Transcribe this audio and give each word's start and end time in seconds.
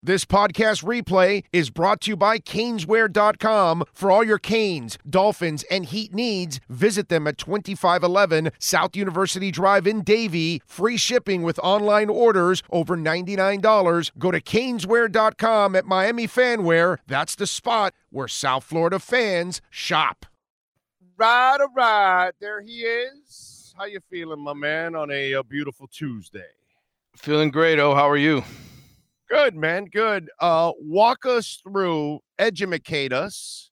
This 0.00 0.24
podcast 0.24 0.84
replay 0.84 1.42
is 1.52 1.70
brought 1.70 2.02
to 2.02 2.12
you 2.12 2.16
by 2.16 2.38
Caneswear.com. 2.38 3.82
For 3.92 4.12
all 4.12 4.22
your 4.22 4.38
Canes, 4.38 4.96
Dolphins, 5.10 5.64
and 5.72 5.86
Heat 5.86 6.14
needs, 6.14 6.60
visit 6.68 7.08
them 7.08 7.26
at 7.26 7.36
2511 7.36 8.52
South 8.60 8.94
University 8.94 9.50
Drive 9.50 9.88
in 9.88 10.02
Davie. 10.02 10.62
Free 10.64 10.96
shipping 10.96 11.42
with 11.42 11.58
online 11.64 12.08
orders 12.08 12.62
over 12.70 12.96
$99. 12.96 14.12
Go 14.18 14.30
to 14.30 14.40
Caneswear.com 14.40 15.74
at 15.74 15.84
Miami 15.84 16.28
Fanwear. 16.28 16.98
That's 17.08 17.34
the 17.34 17.48
spot 17.48 17.92
where 18.10 18.28
South 18.28 18.62
Florida 18.62 19.00
fans 19.00 19.60
shop. 19.68 20.26
Right, 21.16 21.56
all 21.60 21.72
right. 21.74 22.30
There 22.40 22.60
he 22.60 22.82
is. 22.82 23.74
How 23.76 23.86
you 23.86 23.98
feeling, 24.08 24.38
my 24.44 24.54
man, 24.54 24.94
on 24.94 25.10
a, 25.10 25.32
a 25.32 25.42
beautiful 25.42 25.88
Tuesday? 25.88 26.46
Feeling 27.16 27.50
great. 27.50 27.80
Oh, 27.80 27.96
how 27.96 28.08
are 28.08 28.16
you? 28.16 28.44
Good, 29.28 29.54
man. 29.54 29.86
Good. 29.86 30.30
Uh, 30.40 30.72
walk 30.80 31.26
us 31.26 31.60
through, 31.62 32.20
educate 32.38 33.12
us 33.12 33.70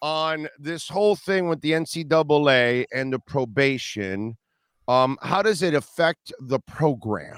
on 0.00 0.48
this 0.58 0.88
whole 0.88 1.14
thing 1.14 1.48
with 1.48 1.60
the 1.60 1.72
NCAA 1.72 2.86
and 2.92 3.12
the 3.12 3.18
probation. 3.18 4.38
Um, 4.86 5.18
how 5.20 5.42
does 5.42 5.62
it 5.62 5.74
affect 5.74 6.32
the 6.40 6.58
program? 6.60 7.36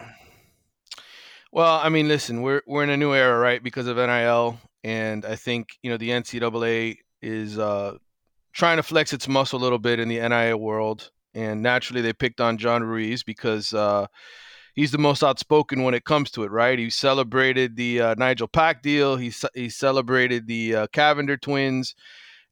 Well, 1.51 1.81
I 1.83 1.89
mean, 1.89 2.07
listen, 2.07 2.43
we're 2.43 2.63
we're 2.67 2.85
in 2.85 2.91
a 2.91 2.97
new 2.97 3.13
era, 3.13 3.37
right? 3.37 3.61
Because 3.61 3.89
of 3.89 3.97
NIL, 3.97 4.61
and 4.85 5.25
I 5.25 5.35
think 5.35 5.71
you 5.83 5.91
know 5.91 5.97
the 5.97 6.11
NCAA 6.11 6.99
is 7.21 7.59
uh, 7.59 7.97
trying 8.53 8.77
to 8.77 8.85
flex 8.85 9.13
its 9.13 9.27
muscle 9.27 9.59
a 9.59 9.63
little 9.63 9.81
bit 9.81 9.99
in 9.99 10.09
the 10.09 10.21
NIL 10.29 10.59
world, 10.59 11.11
and 11.35 11.61
naturally 11.61 12.01
they 12.03 12.13
picked 12.13 12.41
on 12.41 12.59
John 12.59 12.85
Ruiz 12.85 13.25
because. 13.25 13.75
Uh, 13.75 14.07
he's 14.75 14.91
the 14.91 14.99
most 14.99 15.23
outspoken 15.23 15.83
when 15.83 15.95
it 15.95 16.05
comes 16.05 16.31
to 16.33 16.45
it, 16.45 16.51
right? 16.51 16.79
He 16.79 16.91
celebrated 16.91 17.77
the 17.77 18.01
uh, 18.01 18.15
Nigel 18.17 18.49
Pack 18.49 18.83
deal. 18.83 19.17
He 19.17 19.33
he 19.55 19.69
celebrated 19.69 20.47
the 20.47 20.75
uh, 20.75 20.87
Cavinder 20.89 21.41
twins 21.41 21.95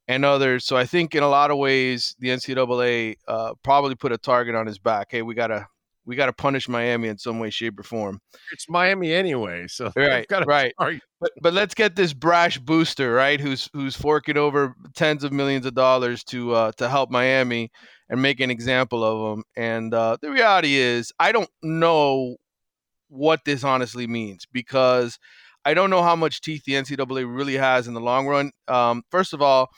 and 0.08 0.24
others. 0.24 0.64
So 0.64 0.76
I 0.76 0.86
think 0.86 1.14
in 1.14 1.22
a 1.22 1.28
lot 1.28 1.50
of 1.50 1.58
ways 1.58 2.16
the 2.18 2.28
NCAA 2.28 3.16
uh, 3.28 3.54
probably 3.62 3.94
put 3.94 4.12
a 4.12 4.18
target 4.18 4.54
on 4.54 4.66
his 4.66 4.78
back. 4.78 5.08
Hey, 5.10 5.22
we 5.22 5.34
gotta 5.34 5.66
we 6.06 6.16
gotta 6.16 6.32
punish 6.32 6.68
Miami 6.68 7.08
in 7.08 7.18
some 7.18 7.38
way, 7.38 7.50
shape, 7.50 7.78
or 7.78 7.82
form. 7.82 8.18
It's 8.50 8.68
Miami 8.68 9.12
anyway, 9.12 9.66
so 9.68 9.92
right, 9.96 10.26
right. 10.46 10.72
But 11.20 11.32
but 11.42 11.52
let's 11.52 11.74
get 11.74 11.96
this 11.96 12.14
brash 12.14 12.58
booster, 12.58 13.12
right? 13.12 13.38
Who's 13.38 13.68
who's 13.74 13.94
forking 13.94 14.38
over 14.38 14.74
tens 14.94 15.22
of 15.22 15.32
millions 15.32 15.66
of 15.66 15.74
dollars 15.74 16.24
to 16.24 16.54
uh, 16.54 16.72
to 16.78 16.88
help 16.88 17.10
Miami 17.10 17.70
and 18.08 18.22
make 18.22 18.40
an 18.40 18.50
example 18.50 19.04
of 19.04 19.36
them. 19.36 19.44
And 19.56 19.92
uh, 19.92 20.16
the 20.20 20.30
reality 20.30 20.76
is, 20.76 21.12
I 21.18 21.32
don't 21.32 21.50
know 21.62 22.36
what 23.08 23.44
this 23.44 23.64
honestly 23.64 24.06
means 24.06 24.46
because 24.50 25.18
I 25.64 25.74
don't 25.74 25.90
know 25.90 26.02
how 26.02 26.16
much 26.16 26.40
teeth 26.40 26.64
the 26.64 26.72
NCAA 26.72 27.24
really 27.26 27.56
has 27.56 27.88
in 27.88 27.94
the 27.94 28.00
long 28.00 28.26
run. 28.26 28.52
Um, 28.68 29.02
first 29.10 29.32
of 29.32 29.42
all, 29.42 29.68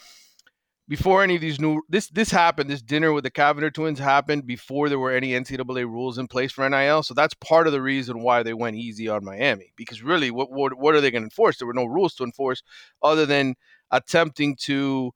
before 0.90 1.22
any 1.22 1.36
of 1.36 1.40
these 1.40 1.60
new 1.60 1.82
this 1.88 2.08
this 2.08 2.32
happened, 2.32 2.68
this 2.68 2.82
dinner 2.82 3.12
with 3.12 3.22
the 3.22 3.30
Cavinder 3.30 3.72
twins 3.72 4.00
happened 4.00 4.44
before 4.44 4.88
there 4.88 4.98
were 4.98 5.12
any 5.12 5.30
NCAA 5.30 5.84
rules 5.84 6.18
in 6.18 6.26
place 6.26 6.50
for 6.50 6.68
NIL. 6.68 7.04
So 7.04 7.14
that's 7.14 7.32
part 7.34 7.68
of 7.68 7.72
the 7.72 7.80
reason 7.80 8.22
why 8.22 8.42
they 8.42 8.54
went 8.54 8.74
easy 8.76 9.08
on 9.08 9.24
Miami. 9.24 9.72
Because 9.76 10.02
really, 10.02 10.32
what 10.32 10.50
what, 10.50 10.76
what 10.76 10.96
are 10.96 11.00
they 11.00 11.12
going 11.12 11.22
to 11.22 11.26
enforce? 11.26 11.58
There 11.58 11.68
were 11.68 11.74
no 11.74 11.84
rules 11.84 12.16
to 12.16 12.24
enforce 12.24 12.64
other 13.02 13.24
than 13.24 13.54
attempting 13.92 14.56
to 14.62 15.12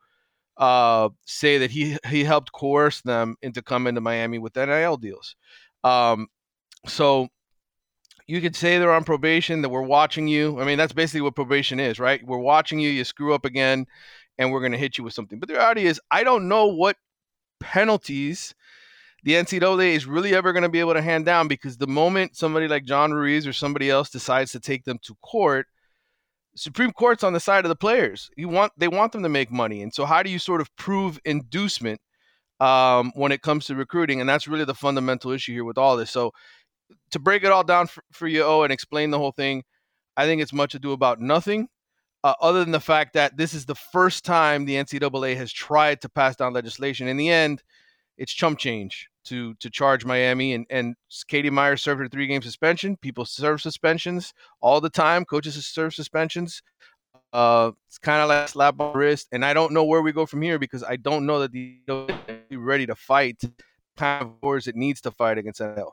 uh, 0.56 1.08
say 1.26 1.58
that 1.58 1.70
he 1.70 1.96
he 2.08 2.24
helped 2.24 2.52
coerce 2.52 3.00
them 3.02 3.36
into 3.42 3.62
coming 3.62 3.94
to 3.94 4.00
Miami 4.00 4.38
with 4.38 4.56
NIL 4.56 4.96
deals. 4.96 5.36
Um, 5.82 6.28
so 6.86 7.28
you 8.26 8.40
could 8.40 8.56
say 8.56 8.78
they're 8.78 8.92
on 8.92 9.04
probation, 9.04 9.62
that 9.62 9.68
we're 9.68 9.82
watching 9.82 10.28
you. 10.28 10.60
I 10.60 10.64
mean, 10.64 10.78
that's 10.78 10.92
basically 10.92 11.20
what 11.20 11.34
probation 11.34 11.78
is, 11.78 11.98
right? 11.98 12.24
We're 12.26 12.38
watching 12.38 12.78
you, 12.78 12.88
you 12.88 13.04
screw 13.04 13.34
up 13.34 13.44
again, 13.44 13.86
and 14.38 14.50
we're 14.50 14.60
going 14.60 14.72
to 14.72 14.78
hit 14.78 14.96
you 14.96 15.04
with 15.04 15.12
something. 15.12 15.38
But 15.38 15.48
the 15.48 15.54
reality 15.54 15.84
is, 15.84 16.00
I 16.10 16.24
don't 16.24 16.48
know 16.48 16.66
what 16.66 16.96
penalties 17.60 18.54
the 19.24 19.32
NCAA 19.32 19.94
is 19.94 20.06
really 20.06 20.34
ever 20.34 20.52
going 20.52 20.64
to 20.64 20.68
be 20.68 20.80
able 20.80 20.94
to 20.94 21.02
hand 21.02 21.24
down 21.24 21.48
because 21.48 21.78
the 21.78 21.86
moment 21.86 22.36
somebody 22.36 22.68
like 22.68 22.84
John 22.84 23.12
Ruiz 23.12 23.46
or 23.46 23.54
somebody 23.54 23.88
else 23.88 24.10
decides 24.10 24.52
to 24.52 24.60
take 24.60 24.84
them 24.84 24.98
to 25.02 25.16
court, 25.22 25.66
Supreme 26.56 26.92
Court's 26.92 27.24
on 27.24 27.32
the 27.32 27.40
side 27.40 27.64
of 27.64 27.68
the 27.68 27.76
players. 27.76 28.30
You 28.36 28.48
want 28.48 28.72
they 28.76 28.88
want 28.88 29.12
them 29.12 29.22
to 29.22 29.28
make 29.28 29.50
money, 29.50 29.82
and 29.82 29.92
so 29.92 30.04
how 30.04 30.22
do 30.22 30.30
you 30.30 30.38
sort 30.38 30.60
of 30.60 30.74
prove 30.76 31.18
inducement 31.24 32.00
um, 32.60 33.12
when 33.14 33.32
it 33.32 33.42
comes 33.42 33.66
to 33.66 33.74
recruiting? 33.74 34.20
And 34.20 34.28
that's 34.28 34.48
really 34.48 34.64
the 34.64 34.74
fundamental 34.74 35.30
issue 35.32 35.52
here 35.52 35.64
with 35.64 35.78
all 35.78 35.96
this. 35.96 36.10
So 36.10 36.32
to 37.10 37.18
break 37.18 37.44
it 37.44 37.50
all 37.50 37.64
down 37.64 37.86
for, 37.86 38.02
for 38.12 38.28
you, 38.28 38.42
oh, 38.44 38.62
and 38.62 38.72
explain 38.72 39.10
the 39.10 39.18
whole 39.18 39.32
thing, 39.32 39.64
I 40.16 40.26
think 40.26 40.42
it's 40.42 40.52
much 40.52 40.74
ado 40.74 40.92
about 40.92 41.20
nothing. 41.20 41.68
Uh, 42.22 42.34
other 42.40 42.60
than 42.60 42.72
the 42.72 42.80
fact 42.80 43.12
that 43.12 43.36
this 43.36 43.52
is 43.52 43.66
the 43.66 43.74
first 43.74 44.24
time 44.24 44.64
the 44.64 44.76
NCAA 44.76 45.36
has 45.36 45.52
tried 45.52 46.00
to 46.00 46.08
pass 46.08 46.36
down 46.36 46.54
legislation. 46.54 47.06
In 47.06 47.18
the 47.18 47.28
end, 47.28 47.62
it's 48.16 48.32
chump 48.32 48.58
change 48.58 49.08
to 49.24 49.54
to 49.54 49.70
charge 49.70 50.04
Miami 50.04 50.54
and 50.54 50.66
and 50.70 50.94
Katie 51.28 51.50
Meier 51.50 51.76
served 51.76 52.00
her 52.00 52.08
three 52.08 52.26
game 52.26 52.42
suspension. 52.42 52.96
People 52.96 53.24
serve 53.24 53.60
suspensions 53.60 54.32
all 54.60 54.80
the 54.80 54.90
time. 54.90 55.24
Coaches 55.24 55.66
serve 55.66 55.94
suspensions. 55.94 56.62
Uh, 57.32 57.72
it's 57.88 57.98
kind 57.98 58.22
of 58.22 58.28
like 58.28 58.48
slap 58.48 58.78
on 58.78 58.92
the 58.92 58.98
wrist, 58.98 59.28
and 59.32 59.44
I 59.44 59.54
don't 59.54 59.72
know 59.72 59.84
where 59.84 60.02
we 60.02 60.12
go 60.12 60.24
from 60.24 60.40
here 60.40 60.58
because 60.58 60.84
I 60.84 60.96
don't 60.96 61.26
know 61.26 61.40
that 61.40 61.52
the 61.52 61.80
ready 62.52 62.86
to 62.86 62.94
fight 62.94 63.42
kind 63.96 64.22
of 64.22 64.32
wars 64.42 64.66
it 64.66 64.76
needs 64.76 65.00
to 65.02 65.10
fight 65.10 65.38
against 65.38 65.60
NL. 65.60 65.92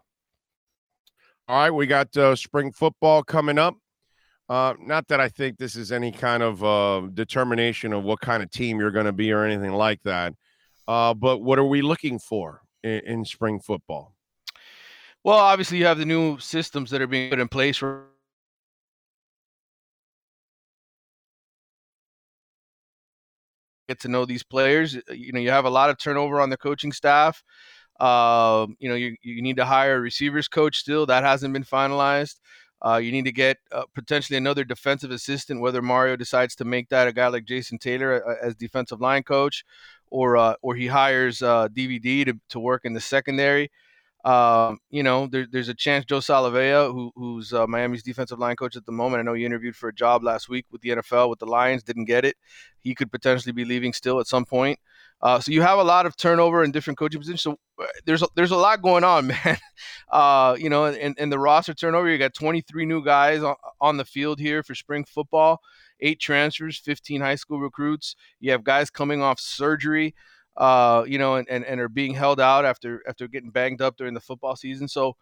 All 1.48 1.58
right, 1.58 1.72
we 1.72 1.88
got 1.88 2.16
uh, 2.16 2.36
spring 2.36 2.72
football 2.72 3.24
coming 3.24 3.58
up. 3.58 3.76
Uh, 4.48 4.74
not 4.80 5.08
that 5.08 5.20
I 5.20 5.30
think 5.30 5.58
this 5.58 5.76
is 5.76 5.92
any 5.92 6.12
kind 6.12 6.44
of 6.44 6.64
uh, 6.64 7.08
determination 7.14 7.94
of 7.94 8.04
what 8.04 8.20
kind 8.20 8.44
of 8.44 8.52
team 8.52 8.80
you're 8.80 8.92
going 8.92 9.06
to 9.06 9.14
be 9.14 9.32
or 9.32 9.44
anything 9.46 9.72
like 9.72 10.02
that. 10.04 10.34
Uh, 10.88 11.14
but 11.14 11.40
what 11.40 11.58
are 11.58 11.66
we 11.66 11.82
looking 11.82 12.20
for 12.20 12.61
in, 12.84 13.02
in, 13.06 13.26
spring 13.26 13.60
football? 13.60 14.14
Well, 15.24 15.38
obviously, 15.38 15.78
you 15.78 15.86
have 15.86 15.98
the 15.98 16.06
new 16.06 16.40
systems 16.40 16.90
that 16.92 17.02
are 17.02 17.08
being 17.08 17.30
put 17.30 17.40
in 17.40 17.48
place. 17.48 17.78
For- 17.78 18.08
Get 23.88 24.00
to 24.02 24.08
know 24.08 24.26
these 24.26 24.44
players. 24.44 24.96
You 25.10 25.34
know, 25.34 25.40
you 25.40 25.52
have 25.52 25.66
a 25.66 25.70
lot 25.70 25.90
of 25.90 25.98
turnover 25.98 26.40
on 26.40 26.50
the 26.50 26.58
coaching 26.58 26.92
staff. 26.92 27.44
Uh, 28.00 28.66
you 28.80 28.90
know, 28.90 28.96
you, 28.96 29.16
you 29.22 29.42
need 29.44 29.58
to 29.58 29.66
hire 29.66 29.98
a 29.98 30.00
receivers 30.00 30.48
coach 30.48 30.78
still. 30.78 31.06
That 31.06 31.24
hasn't 31.24 31.54
been 31.54 31.64
finalized. 31.64 32.38
Uh, 32.84 32.98
you 32.98 33.12
need 33.12 33.26
to 33.26 33.32
get 33.32 33.58
uh, 33.72 33.84
potentially 33.94 34.38
another 34.38 34.64
defensive 34.64 35.12
assistant, 35.12 35.62
whether 35.62 35.84
Mario 35.84 36.16
decides 36.16 36.56
to 36.56 36.66
make 36.66 36.90
that 36.90 37.08
a 37.08 37.14
guy 37.14 37.28
like 37.28 37.46
Jason 37.46 37.78
Taylor 37.78 38.28
uh, 38.28 38.36
as 38.42 38.56
defensive 38.56 39.00
line 39.00 39.22
coach, 39.22 39.64
or 40.12 40.38
uh, 40.38 40.54
or 40.62 40.76
he 40.76 40.86
hires 40.88 41.40
DVD 41.40 42.22
uh, 42.22 42.26
to, 42.26 42.40
to 42.50 42.60
work 42.60 42.82
in 42.86 42.94
the 42.94 43.02
secondary. 43.02 43.72
Um, 44.24 44.78
you 44.92 45.02
know, 45.02 45.26
there, 45.26 45.48
there's 45.52 45.70
a 45.70 45.74
chance 45.74 46.06
Joe 46.06 46.20
Salavea, 46.20 46.92
who, 46.92 47.12
who's 47.16 47.54
uh, 47.54 47.66
Miami's 47.66 48.04
defensive 48.04 48.38
line 48.38 48.56
coach 48.56 48.76
at 48.76 48.86
the 48.86 48.92
moment. 48.92 49.20
I 49.20 49.24
know 49.24 49.34
he 49.34 49.46
interviewed 49.46 49.76
for 49.76 49.90
a 49.90 49.96
job 49.96 50.24
last 50.24 50.48
week 50.48 50.68
with 50.72 50.82
the 50.82 50.90
NFL 50.90 51.30
with 51.30 51.40
the 51.40 51.48
Lions, 51.48 51.82
didn't 51.82 52.06
get 52.06 52.24
it. 52.24 52.36
He 52.82 52.94
could 52.94 53.12
potentially 53.12 53.52
be 53.52 53.66
leaving 53.66 53.94
still 53.94 54.20
at 54.20 54.28
some 54.28 54.46
point. 54.46 54.78
Uh, 55.22 55.40
so 55.40 55.52
you 55.52 55.62
have 55.62 55.80
a 55.80 55.84
lot 55.84 56.06
of 56.06 56.16
turnover 56.18 56.64
in 56.64 56.72
different 56.72 56.98
coaching 56.98 57.20
positions. 57.20 57.42
So 57.42 57.58
uh, 57.82 57.86
there's 58.06 58.24
a, 58.24 58.28
there's 58.36 58.52
a 58.52 58.58
lot 58.58 58.82
going 58.82 59.04
on, 59.04 59.28
man. 59.46 59.58
Uh, 60.12 60.56
you 60.60 60.70
know, 60.70 60.86
and, 60.86 61.16
and 61.18 61.32
the 61.32 61.40
roster 61.40 61.74
turnover, 61.74 62.10
you 62.10 62.18
got 62.18 62.34
23 62.34 62.86
new 62.86 63.04
guys 63.04 63.44
on, 63.44 63.56
on 63.80 63.98
the 63.98 64.06
field 64.06 64.40
here 64.40 64.62
for 64.62 64.76
spring 64.76 65.04
football, 65.04 65.62
eight 66.02 66.20
transfers, 66.20 66.78
15 66.78 67.22
high 67.22 67.36
school 67.36 67.60
recruits. 67.60 68.16
You 68.40 68.52
have 68.52 68.64
guys 68.64 68.90
coming 68.90 69.22
off 69.22 69.40
surgery, 69.40 70.16
uh, 70.58 71.04
you 71.08 71.18
know, 71.18 71.36
and, 71.36 71.48
and, 71.50 71.66
and 71.66 71.80
are 71.80 71.90
being 71.90 72.14
held 72.14 72.40
out 72.40 72.66
after 72.66 73.02
after 73.08 73.28
getting 73.28 73.52
banged 73.52 73.82
up 73.82 73.98
during 73.98 74.14
the 74.14 74.20
football 74.20 74.56
season. 74.56 74.88
So 74.88 75.16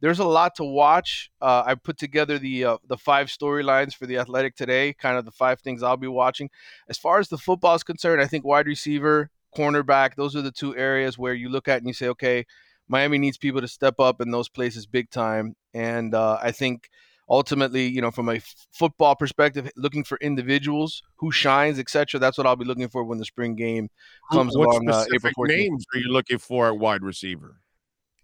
there's 0.00 0.18
a 0.18 0.24
lot 0.24 0.54
to 0.56 0.64
watch. 0.64 1.30
Uh, 1.40 1.62
I 1.64 1.74
put 1.76 1.96
together 1.98 2.38
the 2.38 2.64
uh, 2.64 2.78
the 2.86 2.98
five 2.98 3.28
storylines 3.28 3.94
for 3.94 4.06
the 4.06 4.18
Athletic 4.18 4.56
today, 4.56 4.92
kind 4.92 5.16
of 5.16 5.24
the 5.24 5.30
five 5.30 5.60
things 5.60 5.82
I'll 5.82 5.96
be 5.96 6.08
watching. 6.08 6.50
As 6.88 6.98
far 6.98 7.18
as 7.18 7.28
the 7.28 7.38
football 7.38 7.74
is 7.74 7.82
concerned, 7.82 8.20
I 8.20 8.26
think 8.26 8.44
wide 8.44 8.66
receiver, 8.66 9.30
cornerback. 9.56 10.16
Those 10.16 10.36
are 10.36 10.42
the 10.42 10.52
two 10.52 10.76
areas 10.76 11.16
where 11.18 11.34
you 11.34 11.48
look 11.48 11.68
at 11.68 11.78
and 11.78 11.86
you 11.86 11.94
say, 11.94 12.08
okay, 12.08 12.44
Miami 12.88 13.18
needs 13.18 13.38
people 13.38 13.60
to 13.60 13.68
step 13.68 13.98
up 13.98 14.20
in 14.20 14.30
those 14.30 14.48
places 14.48 14.86
big 14.86 15.10
time. 15.10 15.56
And 15.72 16.14
uh, 16.14 16.38
I 16.42 16.52
think 16.52 16.90
ultimately, 17.28 17.86
you 17.86 18.00
know, 18.00 18.10
from 18.10 18.28
a 18.28 18.36
f- 18.36 18.54
football 18.72 19.14
perspective, 19.14 19.70
looking 19.76 20.04
for 20.04 20.18
individuals 20.20 21.02
who 21.16 21.30
shines, 21.30 21.78
etc. 21.78 22.20
That's 22.20 22.38
what 22.38 22.46
I'll 22.46 22.56
be 22.56 22.64
looking 22.64 22.88
for 22.88 23.04
when 23.04 23.18
the 23.18 23.24
spring 23.24 23.54
game 23.54 23.88
comes 24.32 24.56
what 24.56 24.68
along. 24.68 24.88
Uh, 24.88 25.04
April 25.14 25.32
14th. 25.38 25.48
names 25.48 25.84
are 25.94 25.98
you 25.98 26.12
looking 26.12 26.38
for 26.38 26.68
at 26.68 26.78
wide 26.78 27.02
receiver? 27.02 27.56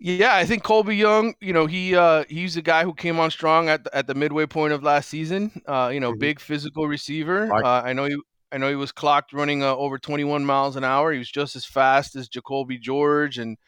Yeah, 0.03 0.35
I 0.35 0.47
think 0.47 0.63
Colby 0.63 0.97
Young. 0.97 1.35
You 1.41 1.53
know, 1.53 1.67
he 1.67 1.95
uh, 1.95 2.25
he's 2.29 2.57
a 2.57 2.63
guy 2.63 2.85
who 2.85 2.95
came 2.95 3.21
on 3.21 3.31
strong 3.31 3.69
at 3.69 3.85
the, 3.85 3.95
at 3.95 4.07
the 4.07 4.15
midway 4.15 4.47
point 4.47 4.73
of 4.73 4.83
last 4.83 5.11
season. 5.11 5.61
Uh, 5.67 5.91
you 5.93 6.01
know, 6.01 6.13
mm-hmm. 6.13 6.21
big 6.21 6.41
physical 6.41 6.89
receiver. 6.89 7.53
Uh, 7.53 7.83
I 7.83 7.93
know 7.93 8.07
he 8.07 8.17
I 8.53 8.59
know 8.59 8.69
he 8.69 8.77
was 8.77 8.93
clocked 8.93 9.33
running 9.33 9.63
uh, 9.63 9.77
over 9.77 9.99
21 9.99 10.45
miles 10.45 10.77
an 10.77 10.85
hour. 10.85 11.13
He 11.13 11.19
was 11.19 11.31
just 11.31 11.55
as 11.55 11.65
fast 11.65 12.17
as 12.17 12.29
Jacoby 12.29 12.79
George 12.79 13.39
and 13.39 13.59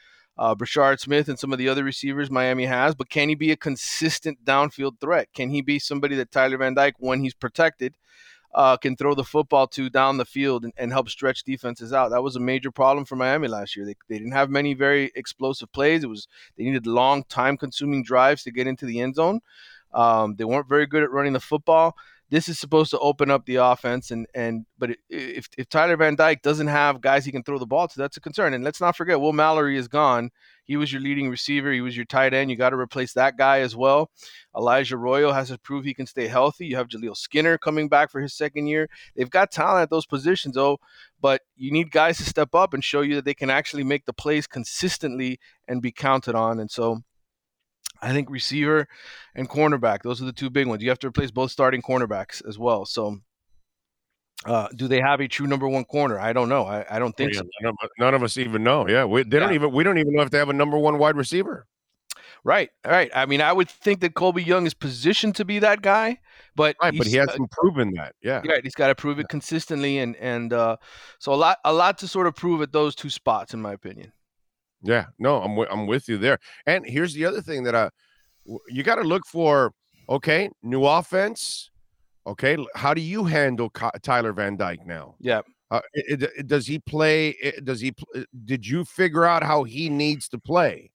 uh, 0.42 0.56
Brashard 0.56 0.98
Smith 0.98 1.28
and 1.28 1.38
some 1.38 1.52
of 1.52 1.60
the 1.60 1.68
other 1.68 1.84
receivers 1.84 2.28
Miami 2.28 2.66
has, 2.66 2.96
but 2.96 3.08
can 3.08 3.28
he 3.28 3.36
be 3.36 3.52
a 3.52 3.56
consistent 3.56 4.44
downfield 4.44 4.98
threat? 5.00 5.28
Can 5.32 5.50
he 5.50 5.60
be 5.62 5.78
somebody 5.78 6.16
that 6.16 6.32
Tyler 6.32 6.58
Van 6.58 6.74
Dyke, 6.74 6.96
when 6.98 7.20
he's 7.20 7.32
protected, 7.32 7.94
uh, 8.52 8.76
can 8.76 8.96
throw 8.96 9.14
the 9.14 9.22
football 9.22 9.68
to 9.68 9.88
down 9.88 10.16
the 10.16 10.24
field 10.24 10.64
and, 10.64 10.72
and, 10.76 10.90
help 10.90 11.08
stretch 11.08 11.44
defenses 11.44 11.92
out? 11.92 12.10
That 12.10 12.24
was 12.24 12.34
a 12.34 12.40
major 12.40 12.72
problem 12.72 13.04
for 13.04 13.14
Miami 13.14 13.46
last 13.46 13.76
year. 13.76 13.86
They, 13.86 13.94
they 14.08 14.18
didn't 14.18 14.32
have 14.32 14.50
many 14.50 14.74
very 14.74 15.12
explosive 15.14 15.70
plays. 15.70 16.02
It 16.02 16.08
was 16.08 16.26
they 16.56 16.64
needed 16.64 16.88
long, 16.88 17.22
time-consuming 17.28 18.02
drives 18.02 18.42
to 18.42 18.50
get 18.50 18.66
into 18.66 18.84
the 18.84 19.00
end 19.00 19.14
zone. 19.14 19.42
Um, 19.94 20.34
they 20.34 20.44
weren't 20.44 20.68
very 20.68 20.86
good 20.86 21.04
at 21.04 21.12
running 21.12 21.34
the 21.34 21.40
football 21.40 21.94
this 22.32 22.48
is 22.48 22.58
supposed 22.58 22.90
to 22.90 22.98
open 22.98 23.30
up 23.30 23.44
the 23.44 23.56
offense 23.56 24.10
and 24.10 24.26
and 24.34 24.64
but 24.78 24.96
if 25.10 25.48
if 25.58 25.68
Tyler 25.68 25.98
Van 25.98 26.16
Dyke 26.16 26.40
doesn't 26.40 26.66
have 26.66 27.02
guys 27.02 27.26
he 27.26 27.30
can 27.30 27.42
throw 27.42 27.58
the 27.58 27.66
ball 27.66 27.86
to, 27.86 27.98
that's 27.98 28.16
a 28.16 28.22
concern. 28.22 28.54
And 28.54 28.64
let's 28.64 28.80
not 28.80 28.96
forget, 28.96 29.20
Will 29.20 29.34
Mallory 29.34 29.76
is 29.76 29.86
gone. 29.86 30.30
He 30.64 30.78
was 30.78 30.90
your 30.90 31.02
leading 31.02 31.28
receiver. 31.28 31.70
He 31.70 31.82
was 31.82 31.94
your 31.94 32.06
tight 32.06 32.32
end. 32.32 32.50
You 32.50 32.56
got 32.56 32.70
to 32.70 32.78
replace 32.78 33.12
that 33.12 33.36
guy 33.36 33.60
as 33.60 33.76
well. 33.76 34.10
Elijah 34.56 34.96
Arroyo 34.96 35.30
has 35.30 35.48
to 35.48 35.58
prove 35.58 35.84
he 35.84 35.92
can 35.92 36.06
stay 36.06 36.26
healthy. 36.26 36.64
You 36.64 36.76
have 36.76 36.88
Jaleel 36.88 37.16
Skinner 37.16 37.58
coming 37.58 37.90
back 37.90 38.10
for 38.10 38.22
his 38.22 38.32
second 38.32 38.66
year. 38.66 38.88
They've 39.14 39.28
got 39.28 39.50
talent 39.50 39.82
at 39.82 39.90
those 39.90 40.06
positions, 40.06 40.54
though, 40.54 40.78
but 41.20 41.42
you 41.54 41.70
need 41.70 41.90
guys 41.90 42.16
to 42.16 42.24
step 42.24 42.54
up 42.54 42.72
and 42.72 42.82
show 42.82 43.02
you 43.02 43.14
that 43.16 43.26
they 43.26 43.34
can 43.34 43.50
actually 43.50 43.84
make 43.84 44.06
the 44.06 44.14
plays 44.14 44.46
consistently 44.46 45.38
and 45.68 45.82
be 45.82 45.92
counted 45.92 46.34
on. 46.34 46.60
And 46.60 46.70
so 46.70 47.02
I 48.02 48.12
think 48.12 48.28
receiver 48.30 48.88
and 49.34 49.48
cornerback, 49.48 50.02
those 50.02 50.20
are 50.20 50.24
the 50.24 50.32
two 50.32 50.50
big 50.50 50.66
ones. 50.66 50.82
You 50.82 50.88
have 50.90 50.98
to 51.00 51.08
replace 51.08 51.30
both 51.30 51.52
starting 51.52 51.80
cornerbacks 51.80 52.46
as 52.46 52.58
well. 52.58 52.84
So, 52.84 53.18
uh, 54.44 54.68
do 54.74 54.88
they 54.88 55.00
have 55.00 55.20
a 55.20 55.28
true 55.28 55.46
number 55.46 55.68
one 55.68 55.84
corner? 55.84 56.18
I 56.18 56.32
don't 56.32 56.48
know. 56.48 56.64
I, 56.64 56.84
I 56.90 56.98
don't 56.98 57.16
think 57.16 57.32
yeah, 57.32 57.40
so. 57.40 57.46
None 57.62 57.74
of, 57.82 57.90
none 57.98 58.14
of, 58.14 58.22
us 58.24 58.36
even 58.36 58.64
know. 58.64 58.88
Yeah, 58.88 59.04
we, 59.04 59.22
they 59.22 59.36
yeah. 59.36 59.44
don't 59.44 59.54
even. 59.54 59.72
We 59.72 59.84
don't 59.84 59.98
even 59.98 60.14
know 60.14 60.22
if 60.22 60.30
they 60.30 60.38
have 60.38 60.48
a 60.48 60.54
number 60.54 60.76
one 60.78 60.98
wide 60.98 61.16
receiver. 61.16 61.66
Right, 62.44 62.70
right. 62.84 63.08
I 63.14 63.26
mean, 63.26 63.40
I 63.40 63.52
would 63.52 63.70
think 63.70 64.00
that 64.00 64.14
Colby 64.14 64.42
Young 64.42 64.66
is 64.66 64.74
positioned 64.74 65.36
to 65.36 65.44
be 65.44 65.60
that 65.60 65.80
guy, 65.80 66.18
but 66.56 66.74
right, 66.82 66.92
but 66.96 67.06
he 67.06 67.14
hasn't 67.14 67.40
uh, 67.40 67.46
proven 67.52 67.94
that. 67.94 68.16
Yeah, 68.20 68.42
right. 68.48 68.64
He's 68.64 68.74
got 68.74 68.88
to 68.88 68.96
prove 68.96 69.20
it 69.20 69.28
consistently, 69.28 69.98
and 69.98 70.16
and 70.16 70.52
uh, 70.52 70.76
so 71.20 71.32
a 71.32 71.36
lot, 71.36 71.58
a 71.64 71.72
lot 71.72 71.98
to 71.98 72.08
sort 72.08 72.26
of 72.26 72.34
prove 72.34 72.60
at 72.60 72.72
those 72.72 72.96
two 72.96 73.10
spots, 73.10 73.54
in 73.54 73.62
my 73.62 73.72
opinion. 73.72 74.12
Yeah, 74.82 75.06
no, 75.18 75.40
I'm 75.42 75.52
w- 75.52 75.68
I'm 75.70 75.86
with 75.86 76.08
you 76.08 76.18
there. 76.18 76.38
And 76.66 76.84
here's 76.86 77.14
the 77.14 77.24
other 77.24 77.40
thing 77.40 77.62
that 77.64 77.74
I 77.74 77.90
you 78.68 78.82
got 78.82 78.96
to 78.96 79.02
look 79.02 79.26
for. 79.26 79.72
Okay, 80.08 80.50
new 80.62 80.84
offense. 80.84 81.70
Okay, 82.26 82.56
how 82.74 82.94
do 82.94 83.00
you 83.00 83.24
handle 83.24 83.70
Tyler 84.02 84.32
Van 84.32 84.56
Dyke 84.56 84.86
now? 84.86 85.14
Yeah. 85.20 85.42
Uh, 85.70 85.80
it, 85.94 86.22
it, 86.36 86.46
does 86.46 86.66
he 86.66 86.78
play? 86.78 87.34
Does 87.64 87.80
he? 87.80 87.94
Uh, 88.14 88.22
did 88.44 88.66
you 88.66 88.84
figure 88.84 89.24
out 89.24 89.42
how 89.42 89.64
he 89.64 89.88
needs 89.88 90.28
to 90.28 90.38
play? 90.38 90.90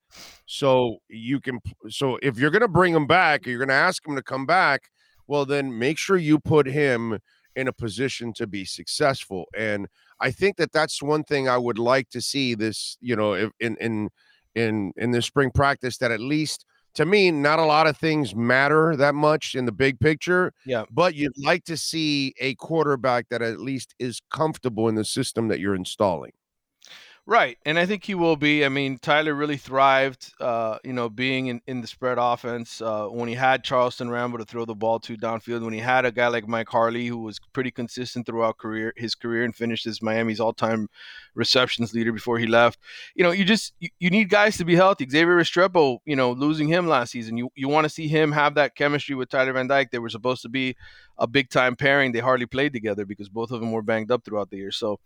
So 0.45 0.98
you 1.10 1.39
can. 1.39 1.60
So 1.89 2.19
if 2.22 2.38
you're 2.38 2.51
going 2.51 2.62
to 2.62 2.68
bring 2.68 2.94
him 2.94 3.07
back, 3.07 3.45
you're 3.45 3.57
going 3.57 3.69
to 3.69 3.74
ask 3.74 4.07
him 4.07 4.16
to 4.16 4.22
come 4.22 4.45
back. 4.45 4.89
Well, 5.25 5.45
then 5.45 5.78
make 5.78 5.98
sure 5.98 6.18
you 6.18 6.39
put 6.39 6.68
him 6.68 7.18
in 7.56 7.68
a 7.68 7.74
position 7.74 8.31
to 8.34 8.45
be 8.45 8.63
successful. 8.63 9.45
And 9.57 9.88
I 10.19 10.31
think 10.31 10.57
that 10.57 10.71
that's 10.71 11.01
one 11.01 11.23
thing 11.23 11.47
I 11.47 11.57
would 11.57 11.79
like 11.79 12.09
to 12.09 12.21
see 12.21 12.55
this, 12.55 12.97
you 13.01 13.15
know, 13.15 13.33
in 13.59 13.77
in 13.77 14.09
in 14.55 14.93
in 14.97 15.11
the 15.11 15.21
spring 15.21 15.51
practice 15.51 15.97
that 15.97 16.11
at 16.11 16.19
least 16.19 16.65
to 16.95 17.05
me, 17.05 17.29
not 17.29 17.59
a 17.59 17.65
lot 17.65 17.85
of 17.85 17.95
things 17.95 18.33
matter 18.33 18.95
that 18.95 19.13
much 19.13 19.53
in 19.53 19.65
the 19.65 19.71
big 19.71 19.99
picture. 19.99 20.51
Yeah. 20.65 20.85
But 20.89 21.13
you'd 21.13 21.37
like 21.37 21.63
to 21.65 21.77
see 21.77 22.33
a 22.39 22.55
quarterback 22.55 23.29
that 23.29 23.43
at 23.43 23.59
least 23.59 23.93
is 23.99 24.19
comfortable 24.33 24.89
in 24.89 24.95
the 24.95 25.05
system 25.05 25.47
that 25.49 25.59
you're 25.59 25.75
installing. 25.75 26.31
Right, 27.29 27.57
and 27.65 27.77
I 27.77 27.85
think 27.85 28.06
he 28.06 28.15
will 28.15 28.38
be. 28.38 28.63
I 28.63 28.69
mean, 28.69 29.00
Tyler 29.00 29.33
really 29.33 29.57
thrived, 29.57 30.33
uh, 30.39 30.77
you 30.85 30.94
know, 30.94 31.09
being 31.09 31.47
in, 31.47 31.62
in 31.68 31.81
the 31.81 31.88
spread 31.88 32.18
offense 32.18 32.79
uh, 32.79 33.07
when 33.07 33.27
he 33.27 33.35
had 33.35 33.65
Charleston 33.65 34.09
Rambo 34.09 34.38
to 34.38 34.45
throw 34.45 34.63
the 34.63 34.74
ball 34.74 34.97
to 35.01 35.18
downfield. 35.18 35.62
When 35.62 35.74
he 35.74 35.81
had 35.81 36.06
a 36.06 36.12
guy 36.13 36.29
like 36.29 36.47
Mike 36.47 36.69
Harley, 36.69 37.06
who 37.06 37.18
was 37.18 37.41
pretty 37.51 37.69
consistent 37.69 38.25
throughout 38.25 38.57
career 38.57 38.94
his 38.95 39.13
career 39.13 39.44
and 39.44 39.53
finished 39.53 39.85
as 39.88 40.01
Miami's 40.01 40.39
all-time 40.39 40.88
receptions 41.35 41.94
leader 41.94 42.13
before 42.13 42.39
he 42.39 42.47
left. 42.47 42.79
You 43.13 43.25
know, 43.25 43.31
you 43.31 43.44
just 43.44 43.74
you, 43.81 43.89
you 44.00 44.09
need 44.09 44.29
guys 44.29 44.56
to 44.56 44.63
be 44.63 44.75
healthy. 44.75 45.06
Xavier 45.06 45.35
Restrepo, 45.35 45.97
you 46.06 46.15
know, 46.15 46.31
losing 46.31 46.69
him 46.69 46.88
last 46.88 47.12
season, 47.12 47.35
you 47.35 47.50
you 47.56 47.68
want 47.68 47.83
to 47.83 47.89
see 47.89 48.07
him 48.07 48.31
have 48.31 48.56
that 48.56 48.75
chemistry 48.75 49.15
with 49.15 49.27
Tyler 49.27 49.51
Van 49.51 49.68
Dyke. 49.68 49.91
They 49.91 50.00
were 50.00 50.07
supposed 50.07 50.44
to 50.44 50.50
be 50.50 50.77
a 51.17 51.27
big 51.27 51.49
time 51.49 51.75
pairing. 51.75 52.11
They 52.11 52.19
hardly 52.19 52.45
played 52.45 52.73
together 52.73 53.05
because 53.05 53.29
both 53.29 53.51
of 53.51 53.59
them 53.59 53.71
were 53.71 53.81
banged 53.81 54.11
up 54.11 54.23
throughout 54.23 54.49
the 54.49 54.57
year. 54.57 54.71
So, 54.71 54.99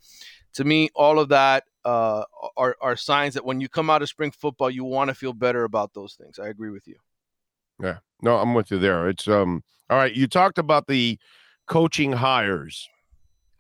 to 0.54 0.64
me, 0.64 0.90
all 0.96 1.20
of 1.20 1.30
that 1.30 1.64
uh, 1.86 2.24
are 2.58 2.76
are 2.82 2.96
signs 2.96 3.34
that 3.34 3.46
when 3.46 3.62
you 3.62 3.70
come 3.70 3.90
out 3.90 4.02
of 4.02 4.10
spring 4.10 4.32
football, 4.32 4.70
you 4.70 4.84
want 4.84 5.10
to 5.10 5.16
feel 5.16 5.34
better 5.34 5.64
about 5.64 5.94
those 5.94 6.16
things. 6.16 6.40
I 6.40 6.48
agree 6.48 6.70
with 6.70 6.88
you. 6.88 6.96
Yeah, 7.82 8.00
no, 8.22 8.38
I'm 8.38 8.54
with 8.54 8.72
you 8.72 8.80
there. 8.80 9.10
It's 9.10 9.28
um 9.28 9.64
all 9.90 9.98
right. 9.98 10.14
You 10.14 10.28
talked 10.28 10.58
about 10.58 10.88
the 10.88 11.18
coaching 11.68 12.12
hires, 12.12 12.88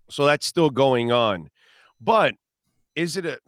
so 0.10 0.26
that's 0.26 0.46
still 0.46 0.70
going 0.70 1.12
on, 1.12 1.50
but 2.00 2.36
is 2.96 3.18
it 3.18 3.26
a 3.26 3.40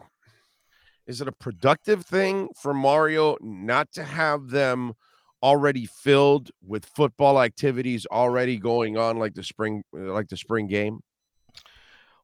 is 1.05 1.19
it 1.21 1.27
a 1.27 1.33
productive 1.33 2.05
thing 2.05 2.50
for 2.55 2.73
Mario 2.73 3.38
not 3.41 3.91
to 3.94 4.03
have 4.03 4.50
them 4.50 4.94
already 5.44 5.86
filled 5.86 6.50
with 6.66 6.86
football 6.86 7.42
activities 7.42 8.07
already 8.07 8.57
going 8.57 8.98
on 8.98 9.18
like 9.18 9.36
the 9.36 9.44
spring 9.44 9.84
like 9.92 10.30
the 10.30 10.38
spring 10.38 10.68
game? 10.68 11.01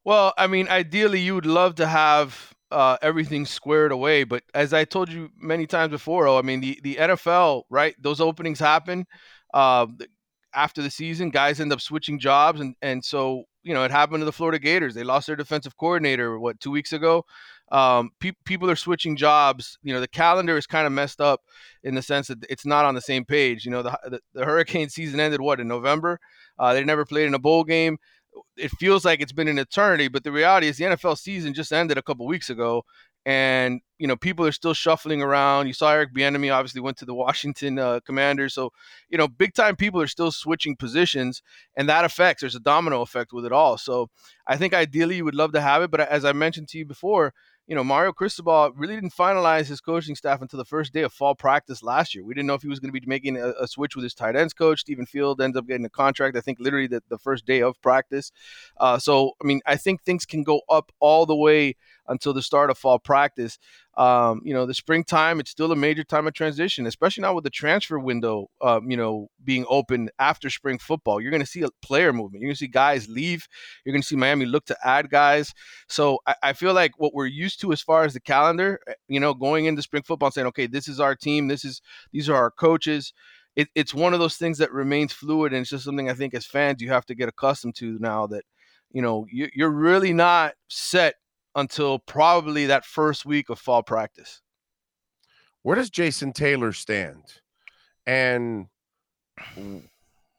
Well, 0.04 0.32
I 0.38 0.46
mean, 0.46 0.66
ideally, 0.68 1.20
you 1.20 1.34
would 1.34 1.46
love 1.46 1.74
to 1.76 1.86
have 1.86 2.54
uh, 2.70 2.96
everything 3.02 3.44
squared 3.44 3.92
away, 3.92 4.24
but 4.24 4.42
as 4.54 4.72
I 4.72 4.84
told 4.84 5.12
you 5.12 5.28
many 5.36 5.66
times 5.66 5.90
before, 5.90 6.26
oh, 6.26 6.38
I 6.38 6.42
mean, 6.42 6.60
the 6.60 6.80
the 6.82 6.96
NFL, 6.96 7.64
right? 7.68 7.94
Those 8.00 8.20
openings 8.20 8.58
happen 8.58 9.06
uh, 9.52 9.86
after 10.54 10.80
the 10.80 10.90
season. 10.90 11.28
Guys 11.28 11.60
end 11.60 11.72
up 11.72 11.82
switching 11.82 12.18
jobs, 12.18 12.60
and 12.60 12.74
and 12.80 13.04
so 13.04 13.44
you 13.62 13.74
know 13.74 13.84
it 13.84 13.90
happened 13.90 14.22
to 14.22 14.24
the 14.24 14.32
Florida 14.32 14.58
Gators. 14.58 14.94
They 14.94 15.04
lost 15.04 15.26
their 15.26 15.36
defensive 15.36 15.76
coordinator 15.76 16.38
what 16.38 16.58
two 16.58 16.70
weeks 16.70 16.94
ago. 16.94 17.26
Um, 17.70 18.10
pe- 18.18 18.32
people 18.44 18.68
are 18.70 18.76
switching 18.76 19.16
jobs. 19.16 19.78
You 19.82 19.94
know, 19.94 20.00
the 20.00 20.08
calendar 20.08 20.56
is 20.56 20.66
kind 20.66 20.86
of 20.86 20.92
messed 20.92 21.20
up 21.20 21.40
in 21.82 21.94
the 21.94 22.02
sense 22.02 22.28
that 22.28 22.44
it's 22.50 22.66
not 22.66 22.84
on 22.84 22.94
the 22.94 23.00
same 23.00 23.24
page. 23.24 23.64
You 23.64 23.70
know, 23.70 23.82
the 23.82 23.98
the, 24.04 24.20
the 24.34 24.44
hurricane 24.44 24.88
season 24.90 25.20
ended 25.20 25.40
what 25.40 25.60
in 25.60 25.68
November. 25.68 26.18
Uh, 26.58 26.74
they 26.74 26.84
never 26.84 27.04
played 27.04 27.26
in 27.26 27.34
a 27.34 27.38
bowl 27.38 27.64
game 27.64 27.98
it 28.56 28.70
feels 28.72 29.04
like 29.04 29.20
it's 29.20 29.32
been 29.32 29.48
an 29.48 29.58
eternity, 29.58 30.08
but 30.08 30.24
the 30.24 30.32
reality 30.32 30.68
is 30.68 30.76
the 30.76 30.84
NFL 30.84 31.18
season 31.18 31.54
just 31.54 31.72
ended 31.72 31.98
a 31.98 32.02
couple 32.02 32.26
weeks 32.26 32.50
ago, 32.50 32.84
and 33.26 33.80
you 33.98 34.06
know 34.06 34.16
people 34.16 34.46
are 34.46 34.52
still 34.52 34.74
shuffling 34.74 35.22
around. 35.22 35.66
You 35.66 35.72
saw 35.72 35.92
Eric 35.92 36.14
Bieniemy 36.14 36.52
obviously 36.52 36.80
went 36.80 36.96
to 36.98 37.04
the 37.04 37.14
Washington 37.24 37.78
uh, 37.78 38.00
Commanders, 38.04 38.54
so 38.54 38.72
you 39.08 39.18
know 39.18 39.28
big 39.28 39.54
time 39.54 39.76
people 39.76 40.00
are 40.00 40.06
still 40.06 40.30
switching 40.30 40.76
positions, 40.76 41.42
and 41.76 41.88
that 41.88 42.04
affects. 42.04 42.40
There's 42.40 42.54
a 42.54 42.60
domino 42.60 43.02
effect 43.02 43.32
with 43.32 43.44
it 43.44 43.52
all. 43.52 43.78
So 43.78 44.10
I 44.46 44.56
think 44.56 44.74
ideally 44.74 45.16
you 45.16 45.24
would 45.24 45.34
love 45.34 45.52
to 45.52 45.60
have 45.60 45.82
it, 45.82 45.90
but 45.90 46.00
as 46.00 46.24
I 46.24 46.32
mentioned 46.32 46.68
to 46.68 46.78
you 46.78 46.84
before, 46.84 47.34
you 47.66 47.76
know, 47.76 47.84
Mario 47.84 48.12
Cristobal 48.12 48.72
really 48.74 48.96
didn't 48.96 49.14
finalize 49.14 49.68
his 49.68 49.80
coaching 49.80 50.16
staff 50.16 50.42
until 50.42 50.58
the 50.58 50.64
first 50.64 50.92
day 50.92 51.02
of 51.02 51.12
fall 51.12 51.36
practice 51.36 51.82
last 51.82 52.14
year. 52.14 52.24
We 52.24 52.34
didn't 52.34 52.48
know 52.48 52.54
if 52.54 52.62
he 52.62 52.68
was 52.68 52.80
going 52.80 52.92
to 52.92 53.00
be 53.00 53.06
making 53.06 53.36
a, 53.36 53.52
a, 53.60 53.68
switch 53.68 53.94
with 53.94 54.02
his 54.02 54.12
tight 54.12 54.34
ends 54.34 54.52
coach. 54.52 54.80
Stephen 54.80 55.06
Field 55.06 55.40
ends 55.40 55.56
up 55.56 55.68
getting 55.68 55.84
a 55.84 55.90
contract, 55.90 56.36
I 56.36 56.40
think, 56.40 56.58
literally 56.58 56.88
the, 56.88 57.02
the 57.08 57.18
first 57.18 57.46
day 57.46 57.62
of 57.62 57.80
practice. 57.80 58.32
Uh, 58.76 58.98
so, 58.98 59.32
I 59.40 59.46
mean, 59.46 59.60
I 59.66 59.76
think 59.76 60.02
things 60.02 60.26
can 60.26 60.42
go 60.42 60.62
up 60.68 60.90
all 60.98 61.26
the 61.26 61.36
way 61.36 61.76
until 62.08 62.32
the 62.32 62.42
start 62.42 62.70
of 62.70 62.78
fall 62.78 62.98
practice. 62.98 63.58
Um, 63.96 64.40
you 64.44 64.54
know, 64.54 64.66
the 64.66 64.74
springtime, 64.74 65.40
it's 65.40 65.50
still 65.50 65.72
a 65.72 65.76
major 65.76 66.04
time 66.04 66.26
of 66.26 66.32
transition, 66.32 66.86
especially 66.86 67.22
now 67.22 67.34
with 67.34 67.44
the 67.44 67.50
transfer 67.50 67.98
window, 67.98 68.48
um, 68.62 68.90
you 68.90 68.96
know, 68.96 69.28
being 69.44 69.66
open 69.68 70.08
after 70.18 70.48
spring 70.48 70.78
football. 70.78 71.20
You're 71.20 71.30
going 71.30 71.42
to 71.42 71.46
see 71.46 71.62
a 71.62 71.68
player 71.82 72.12
movement. 72.12 72.40
You're 72.40 72.48
going 72.48 72.54
to 72.54 72.58
see 72.58 72.68
guys 72.68 73.08
leave. 73.08 73.46
You're 73.84 73.92
going 73.92 74.02
to 74.02 74.06
see 74.06 74.16
Miami 74.16 74.46
look 74.46 74.64
to 74.66 74.76
add 74.84 75.10
guys. 75.10 75.52
So 75.88 76.20
I, 76.26 76.34
I, 76.42 76.52
feel 76.52 76.72
like 76.72 76.92
what 76.98 77.14
we're 77.14 77.26
used 77.26 77.60
to 77.60 77.72
as 77.72 77.82
far 77.82 78.04
as 78.04 78.14
the 78.14 78.20
calendar, 78.20 78.80
eh, 78.88 78.94
you 79.08 79.20
know, 79.20 79.34
going 79.34 79.66
into 79.66 79.82
spring 79.82 80.02
football 80.02 80.30
saying, 80.30 80.46
okay, 80.46 80.66
this 80.66 80.88
is 80.88 81.00
our 81.00 81.14
team. 81.14 81.48
This 81.48 81.64
is, 81.64 81.82
these 82.12 82.28
are 82.30 82.36
our 82.36 82.50
coaches. 82.50 83.12
It, 83.56 83.68
it's 83.74 83.92
one 83.92 84.14
of 84.14 84.20
those 84.20 84.36
things 84.36 84.58
that 84.58 84.72
remains 84.72 85.12
fluid. 85.12 85.52
And 85.52 85.62
it's 85.62 85.70
just 85.70 85.84
something 85.84 86.08
I 86.08 86.14
think 86.14 86.32
as 86.34 86.46
fans, 86.46 86.80
you 86.80 86.90
have 86.90 87.06
to 87.06 87.14
get 87.14 87.28
accustomed 87.28 87.74
to 87.76 87.98
now 87.98 88.26
that, 88.28 88.44
you 88.92 89.02
know, 89.02 89.26
you, 89.30 89.48
you're 89.52 89.70
really 89.70 90.12
not 90.12 90.54
set 90.68 91.16
until 91.54 91.98
probably 91.98 92.66
that 92.66 92.84
first 92.84 93.26
week 93.26 93.50
of 93.50 93.58
fall 93.58 93.82
practice. 93.82 94.40
Where 95.62 95.76
does 95.76 95.90
Jason 95.90 96.32
Taylor 96.32 96.72
stand? 96.72 97.24
And 98.06 98.66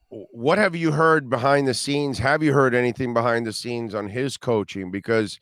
what 0.10 0.58
have 0.58 0.75
you 0.75 0.91
heard 0.91 1.30
behind 1.30 1.68
the 1.68 1.74
scenes? 1.74 2.20
Have 2.20 2.44
you 2.44 2.53
heard 2.53 2.74
anything 2.74 3.13
behind 3.13 3.46
the 3.46 3.53
scenes 3.53 3.94
on 3.94 4.10
his 4.10 4.38
coaching? 4.38 4.91
Because 4.91 5.39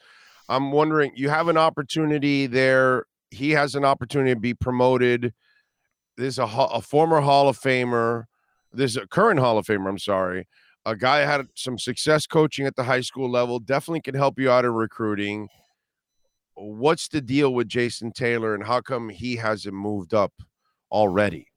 I'm 0.47 0.71
wondering, 0.71 1.11
you 1.15 1.29
have 1.29 1.47
an 1.47 1.57
opportunity 1.57 2.47
there. 2.47 3.05
He 3.31 3.51
has 3.51 3.75
an 3.75 3.85
opportunity 3.85 4.33
to 4.33 4.39
be 4.39 4.53
promoted. 4.53 5.33
There's 6.17 6.39
a, 6.39 6.45
a 6.45 6.81
former 6.81 7.21
Hall 7.21 7.47
of 7.47 7.59
Famer. 7.59 8.25
There's 8.73 8.97
a 8.97 9.07
current 9.07 9.39
Hall 9.39 9.57
of 9.57 9.65
Famer. 9.65 9.87
I'm 9.87 9.99
sorry. 9.99 10.47
A 10.85 10.95
guy 10.95 11.19
had 11.19 11.47
some 11.55 11.77
success 11.77 12.25
coaching 12.25 12.65
at 12.65 12.75
the 12.75 12.83
high 12.83 13.01
school 13.01 13.29
level. 13.29 13.59
Definitely 13.59 14.01
can 14.01 14.15
help 14.15 14.39
you 14.39 14.49
out 14.49 14.65
in 14.65 14.71
recruiting 14.71 15.49
what's 16.59 17.07
the 17.07 17.21
deal 17.21 17.53
with 17.53 17.67
Jason 17.67 18.11
Taylor, 18.11 18.53
and 18.53 18.65
how 18.65 18.81
come 18.81 19.09
he 19.09 19.37
hasn't 19.37 19.75
moved 19.75 20.13
up 20.13 20.33
already? 20.91 21.47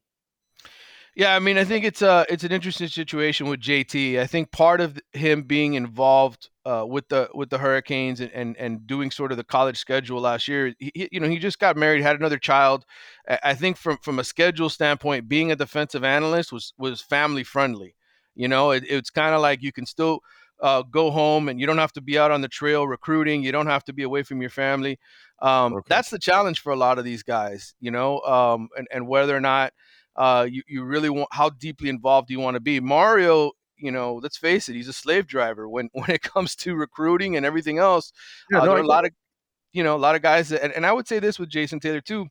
Yeah, 1.15 1.35
I 1.35 1.39
mean, 1.39 1.59
I 1.59 1.63
think 1.63 1.85
it's 1.85 2.01
a 2.01 2.25
it's 2.27 2.43
an 2.43 2.51
interesting 2.51 2.87
situation 2.87 3.47
with 3.47 3.59
JT. 3.59 4.19
I 4.19 4.25
think 4.25 4.51
part 4.51 4.81
of 4.81 4.99
him 5.11 5.43
being 5.43 5.75
involved 5.75 6.49
uh, 6.65 6.85
with 6.87 7.07
the 7.09 7.29
with 7.35 7.51
the 7.51 7.59
Hurricanes 7.59 8.19
and, 8.19 8.31
and 8.31 8.57
and 8.57 8.87
doing 8.87 9.11
sort 9.11 9.31
of 9.31 9.37
the 9.37 9.43
college 9.43 9.77
schedule 9.77 10.21
last 10.21 10.47
year, 10.47 10.73
he, 10.79 11.09
you 11.11 11.19
know, 11.19 11.29
he 11.29 11.37
just 11.37 11.59
got 11.59 11.77
married, 11.77 12.01
had 12.01 12.15
another 12.15 12.39
child. 12.39 12.85
I 13.43 13.53
think 13.53 13.77
from 13.77 13.97
from 13.97 14.17
a 14.17 14.23
schedule 14.23 14.69
standpoint, 14.69 15.29
being 15.29 15.51
a 15.51 15.55
defensive 15.55 16.03
analyst 16.03 16.51
was 16.51 16.73
was 16.79 17.01
family 17.01 17.43
friendly. 17.43 17.95
You 18.35 18.47
know, 18.47 18.71
it, 18.71 18.83
it's 18.87 19.09
kind 19.09 19.35
of 19.35 19.41
like 19.41 19.61
you 19.61 19.71
can 19.71 19.85
still 19.85 20.19
uh, 20.61 20.83
go 20.83 21.11
home 21.11 21.49
and 21.49 21.59
you 21.59 21.67
don't 21.67 21.77
have 21.77 21.93
to 21.93 22.01
be 22.01 22.17
out 22.17 22.31
on 22.31 22.41
the 22.41 22.47
trail 22.47 22.87
recruiting. 22.87 23.43
You 23.43 23.51
don't 23.51 23.67
have 23.67 23.83
to 23.85 23.93
be 23.93 24.03
away 24.03 24.23
from 24.23 24.41
your 24.41 24.49
family. 24.49 24.99
Um, 25.41 25.73
okay. 25.73 25.85
That's 25.89 26.09
the 26.09 26.19
challenge 26.19 26.61
for 26.61 26.71
a 26.71 26.75
lot 26.75 26.97
of 26.97 27.05
these 27.05 27.23
guys, 27.23 27.75
you 27.79 27.91
know, 27.91 28.19
um, 28.21 28.69
and, 28.77 28.87
and 28.91 29.07
whether 29.07 29.35
or 29.35 29.41
not 29.41 29.73
uh, 30.15 30.47
you, 30.49 30.63
you 30.67 30.83
really 30.83 31.09
want 31.09 31.29
how 31.31 31.49
deeply 31.49 31.89
involved 31.89 32.27
do 32.27 32.33
you 32.33 32.39
want 32.39 32.55
to 32.55 32.59
be 32.59 32.79
mario 32.79 33.51
you 33.77 33.91
know 33.91 34.15
let's 34.21 34.37
face 34.37 34.69
it 34.69 34.75
he's 34.75 34.87
a 34.87 34.93
slave 34.93 35.27
driver 35.27 35.67
when 35.67 35.89
when 35.93 36.09
it 36.09 36.21
comes 36.21 36.55
to 36.55 36.75
recruiting 36.75 37.35
and 37.35 37.45
everything 37.45 37.79
else 37.79 38.11
yeah, 38.51 38.59
uh, 38.61 38.65
no, 38.65 38.71
there 38.71 38.79
are 38.79 38.83
a 38.83 38.87
lot 38.87 39.05
of 39.05 39.11
you 39.71 39.83
know 39.83 39.95
a 39.95 39.97
lot 39.97 40.15
of 40.15 40.21
guys 40.21 40.49
that, 40.49 40.63
and, 40.63 40.73
and 40.73 40.85
i 40.85 40.93
would 40.93 41.07
say 41.07 41.19
this 41.19 41.39
with 41.39 41.49
jason 41.49 41.79
taylor 41.79 42.01
too 42.01 42.27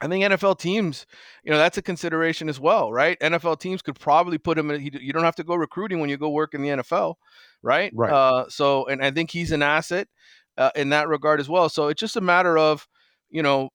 I 0.00 0.08
think 0.08 0.24
NFL 0.24 0.58
teams, 0.58 1.06
you 1.44 1.50
know, 1.50 1.58
that's 1.58 1.78
a 1.78 1.82
consideration 1.82 2.48
as 2.48 2.58
well, 2.58 2.92
right? 2.92 3.18
NFL 3.20 3.60
teams 3.60 3.82
could 3.82 3.98
probably 3.98 4.38
put 4.38 4.58
him 4.58 4.70
in. 4.70 4.82
You 4.82 5.12
don't 5.12 5.24
have 5.24 5.36
to 5.36 5.44
go 5.44 5.54
recruiting 5.54 6.00
when 6.00 6.10
you 6.10 6.16
go 6.16 6.30
work 6.30 6.54
in 6.54 6.62
the 6.62 6.68
NFL, 6.68 7.14
right? 7.62 7.92
Right. 7.94 8.12
Uh, 8.12 8.46
so, 8.48 8.86
and 8.86 9.04
I 9.04 9.10
think 9.10 9.30
he's 9.30 9.52
an 9.52 9.62
asset 9.62 10.08
uh, 10.56 10.70
in 10.74 10.90
that 10.90 11.08
regard 11.08 11.40
as 11.40 11.48
well. 11.48 11.68
So 11.68 11.88
it's 11.88 12.00
just 12.00 12.16
a 12.16 12.20
matter 12.20 12.56
of, 12.58 12.86
you 13.30 13.42
know, 13.42 13.70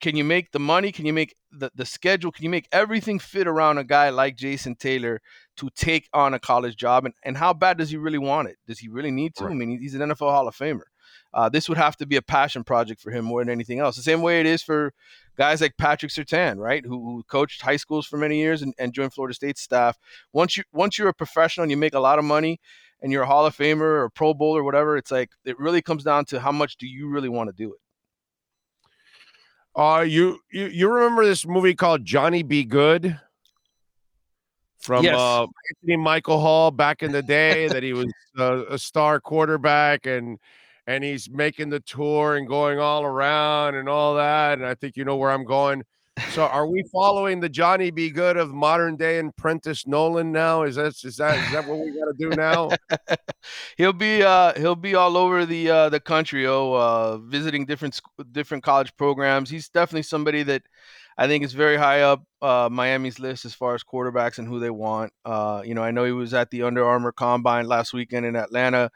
can 0.00 0.16
you 0.16 0.24
make 0.24 0.50
the 0.50 0.58
money? 0.58 0.90
Can 0.90 1.06
you 1.06 1.12
make 1.12 1.36
the, 1.52 1.70
the 1.76 1.86
schedule? 1.86 2.32
Can 2.32 2.42
you 2.42 2.50
make 2.50 2.68
everything 2.72 3.20
fit 3.20 3.46
around 3.46 3.78
a 3.78 3.84
guy 3.84 4.10
like 4.10 4.36
Jason 4.36 4.74
Taylor 4.74 5.20
to 5.58 5.70
take 5.76 6.08
on 6.12 6.34
a 6.34 6.40
college 6.40 6.76
job? 6.76 7.04
And, 7.04 7.14
and 7.24 7.36
how 7.36 7.52
bad 7.52 7.78
does 7.78 7.90
he 7.90 7.96
really 7.96 8.18
want 8.18 8.48
it? 8.48 8.56
Does 8.66 8.80
he 8.80 8.88
really 8.88 9.12
need 9.12 9.36
to? 9.36 9.44
Right. 9.44 9.52
I 9.52 9.54
mean, 9.54 9.78
he's 9.80 9.94
an 9.94 10.00
NFL 10.00 10.32
Hall 10.32 10.48
of 10.48 10.56
Famer. 10.56 10.82
Uh, 11.34 11.48
this 11.48 11.68
would 11.68 11.78
have 11.78 11.96
to 11.96 12.06
be 12.06 12.16
a 12.16 12.22
passion 12.22 12.62
project 12.62 13.00
for 13.00 13.10
him 13.10 13.24
more 13.24 13.40
than 13.40 13.50
anything 13.50 13.78
else. 13.78 13.96
The 13.96 14.02
same 14.02 14.22
way 14.22 14.40
it 14.40 14.46
is 14.46 14.62
for 14.62 14.92
guys 15.36 15.60
like 15.60 15.76
Patrick 15.78 16.12
Surtain, 16.12 16.58
right, 16.58 16.84
who, 16.84 16.98
who 16.98 17.22
coached 17.24 17.62
high 17.62 17.76
schools 17.76 18.06
for 18.06 18.18
many 18.18 18.38
years 18.38 18.60
and, 18.62 18.74
and 18.78 18.92
joined 18.92 19.14
Florida 19.14 19.34
State 19.34 19.58
staff. 19.58 19.98
Once 20.32 20.56
you 20.56 20.64
once 20.72 20.98
you're 20.98 21.08
a 21.08 21.14
professional 21.14 21.62
and 21.62 21.70
you 21.70 21.76
make 21.76 21.94
a 21.94 22.00
lot 22.00 22.18
of 22.18 22.24
money 22.24 22.60
and 23.00 23.10
you're 23.10 23.22
a 23.22 23.26
Hall 23.26 23.46
of 23.46 23.56
Famer 23.56 23.80
or 23.80 24.10
Pro 24.10 24.34
Bowl 24.34 24.56
or 24.56 24.62
whatever, 24.62 24.96
it's 24.96 25.10
like 25.10 25.30
it 25.44 25.58
really 25.58 25.80
comes 25.80 26.04
down 26.04 26.24
to 26.26 26.40
how 26.40 26.52
much 26.52 26.76
do 26.76 26.86
you 26.86 27.08
really 27.08 27.30
want 27.30 27.48
to 27.48 27.56
do 27.56 27.72
it. 27.72 27.80
Uh, 29.74 30.04
you 30.06 30.38
you 30.52 30.66
you 30.66 30.90
remember 30.90 31.24
this 31.24 31.46
movie 31.46 31.74
called 31.74 32.04
Johnny 32.04 32.42
Be 32.42 32.64
Good 32.64 33.18
from 34.78 35.04
yes. 35.04 35.16
uh, 35.16 35.42
Anthony 35.42 35.96
Michael 35.96 36.40
Hall 36.40 36.70
back 36.70 37.02
in 37.02 37.12
the 37.12 37.22
day 37.22 37.68
that 37.68 37.82
he 37.82 37.94
was 37.94 38.12
uh, 38.38 38.66
a 38.66 38.78
star 38.78 39.18
quarterback 39.18 40.04
and 40.04 40.38
and 40.86 41.04
he's 41.04 41.30
making 41.30 41.70
the 41.70 41.80
tour 41.80 42.36
and 42.36 42.48
going 42.48 42.78
all 42.78 43.04
around 43.04 43.74
and 43.74 43.88
all 43.88 44.16
that 44.16 44.58
and 44.58 44.66
I 44.66 44.74
think 44.74 44.96
you 44.96 45.04
know 45.04 45.16
where 45.16 45.30
I'm 45.30 45.44
going. 45.44 45.82
So 46.32 46.44
are 46.44 46.66
we 46.66 46.82
following 46.92 47.40
the 47.40 47.48
Johnny 47.48 47.90
Be 47.90 48.10
Good 48.10 48.36
of 48.36 48.52
modern 48.52 48.96
day 48.96 49.18
and 49.18 49.34
Prentice 49.36 49.86
Nolan 49.86 50.30
now? 50.30 50.62
Is 50.62 50.76
that 50.76 50.94
is 51.04 51.16
that 51.16 51.38
is 51.38 51.52
that 51.52 51.66
what 51.66 51.78
we 51.78 51.90
got 51.90 52.04
to 52.04 52.14
do 52.18 52.28
now? 52.30 52.70
he'll 53.78 53.94
be 53.94 54.22
uh 54.22 54.52
he'll 54.58 54.76
be 54.76 54.94
all 54.94 55.16
over 55.16 55.46
the 55.46 55.70
uh 55.70 55.88
the 55.88 56.00
country, 56.00 56.46
oh, 56.46 56.74
uh 56.74 57.16
visiting 57.16 57.64
different 57.64 57.98
different 58.30 58.62
college 58.62 58.94
programs. 58.96 59.48
He's 59.48 59.70
definitely 59.70 60.02
somebody 60.02 60.42
that 60.42 60.62
I 61.16 61.26
think 61.26 61.44
is 61.44 61.52
very 61.52 61.76
high 61.76 62.02
up 62.02 62.24
uh, 62.40 62.68
Miami's 62.70 63.18
list 63.18 63.44
as 63.44 63.54
far 63.54 63.74
as 63.74 63.84
quarterbacks 63.84 64.38
and 64.38 64.48
who 64.48 64.58
they 64.58 64.70
want. 64.70 65.12
Uh, 65.24 65.62
you 65.64 65.74
know, 65.74 65.82
I 65.82 65.90
know 65.90 66.04
he 66.04 66.12
was 66.12 66.34
at 66.34 66.50
the 66.50 66.62
Under 66.62 66.84
Armour 66.84 67.12
Combine 67.12 67.66
last 67.66 67.92
weekend 67.92 68.26
in 68.26 68.36
Atlanta. 68.36 68.90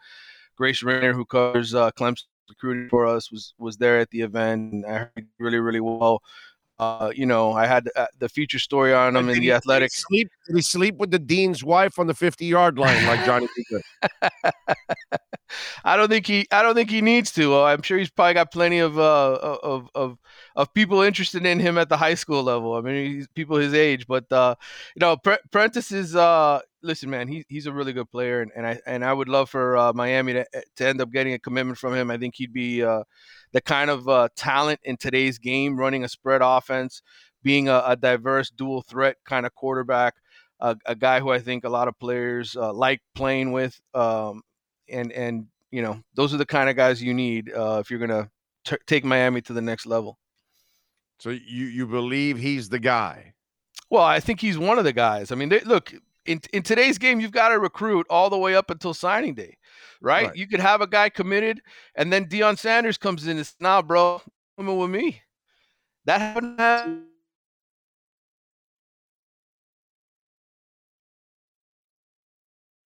Grace 0.56 0.82
Raynor, 0.82 1.12
who 1.12 1.24
covers 1.24 1.74
uh, 1.74 1.90
Clemson 1.92 2.24
recruiting 2.48 2.88
for 2.88 3.06
us, 3.06 3.30
was 3.30 3.54
was 3.58 3.76
there 3.76 3.98
at 3.98 4.10
the 4.10 4.20
event, 4.22 4.84
I 4.86 4.98
heard 4.98 5.26
really 5.38 5.58
really 5.58 5.80
well. 5.80 6.22
Uh, 6.78 7.10
you 7.14 7.24
know, 7.24 7.52
I 7.52 7.66
had 7.66 7.88
uh, 7.96 8.06
the 8.18 8.28
feature 8.28 8.58
story 8.58 8.92
on 8.92 9.16
him 9.16 9.30
in 9.30 9.40
the 9.40 9.52
Athletic. 9.52 9.90
Did 9.90 9.96
he, 9.96 10.00
sleep, 10.00 10.30
did 10.46 10.56
he 10.56 10.62
sleep 10.62 10.96
with 10.96 11.10
the 11.10 11.18
dean's 11.18 11.64
wife 11.64 11.98
on 11.98 12.06
the 12.06 12.12
fifty-yard 12.12 12.78
line 12.78 13.06
like 13.06 13.24
Johnny 13.24 13.48
I 15.84 15.96
don't 15.96 16.08
think 16.08 16.26
he. 16.26 16.46
I 16.50 16.62
don't 16.62 16.74
think 16.74 16.90
he 16.90 17.00
needs 17.00 17.32
to. 17.32 17.54
Uh, 17.54 17.62
I'm 17.64 17.80
sure 17.80 17.96
he's 17.96 18.10
probably 18.10 18.34
got 18.34 18.52
plenty 18.52 18.80
of 18.80 18.98
uh, 18.98 19.38
of 19.62 19.88
of 19.94 20.18
of 20.54 20.74
people 20.74 21.00
interested 21.00 21.46
in 21.46 21.58
him 21.60 21.78
at 21.78 21.88
the 21.88 21.96
high 21.96 22.14
school 22.14 22.42
level. 22.42 22.74
I 22.74 22.82
mean, 22.82 23.14
he's 23.14 23.28
people 23.28 23.56
his 23.56 23.72
age, 23.72 24.06
but 24.06 24.30
uh, 24.30 24.54
you 24.94 25.00
know, 25.00 25.16
Pre- 25.16 25.38
Prentice 25.50 25.92
is. 25.92 26.14
Listen, 26.86 27.10
man, 27.10 27.26
he, 27.26 27.44
he's 27.48 27.66
a 27.66 27.72
really 27.72 27.92
good 27.92 28.08
player, 28.10 28.42
and, 28.42 28.52
and 28.54 28.64
I 28.64 28.78
and 28.86 29.04
I 29.04 29.12
would 29.12 29.28
love 29.28 29.50
for 29.50 29.76
uh, 29.76 29.92
Miami 29.92 30.34
to 30.34 30.46
to 30.76 30.86
end 30.86 31.00
up 31.00 31.10
getting 31.10 31.32
a 31.32 31.38
commitment 31.38 31.78
from 31.78 31.94
him. 31.94 32.12
I 32.12 32.16
think 32.16 32.36
he'd 32.36 32.52
be 32.52 32.84
uh, 32.84 33.02
the 33.52 33.60
kind 33.60 33.90
of 33.90 34.08
uh, 34.08 34.28
talent 34.36 34.80
in 34.84 34.96
today's 34.96 35.38
game, 35.38 35.76
running 35.76 36.04
a 36.04 36.08
spread 36.08 36.42
offense, 36.44 37.02
being 37.42 37.68
a, 37.68 37.82
a 37.84 37.96
diverse 37.96 38.50
dual 38.50 38.82
threat 38.82 39.16
kind 39.24 39.46
of 39.46 39.54
quarterback, 39.54 40.14
a, 40.60 40.76
a, 40.86 40.94
guy 40.94 41.20
who 41.20 41.30
I 41.30 41.40
think 41.40 41.64
a 41.64 41.68
lot 41.68 41.88
of 41.88 41.98
players 41.98 42.56
uh, 42.56 42.72
like 42.72 43.00
playing 43.14 43.50
with, 43.50 43.80
um, 43.92 44.42
and 44.88 45.10
and 45.10 45.46
you 45.72 45.82
know 45.82 46.00
those 46.14 46.32
are 46.32 46.38
the 46.38 46.46
kind 46.46 46.70
of 46.70 46.76
guys 46.76 47.02
you 47.02 47.14
need 47.14 47.52
uh, 47.52 47.78
if 47.80 47.90
you're 47.90 48.00
gonna 48.00 48.30
t- 48.64 48.76
take 48.86 49.04
Miami 49.04 49.40
to 49.42 49.52
the 49.52 49.62
next 49.62 49.86
level. 49.86 50.18
So 51.18 51.30
you 51.30 51.66
you 51.66 51.86
believe 51.86 52.38
he's 52.38 52.68
the 52.68 52.78
guy? 52.78 53.34
Well, 53.90 54.02
I 54.02 54.20
think 54.20 54.40
he's 54.40 54.58
one 54.58 54.78
of 54.78 54.84
the 54.84 54.92
guys. 54.92 55.30
I 55.30 55.36
mean, 55.36 55.48
they, 55.48 55.60
look 55.60 55.92
in 56.26 56.40
in 56.52 56.62
today's 56.62 56.98
game, 56.98 57.20
you've 57.20 57.32
got 57.32 57.48
to 57.48 57.58
recruit 57.58 58.06
all 58.10 58.30
the 58.30 58.38
way 58.38 58.54
up 58.54 58.70
until 58.70 58.94
signing 58.94 59.34
day 59.34 59.56
right? 60.00 60.28
right? 60.28 60.36
You 60.36 60.46
could 60.46 60.60
have 60.60 60.80
a 60.80 60.86
guy 60.86 61.08
committed, 61.08 61.60
and 61.94 62.12
then 62.12 62.26
Deion 62.26 62.58
Sanders 62.58 62.98
comes 62.98 63.24
in. 63.24 63.30
And 63.32 63.40
it's 63.40 63.54
nah, 63.60 63.82
bro, 63.82 64.20
coming 64.56 64.78
with 64.78 64.90
me. 64.90 65.22
That 66.04 66.20
happened. 66.20 67.04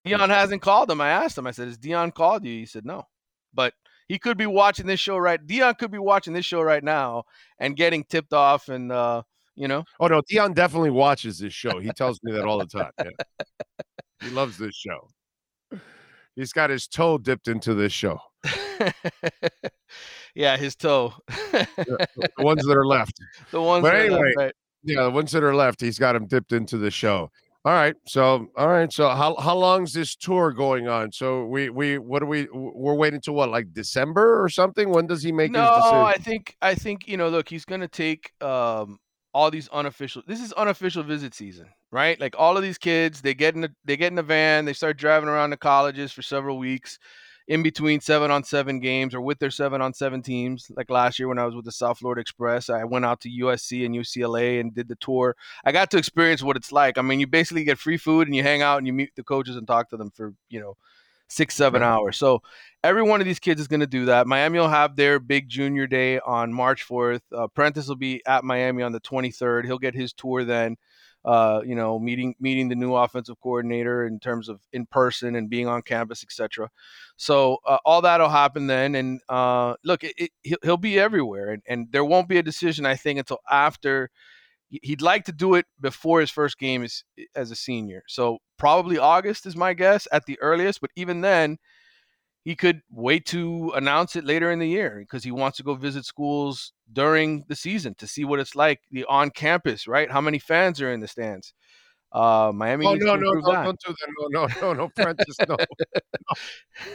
Deion 0.05 0.29
hasn't 0.29 0.63
called 0.63 0.89
him. 0.89 0.99
I 0.99 1.09
asked 1.09 1.37
him. 1.37 1.47
I 1.47 1.51
said, 1.51 1.67
"Has 1.67 1.77
Deion 1.77 2.13
called 2.13 2.43
you?" 2.43 2.53
He 2.53 2.65
said, 2.65 2.85
"No," 2.85 3.07
but 3.53 3.73
he 4.07 4.17
could 4.17 4.37
be 4.37 4.47
watching 4.47 4.87
this 4.87 4.99
show 4.99 5.17
right. 5.17 5.45
Deion 5.45 5.77
could 5.77 5.91
be 5.91 5.99
watching 5.99 6.33
this 6.33 6.45
show 6.45 6.61
right 6.61 6.83
now 6.83 7.23
and 7.59 7.77
getting 7.77 8.03
tipped 8.03 8.33
off, 8.33 8.67
and 8.67 8.91
uh, 8.91 9.21
you 9.55 9.67
know. 9.67 9.83
Oh 9.99 10.07
no, 10.07 10.21
Deion 10.21 10.53
definitely 10.53 10.91
watches 10.91 11.39
this 11.39 11.53
show. 11.53 11.79
He 11.79 11.91
tells 11.91 12.19
me 12.23 12.31
that 12.33 12.45
all 12.45 12.59
the 12.59 12.65
time. 12.65 12.91
Yeah. 12.99 13.09
he 14.21 14.29
loves 14.29 14.57
this 14.57 14.75
show 14.75 15.07
he's 16.35 16.53
got 16.53 16.69
his 16.69 16.87
toe 16.87 17.17
dipped 17.17 17.47
into 17.47 17.73
this 17.73 17.93
show. 17.93 18.19
yeah, 20.35 20.57
his 20.57 20.75
toe. 20.75 21.13
the, 21.27 22.29
ones 22.39 22.65
that 22.65 22.77
are 22.77 22.85
left. 22.85 23.19
The 23.51 23.61
ones. 23.61 23.83
But 23.83 23.95
anyway, 23.95 24.33
right. 24.37 24.53
yeah, 24.83 25.03
the 25.03 25.11
ones 25.11 25.31
that 25.31 25.43
are 25.43 25.55
left, 25.55 25.81
he's 25.81 25.99
got 25.99 26.15
him 26.15 26.25
dipped 26.27 26.53
into 26.53 26.77
the 26.77 26.91
show. 26.91 27.29
All 27.63 27.73
right, 27.73 27.95
so 28.07 28.47
all 28.57 28.69
right, 28.69 28.91
so 28.91 29.09
how 29.09 29.35
how 29.35 29.55
long's 29.55 29.93
this 29.93 30.15
tour 30.15 30.51
going 30.51 30.87
on? 30.87 31.11
So 31.11 31.45
we 31.45 31.69
we 31.69 31.99
what 31.99 32.23
are 32.23 32.25
we 32.25 32.47
we're 32.51 32.95
waiting 32.95 33.21
to 33.21 33.31
what 33.31 33.49
like 33.49 33.71
December 33.71 34.43
or 34.43 34.49
something? 34.49 34.89
When 34.89 35.05
does 35.05 35.21
he 35.21 35.31
make 35.31 35.51
no, 35.51 35.61
his 35.61 35.83
decision? 35.83 35.99
I 35.99 36.13
think 36.13 36.57
I 36.61 36.73
think 36.73 37.07
you 37.07 37.17
know. 37.17 37.29
Look, 37.29 37.49
he's 37.49 37.65
going 37.65 37.81
to 37.81 37.87
take 37.87 38.31
um 38.41 38.99
all 39.33 39.51
these 39.51 39.69
unofficial. 39.69 40.23
This 40.27 40.41
is 40.41 40.53
unofficial 40.53 41.03
visit 41.03 41.33
season, 41.33 41.67
right? 41.91 42.19
Like 42.19 42.35
all 42.37 42.57
of 42.57 42.63
these 42.63 42.77
kids, 42.77 43.21
they 43.21 43.33
get 43.33 43.55
in 43.55 43.63
a, 43.63 43.69
they 43.85 43.97
get 43.97 44.07
in 44.07 44.15
the 44.15 44.23
van, 44.23 44.65
they 44.65 44.73
start 44.73 44.97
driving 44.97 45.29
around 45.29 45.51
the 45.51 45.57
colleges 45.57 46.11
for 46.11 46.21
several 46.21 46.57
weeks, 46.57 46.99
in 47.47 47.63
between 47.63 47.99
seven 47.99 48.31
on 48.31 48.43
seven 48.43 48.79
games 48.79 49.13
or 49.13 49.21
with 49.21 49.39
their 49.39 49.51
seven 49.51 49.81
on 49.81 49.93
seven 49.93 50.21
teams. 50.21 50.71
Like 50.75 50.89
last 50.89 51.19
year 51.19 51.27
when 51.27 51.39
I 51.39 51.45
was 51.45 51.55
with 51.55 51.65
the 51.65 51.71
South 51.71 51.99
Florida 51.99 52.21
Express, 52.21 52.69
I 52.69 52.83
went 52.83 53.05
out 53.05 53.21
to 53.21 53.29
USC 53.29 53.85
and 53.85 53.95
UCLA 53.95 54.59
and 54.59 54.73
did 54.73 54.87
the 54.87 54.95
tour. 54.95 55.35
I 55.65 55.71
got 55.71 55.91
to 55.91 55.97
experience 55.97 56.43
what 56.43 56.55
it's 56.55 56.71
like. 56.71 56.97
I 56.97 57.01
mean, 57.01 57.19
you 57.19 57.27
basically 57.27 57.63
get 57.63 57.77
free 57.77 57.97
food 57.97 58.27
and 58.27 58.35
you 58.35 58.43
hang 58.43 58.61
out 58.61 58.77
and 58.77 58.87
you 58.87 58.93
meet 58.93 59.15
the 59.15 59.23
coaches 59.23 59.55
and 59.55 59.67
talk 59.67 59.89
to 59.89 59.97
them 59.97 60.11
for 60.11 60.33
you 60.49 60.59
know 60.59 60.77
six 61.31 61.55
seven 61.55 61.81
hours. 61.81 62.17
So 62.17 62.41
every 62.83 63.03
one 63.03 63.21
of 63.21 63.25
these 63.25 63.39
kids 63.39 63.61
is 63.61 63.67
going 63.67 63.79
to 63.79 63.87
do 63.87 64.05
that. 64.05 64.27
Miami 64.27 64.59
will 64.59 64.67
have 64.67 64.95
their 64.95 65.19
big 65.19 65.47
junior 65.47 65.87
day 65.87 66.19
on 66.19 66.53
March 66.53 66.87
4th. 66.87 67.21
Uh, 67.35 67.47
Prentice 67.47 67.87
will 67.87 67.95
be 67.95 68.21
at 68.25 68.43
Miami 68.43 68.83
on 68.83 68.91
the 68.91 68.99
23rd. 68.99 69.65
He'll 69.65 69.79
get 69.79 69.95
his 69.95 70.13
tour 70.13 70.43
then. 70.43 70.77
Uh, 71.23 71.61
you 71.63 71.75
know, 71.75 71.99
meeting 71.99 72.33
meeting 72.39 72.67
the 72.67 72.73
new 72.73 72.95
offensive 72.95 73.39
coordinator 73.41 74.07
in 74.07 74.19
terms 74.19 74.49
of 74.49 74.59
in 74.73 74.87
person 74.87 75.35
and 75.35 75.51
being 75.51 75.67
on 75.67 75.83
campus, 75.83 76.23
etc. 76.23 76.67
So 77.15 77.59
uh, 77.67 77.77
all 77.85 78.01
that'll 78.01 78.27
happen 78.27 78.65
then. 78.65 78.95
And 78.95 79.21
uh, 79.29 79.75
look, 79.83 80.03
it, 80.03 80.15
it, 80.17 80.31
he'll, 80.41 80.57
he'll 80.63 80.77
be 80.77 80.99
everywhere, 80.99 81.51
and, 81.51 81.61
and 81.67 81.91
there 81.91 82.03
won't 82.03 82.27
be 82.27 82.39
a 82.39 82.43
decision 82.43 82.87
I 82.87 82.95
think 82.95 83.19
until 83.19 83.37
after 83.47 84.09
he'd 84.81 85.01
like 85.01 85.25
to 85.25 85.31
do 85.31 85.55
it 85.55 85.65
before 85.79 86.19
his 86.19 86.31
first 86.31 86.57
game 86.57 86.83
as 86.83 87.03
as 87.35 87.51
a 87.51 87.55
senior. 87.55 88.03
So 88.07 88.39
probably 88.57 88.97
August 88.97 89.45
is 89.45 89.55
my 89.55 89.73
guess 89.73 90.07
at 90.11 90.25
the 90.25 90.39
earliest. 90.39 90.81
But 90.81 90.91
even 90.95 91.21
then, 91.21 91.57
he 92.43 92.55
could 92.55 92.81
wait 92.89 93.25
to 93.27 93.71
announce 93.75 94.15
it 94.15 94.25
later 94.25 94.51
in 94.51 94.59
the 94.59 94.67
year 94.67 94.97
because 94.99 95.23
he 95.23 95.31
wants 95.31 95.57
to 95.57 95.63
go 95.63 95.75
visit 95.75 96.05
schools 96.05 96.73
during 96.91 97.45
the 97.47 97.55
season 97.55 97.95
to 97.95 98.07
see 98.07 98.25
what 98.25 98.39
it's 98.39 98.55
like 98.55 98.79
the 98.91 99.05
on 99.05 99.29
campus, 99.29 99.87
right? 99.87 100.09
How 100.09 100.21
many 100.21 100.39
fans 100.39 100.81
are 100.81 100.91
in 100.91 100.99
the 100.99 101.07
stands? 101.07 101.53
Uh, 102.11 102.51
Miami. 102.53 102.85
Oh 102.85 102.95
no, 102.95 103.15
no, 103.15 103.31
no, 103.31 103.51
that. 103.51 103.63
don't 103.63 103.79
do 103.85 103.93
that. 103.93 104.07
No, 104.31 104.45
no, 104.45 104.61
no, 104.61 104.73
no, 104.73 104.89
Prentice, 104.95 105.35
no. 105.47 105.55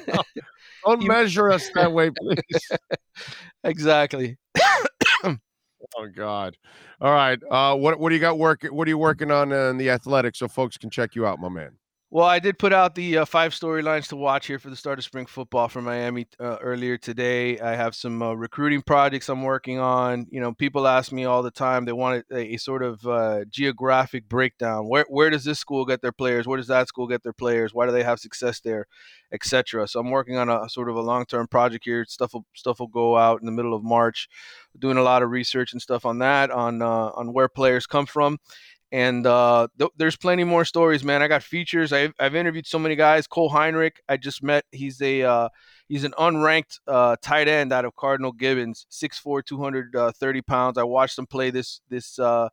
no, 0.08 0.14
no. 0.14 0.22
Don't 0.84 1.02
measure 1.04 1.50
us 1.50 1.68
that 1.74 1.90
way, 1.90 2.10
please. 2.10 2.70
exactly. 3.64 4.36
oh 5.96 6.08
God. 6.08 6.56
All 7.00 7.12
right. 7.12 7.38
Uh, 7.50 7.74
what 7.76 7.98
what 7.98 8.08
do 8.10 8.14
you 8.14 8.20
got 8.20 8.38
working? 8.38 8.74
What 8.74 8.86
are 8.88 8.90
you 8.90 8.98
working 8.98 9.30
on 9.30 9.52
in 9.52 9.76
the 9.78 9.90
athletics 9.90 10.38
so 10.38 10.48
folks 10.48 10.76
can 10.76 10.90
check 10.90 11.14
you 11.14 11.26
out, 11.26 11.38
my 11.40 11.48
man? 11.48 11.76
Well, 12.08 12.24
I 12.24 12.38
did 12.38 12.56
put 12.60 12.72
out 12.72 12.94
the 12.94 13.18
uh, 13.18 13.24
five 13.24 13.52
storylines 13.52 14.06
to 14.08 14.16
watch 14.16 14.46
here 14.46 14.60
for 14.60 14.70
the 14.70 14.76
start 14.76 15.00
of 15.00 15.04
spring 15.04 15.26
football 15.26 15.66
for 15.66 15.82
Miami 15.82 16.28
uh, 16.38 16.56
earlier 16.60 16.96
today. 16.96 17.58
I 17.58 17.74
have 17.74 17.96
some 17.96 18.22
uh, 18.22 18.32
recruiting 18.32 18.80
projects 18.82 19.28
I'm 19.28 19.42
working 19.42 19.80
on. 19.80 20.26
You 20.30 20.40
know, 20.40 20.52
people 20.52 20.86
ask 20.86 21.10
me 21.10 21.24
all 21.24 21.42
the 21.42 21.50
time. 21.50 21.84
They 21.84 21.92
want 21.92 22.24
a, 22.30 22.54
a 22.54 22.56
sort 22.58 22.84
of 22.84 23.04
uh, 23.04 23.44
geographic 23.50 24.28
breakdown. 24.28 24.88
Where 24.88 25.04
where 25.08 25.30
does 25.30 25.42
this 25.42 25.58
school 25.58 25.84
get 25.84 26.00
their 26.00 26.12
players? 26.12 26.46
Where 26.46 26.56
does 26.56 26.68
that 26.68 26.86
school 26.86 27.08
get 27.08 27.24
their 27.24 27.32
players? 27.32 27.74
Why 27.74 27.86
do 27.86 27.92
they 27.92 28.04
have 28.04 28.20
success 28.20 28.60
there, 28.60 28.86
etc. 29.32 29.88
So 29.88 29.98
I'm 29.98 30.10
working 30.10 30.36
on 30.36 30.48
a 30.48 30.68
sort 30.68 30.88
of 30.88 30.94
a 30.94 31.02
long 31.02 31.26
term 31.26 31.48
project 31.48 31.86
here. 31.86 32.04
Stuff 32.08 32.34
will 32.34 32.46
stuff 32.54 32.78
will 32.78 32.86
go 32.86 33.16
out 33.16 33.40
in 33.40 33.46
the 33.46 33.52
middle 33.52 33.74
of 33.74 33.82
March. 33.82 34.28
Doing 34.78 34.96
a 34.96 35.02
lot 35.02 35.24
of 35.24 35.30
research 35.30 35.72
and 35.72 35.82
stuff 35.82 36.06
on 36.06 36.18
that 36.18 36.52
on 36.52 36.82
uh, 36.82 37.10
on 37.16 37.32
where 37.32 37.48
players 37.48 37.84
come 37.84 38.06
from 38.06 38.38
and 38.92 39.26
uh, 39.26 39.68
th- 39.78 39.90
there's 39.96 40.16
plenty 40.16 40.44
more 40.44 40.64
stories, 40.64 41.02
man. 41.02 41.22
I 41.22 41.28
got 41.28 41.42
features. 41.42 41.92
I've, 41.92 42.14
I've 42.18 42.34
interviewed 42.34 42.66
so 42.66 42.78
many 42.78 42.94
guys. 42.94 43.26
Cole 43.26 43.48
Heinrich, 43.48 44.00
I 44.08 44.16
just 44.16 44.42
met. 44.42 44.64
He's 44.70 45.02
a 45.02 45.22
uh, 45.22 45.48
he's 45.88 46.04
an 46.04 46.14
unranked 46.18 46.78
uh, 46.86 47.16
tight 47.20 47.48
end 47.48 47.72
out 47.72 47.84
of 47.84 47.96
Cardinal 47.96 48.32
Gibbons, 48.32 48.86
6'4", 48.90 49.44
230 49.44 50.42
pounds. 50.42 50.78
I 50.78 50.84
watched 50.84 51.18
him 51.18 51.26
play 51.26 51.50
this 51.50 51.80
this 51.88 52.18
uh, 52.18 52.48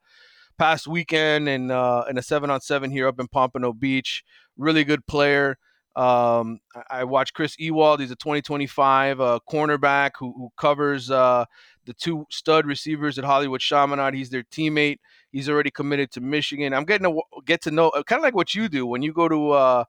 past 0.58 0.88
weekend 0.88 1.48
in 1.48 1.72
uh, 1.72 2.06
in 2.10 2.18
a 2.18 2.22
seven 2.22 2.50
on 2.50 2.62
seven 2.62 2.90
here 2.92 3.08
up 3.08 3.20
in 3.20 3.28
Pompano 3.28 3.74
Beach. 3.74 4.24
Really 4.58 4.84
good 4.84 5.06
player. 5.06 5.58
Um, 5.96 6.60
I, 6.76 7.02
I 7.02 7.04
watched 7.04 7.34
Chris 7.34 7.58
Ewald. 7.60 8.00
He's 8.00 8.12
a 8.12 8.16
2025 8.16 9.22
uh, 9.22 9.40
cornerback 9.50 10.12
who, 10.20 10.34
who 10.36 10.50
covers 10.58 11.12
uh, 11.12 11.46
the 11.86 11.94
two 11.94 12.26
stud 12.30 12.66
receivers 12.66 13.18
at 13.18 13.26
Hollywood 13.26 13.62
Chaminade. 13.62 14.14
He's 14.14 14.30
their 14.30 14.44
teammate. 14.44 15.00
He's 15.32 15.50
already 15.50 15.72
committed 15.72 16.12
to 16.12 16.22
Michigan. 16.22 16.74
I'm 16.74 16.86
getting 16.86 17.12
to 17.12 17.22
get 17.46 17.62
to 17.64 17.72
know 17.72 17.92
kind 17.92 18.20
of 18.20 18.24
like 18.24 18.36
what 18.36 18.56
you 18.56 18.70
do 18.70 18.86
when 18.86 19.02
you 19.02 19.14
go 19.14 19.28
to 19.28 19.52
uh, 19.52 19.84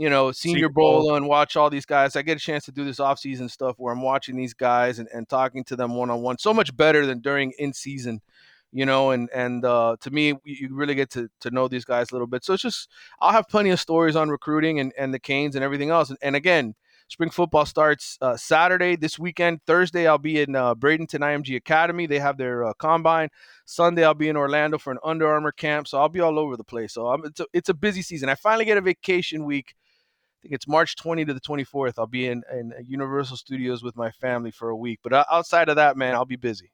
you 0.00 0.08
know, 0.08 0.32
Senior 0.32 0.70
Bowl 0.70 1.14
and 1.14 1.28
watch 1.28 1.56
all 1.56 1.68
these 1.68 1.84
guys. 1.84 2.16
I 2.16 2.22
get 2.22 2.38
a 2.38 2.40
chance 2.40 2.64
to 2.64 2.72
do 2.72 2.86
this 2.86 3.00
offseason 3.00 3.50
stuff 3.50 3.74
where 3.78 3.92
I'm 3.92 4.00
watching 4.00 4.34
these 4.34 4.54
guys 4.54 4.98
and, 4.98 5.06
and 5.12 5.28
talking 5.28 5.62
to 5.64 5.76
them 5.76 5.94
one 5.94 6.08
on 6.08 6.22
one. 6.22 6.38
So 6.38 6.54
much 6.54 6.74
better 6.74 7.04
than 7.04 7.20
during 7.20 7.52
in 7.58 7.74
season, 7.74 8.22
you 8.72 8.86
know, 8.86 9.10
and 9.10 9.28
and 9.34 9.64
uh, 9.64 9.96
to 10.00 10.10
me, 10.10 10.34
you 10.44 10.68
really 10.74 10.94
get 10.94 11.10
to, 11.10 11.28
to 11.40 11.50
know 11.50 11.68
these 11.68 11.84
guys 11.84 12.10
a 12.10 12.14
little 12.14 12.26
bit. 12.26 12.44
So 12.44 12.54
it's 12.54 12.62
just 12.62 12.88
I'll 13.20 13.32
have 13.32 13.48
plenty 13.48 13.70
of 13.70 13.80
stories 13.80 14.16
on 14.16 14.28
recruiting 14.28 14.80
and, 14.80 14.92
and 14.98 15.12
the 15.12 15.18
Canes 15.18 15.54
and 15.54 15.64
everything 15.64 15.90
else. 15.90 16.10
And, 16.10 16.18
and 16.22 16.36
again, 16.36 16.74
Spring 17.10 17.30
football 17.30 17.66
starts 17.66 18.16
uh, 18.20 18.36
Saturday 18.36 18.94
this 18.94 19.18
weekend. 19.18 19.60
Thursday, 19.66 20.06
I'll 20.06 20.16
be 20.16 20.40
in 20.40 20.54
uh, 20.54 20.76
Bradenton 20.76 21.18
IMG 21.18 21.56
Academy. 21.56 22.06
They 22.06 22.20
have 22.20 22.36
their 22.36 22.64
uh, 22.64 22.72
combine. 22.74 23.30
Sunday, 23.64 24.04
I'll 24.04 24.14
be 24.14 24.28
in 24.28 24.36
Orlando 24.36 24.78
for 24.78 24.92
an 24.92 24.98
Under 25.02 25.26
Armour 25.26 25.50
camp. 25.50 25.88
So 25.88 25.98
I'll 25.98 26.08
be 26.08 26.20
all 26.20 26.38
over 26.38 26.56
the 26.56 26.62
place. 26.62 26.92
So 26.92 27.08
I'm, 27.08 27.24
it's, 27.24 27.40
a, 27.40 27.46
it's 27.52 27.68
a 27.68 27.74
busy 27.74 28.02
season. 28.02 28.28
I 28.28 28.36
finally 28.36 28.64
get 28.64 28.78
a 28.78 28.80
vacation 28.80 29.44
week. 29.44 29.74
I 29.74 30.42
think 30.42 30.54
it's 30.54 30.68
March 30.68 30.94
20 30.94 31.24
to 31.24 31.34
the 31.34 31.40
24th. 31.40 31.94
I'll 31.98 32.06
be 32.06 32.28
in, 32.28 32.44
in 32.52 32.72
Universal 32.86 33.38
Studios 33.38 33.82
with 33.82 33.96
my 33.96 34.12
family 34.12 34.52
for 34.52 34.68
a 34.68 34.76
week. 34.76 35.00
But 35.02 35.12
uh, 35.12 35.24
outside 35.32 35.68
of 35.68 35.74
that, 35.76 35.96
man, 35.96 36.14
I'll 36.14 36.24
be 36.24 36.36
busy. 36.36 36.70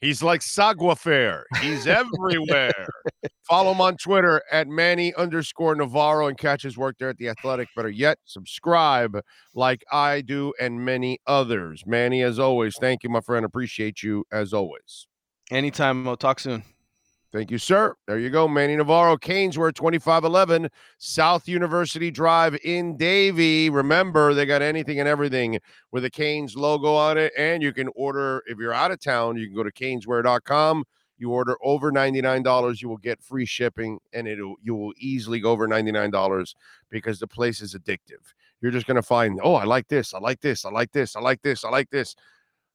He's 0.00 0.22
like 0.22 0.40
Saguafair. 0.40 1.42
He's 1.60 1.86
everywhere. 1.86 2.86
Follow 3.48 3.72
him 3.72 3.80
on 3.80 3.96
Twitter 3.96 4.42
at 4.52 4.68
Manny 4.68 5.14
underscore 5.14 5.74
Navarro 5.74 6.26
and 6.26 6.36
catch 6.36 6.62
his 6.62 6.76
work 6.76 6.96
there 6.98 7.08
at 7.08 7.16
the 7.16 7.28
Athletic. 7.28 7.68
Better 7.74 7.88
yet, 7.88 8.18
subscribe 8.24 9.18
like 9.54 9.82
I 9.90 10.20
do 10.20 10.52
and 10.60 10.84
many 10.84 11.18
others. 11.26 11.84
Manny, 11.86 12.22
as 12.22 12.38
always, 12.38 12.76
thank 12.78 13.04
you, 13.04 13.10
my 13.10 13.20
friend. 13.20 13.46
Appreciate 13.46 14.02
you 14.02 14.24
as 14.30 14.52
always. 14.52 15.06
Anytime. 15.50 16.04
We'll 16.04 16.16
talk 16.16 16.40
soon. 16.40 16.62
Thank 17.36 17.50
you, 17.50 17.58
sir. 17.58 17.94
There 18.06 18.18
you 18.18 18.30
go. 18.30 18.48
Manny 18.48 18.76
Navarro, 18.76 19.18
Caneswear 19.18 19.74
2511 19.74 20.70
South 20.96 21.46
University 21.46 22.10
Drive 22.10 22.56
in 22.64 22.96
Davie. 22.96 23.68
Remember, 23.68 24.32
they 24.32 24.46
got 24.46 24.62
anything 24.62 25.00
and 25.00 25.06
everything 25.06 25.60
with 25.92 26.06
a 26.06 26.10
Canes 26.10 26.56
logo 26.56 26.94
on 26.94 27.18
it. 27.18 27.34
And 27.36 27.62
you 27.62 27.74
can 27.74 27.90
order, 27.94 28.42
if 28.46 28.56
you're 28.56 28.72
out 28.72 28.90
of 28.90 29.02
town, 29.02 29.36
you 29.36 29.48
can 29.48 29.54
go 29.54 29.62
to 29.62 29.70
caneswear.com. 29.70 30.84
You 31.18 31.30
order 31.30 31.58
over 31.62 31.92
$99, 31.92 32.80
you 32.80 32.88
will 32.88 32.96
get 32.96 33.22
free 33.22 33.44
shipping, 33.44 33.98
and 34.14 34.26
it'll 34.26 34.54
you 34.62 34.74
will 34.74 34.94
easily 34.96 35.38
go 35.38 35.50
over 35.50 35.68
$99 35.68 36.54
because 36.88 37.18
the 37.18 37.26
place 37.26 37.60
is 37.60 37.74
addictive. 37.74 38.32
You're 38.62 38.72
just 38.72 38.86
gonna 38.86 39.02
find, 39.02 39.40
oh, 39.42 39.56
I 39.56 39.64
like 39.64 39.88
this, 39.88 40.14
I 40.14 40.20
like 40.20 40.40
this, 40.40 40.64
I 40.64 40.70
like 40.70 40.90
this, 40.92 41.14
I 41.14 41.20
like 41.20 41.42
this, 41.42 41.66
I 41.66 41.68
like 41.68 41.90
this. 41.90 42.16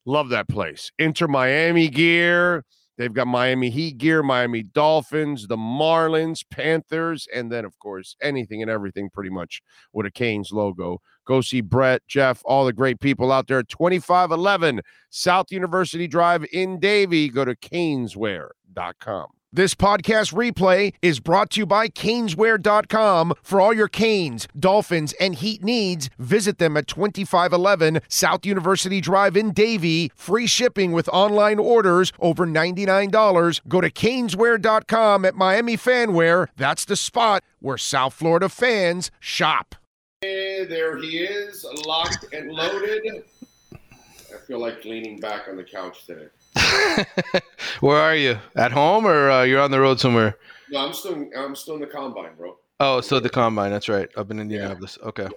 Love 0.06 0.30
that 0.30 0.47
place. 0.47 0.91
Enter 1.00 1.28
Miami 1.28 1.89
gear 1.89 2.63
They've 2.97 3.13
got 3.13 3.27
Miami 3.27 3.69
Heat 3.69 3.97
gear, 3.97 4.21
Miami 4.21 4.63
Dolphins, 4.63 5.47
the 5.47 5.58
Marlins, 5.58 6.43
Panthers, 6.49 7.27
and 7.34 7.51
then, 7.51 7.65
of 7.65 7.77
course, 7.80 8.15
anything 8.21 8.62
and 8.62 8.69
everything 8.69 9.10
pretty 9.10 9.30
much 9.30 9.62
with 9.93 10.06
a 10.06 10.12
Canes 10.12 10.51
logo. 10.51 11.01
Go 11.25 11.41
see 11.41 11.62
Brett, 11.62 12.01
Jeff, 12.08 12.41
all 12.45 12.65
the 12.65 12.73
great 12.73 12.99
people 12.99 13.32
out 13.32 13.47
there. 13.47 13.63
2511 13.63 14.82
South 15.10 15.51
University 15.51 16.08
Drive 16.08 16.45
in 16.51 16.80
Davie. 16.80 17.30
Go 17.30 17.45
to 17.45 17.56
caneswear.com. 17.56 19.27
This 19.54 19.76
podcast 19.76 20.34
replay 20.34 20.94
is 21.02 21.20
brought 21.20 21.50
to 21.50 21.60
you 21.60 21.66
by 21.66 21.90
Caneswear.com. 21.90 23.34
For 23.44 23.60
all 23.60 23.74
your 23.74 23.90
Canes, 23.90 24.48
Dolphins, 24.58 25.12
and 25.20 25.36
Heat 25.36 25.62
needs, 25.62 26.10
visit 26.18 26.58
them 26.58 26.78
at 26.78 26.88
2511 26.88 28.00
South 28.08 28.46
University 28.46 29.02
Drive 29.02 29.36
in 29.36 29.52
Davie. 29.52 30.10
Free 30.16 30.48
shipping 30.48 30.94
with 30.94 31.10
online 31.10 31.60
orders 31.60 32.14
over 32.22 32.48
$99. 32.48 33.60
Go 33.68 33.82
to 33.82 33.92
Caneswear.com 33.92 35.26
at 35.26 35.36
Miami 35.36 35.76
Fanware. 35.76 36.48
That's 36.56 36.86
the 36.86 36.96
spot 36.96 37.44
where 37.60 37.78
South 37.78 38.14
Florida 38.14 38.48
fans 38.48 39.12
shop. 39.20 39.76
Hey, 40.22 40.64
there 40.64 40.98
he 40.98 41.18
is, 41.18 41.66
locked 41.86 42.34
and 42.34 42.54
loaded. 42.54 43.26
I 43.74 44.38
feel 44.48 44.62
like 44.62 44.86
leaning 44.86 45.20
back 45.20 45.50
on 45.50 45.58
the 45.58 45.66
couch 45.66 46.06
today. 46.06 46.28
Where 47.80 47.98
are 47.98 48.16
you? 48.16 48.38
At 48.56 48.72
home 48.72 49.06
or 49.06 49.30
uh, 49.30 49.44
you're 49.44 49.62
on 49.62 49.72
the 49.72 49.80
road 49.80 50.00
somewhere? 50.00 50.38
No, 50.70 50.80
I'm 50.86 50.94
still 50.94 51.30
I'm 51.38 51.56
still 51.56 51.76
in 51.76 51.82
the 51.82 51.88
combine, 51.88 52.36
bro. 52.38 52.58
Oh, 52.80 53.02
so 53.02 53.20
the 53.20 53.30
combine. 53.30 53.72
That's 53.72 53.90
right. 53.90 54.10
Up 54.16 54.32
in 54.32 54.40
Indianapolis. 54.40 54.98
Yeah. 55.02 55.08
Okay. 55.10 55.28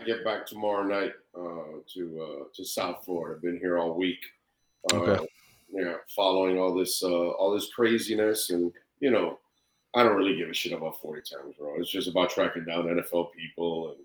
I 0.00 0.04
get 0.04 0.24
back 0.24 0.46
tomorrow 0.46 0.82
night 0.82 1.12
uh, 1.34 1.80
to 1.94 2.22
uh, 2.22 2.44
to 2.54 2.64
South 2.64 3.04
Florida. 3.04 3.36
I've 3.36 3.42
been 3.42 3.58
here 3.58 3.78
all 3.78 3.94
week. 3.94 4.18
Uh, 4.92 4.96
okay. 4.96 5.26
Yeah, 5.72 5.94
following 6.14 6.58
all 6.58 6.74
this 6.74 7.02
uh, 7.02 7.08
all 7.08 7.52
this 7.54 7.70
craziness, 7.72 8.50
and 8.50 8.72
you 8.98 9.10
know, 9.10 9.38
I 9.94 10.02
don't 10.02 10.16
really 10.16 10.36
give 10.36 10.48
a 10.48 10.54
shit 10.54 10.72
about 10.72 11.00
forty 11.00 11.22
times, 11.22 11.54
bro. 11.58 11.74
It's 11.78 11.90
just 11.90 12.08
about 12.08 12.30
tracking 12.30 12.64
down 12.64 12.86
NFL 12.86 13.32
people 13.32 13.90
and 13.90 13.98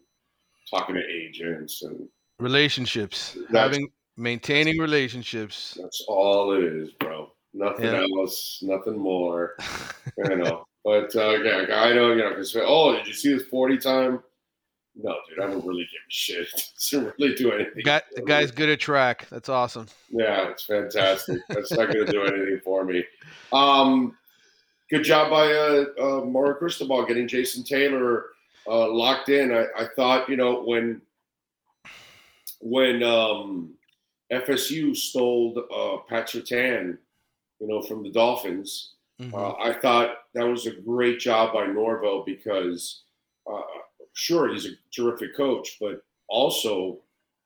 talking 0.69 0.95
to 0.95 1.01
agents 1.05 1.81
and 1.81 2.07
relationships. 2.39 3.37
Having 3.51 3.89
Maintaining 4.17 4.77
relationships. 4.77 5.77
That's 5.81 6.03
all 6.07 6.53
it 6.53 6.63
is, 6.63 6.91
bro. 6.91 7.31
Nothing 7.53 7.85
yeah. 7.85 8.05
else, 8.19 8.59
nothing 8.61 8.97
more. 8.97 9.55
you 10.17 10.35
know. 10.35 10.65
But 10.83 11.15
uh, 11.15 11.31
yeah, 11.41 11.65
I 11.71 11.93
know, 11.93 12.11
you 12.11 12.17
know, 12.17 12.29
because 12.29 12.55
oh, 12.57 12.95
did 12.95 13.07
you 13.07 13.13
see 13.13 13.33
this 13.33 13.43
40 13.47 13.77
time? 13.79 14.23
No, 14.95 15.15
dude, 15.27 15.43
I 15.43 15.47
don't 15.47 15.65
really 15.65 15.83
give 15.83 16.01
a 16.07 16.09
shit. 16.09 16.47
doesn't 16.91 17.13
really 17.19 17.35
do 17.35 17.51
anything. 17.51 17.81
Got, 17.83 18.03
the 18.15 18.21
guy's 18.21 18.51
good 18.51 18.69
at 18.69 18.79
track. 18.79 19.27
That's 19.29 19.49
awesome. 19.49 19.87
Yeah, 20.09 20.49
it's 20.49 20.65
fantastic. 20.65 21.41
That's 21.49 21.71
not 21.71 21.91
going 21.91 22.05
to 22.05 22.11
do 22.11 22.23
anything 22.23 22.61
for 22.63 22.85
me. 22.85 23.03
Um, 23.51 24.15
good 24.89 25.03
job 25.03 25.31
by 25.31 25.51
uh, 25.51 25.85
uh, 25.99 26.25
Mario 26.25 26.53
Cristobal 26.53 27.05
getting 27.05 27.27
Jason 27.27 27.63
Taylor 27.63 28.27
uh, 28.67 28.89
locked 28.89 29.29
in. 29.29 29.51
I, 29.51 29.65
I 29.77 29.87
thought, 29.95 30.29
you 30.29 30.37
know, 30.37 30.63
when 30.63 31.01
when 32.61 33.03
um, 33.03 33.73
FSU 34.31 34.95
stole 34.95 35.55
uh, 35.73 35.97
Pat 36.09 36.27
Surtain, 36.27 36.97
you 37.59 37.67
know, 37.67 37.81
from 37.81 38.03
the 38.03 38.11
Dolphins. 38.11 38.93
Mm-hmm. 39.21 39.35
Uh, 39.35 39.53
I 39.53 39.73
thought 39.79 40.17
that 40.33 40.47
was 40.47 40.65
a 40.65 40.71
great 40.71 41.19
job 41.19 41.53
by 41.53 41.67
Norvell 41.67 42.23
because, 42.25 43.03
uh, 43.51 43.61
sure, 44.13 44.51
he's 44.51 44.65
a 44.65 44.71
terrific 44.93 45.35
coach, 45.35 45.77
but 45.79 46.03
also 46.27 46.99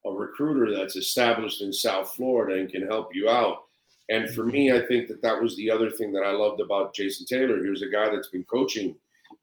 a 0.05 0.11
recruiter 0.11 0.75
that's 0.75 0.95
established 0.95 1.61
in 1.61 1.73
South 1.73 2.15
Florida 2.15 2.59
and 2.59 2.71
can 2.71 2.87
help 2.87 3.13
you 3.13 3.29
out. 3.29 3.65
And 4.09 4.29
for 4.31 4.43
me, 4.43 4.71
I 4.71 4.85
think 4.87 5.07
that 5.07 5.21
that 5.21 5.39
was 5.39 5.55
the 5.55 5.69
other 5.69 5.91
thing 5.91 6.11
that 6.13 6.23
I 6.23 6.31
loved 6.31 6.61
about 6.61 6.95
Jason 6.95 7.27
Taylor. 7.27 7.63
He 7.63 7.69
was 7.69 7.83
a 7.83 7.89
guy 7.89 8.09
that's 8.09 8.29
been 8.29 8.45
coaching 8.45 8.95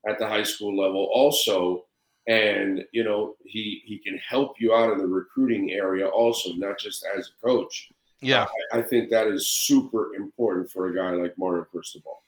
at 0.09 0.19
the 0.19 0.27
high 0.27 0.43
school 0.43 0.77
level 0.77 1.09
also, 1.13 1.85
and 2.27 2.85
you 2.93 3.05
know 3.05 3.37
he 3.45 3.83
he 3.85 3.99
can 3.99 4.19
help 4.19 4.55
you 4.59 4.75
out 4.75 4.93
in 4.93 4.99
the 4.99 5.07
recruiting 5.07 5.73
area 5.73 6.07
also, 6.07 6.53
not 6.55 6.79
just 6.79 7.07
as 7.17 7.29
a 7.29 7.47
coach. 7.47 7.91
Yeah, 8.21 8.47
I, 8.73 8.79
I 8.79 8.83
think 8.83 9.11
that 9.11 9.27
is 9.27 9.49
super 9.49 10.15
important 10.15 10.71
for 10.71 10.89
a 10.89 10.95
guy 10.95 11.11
like 11.11 11.35
Mario 11.39 11.65
Cristobal. 11.65 12.23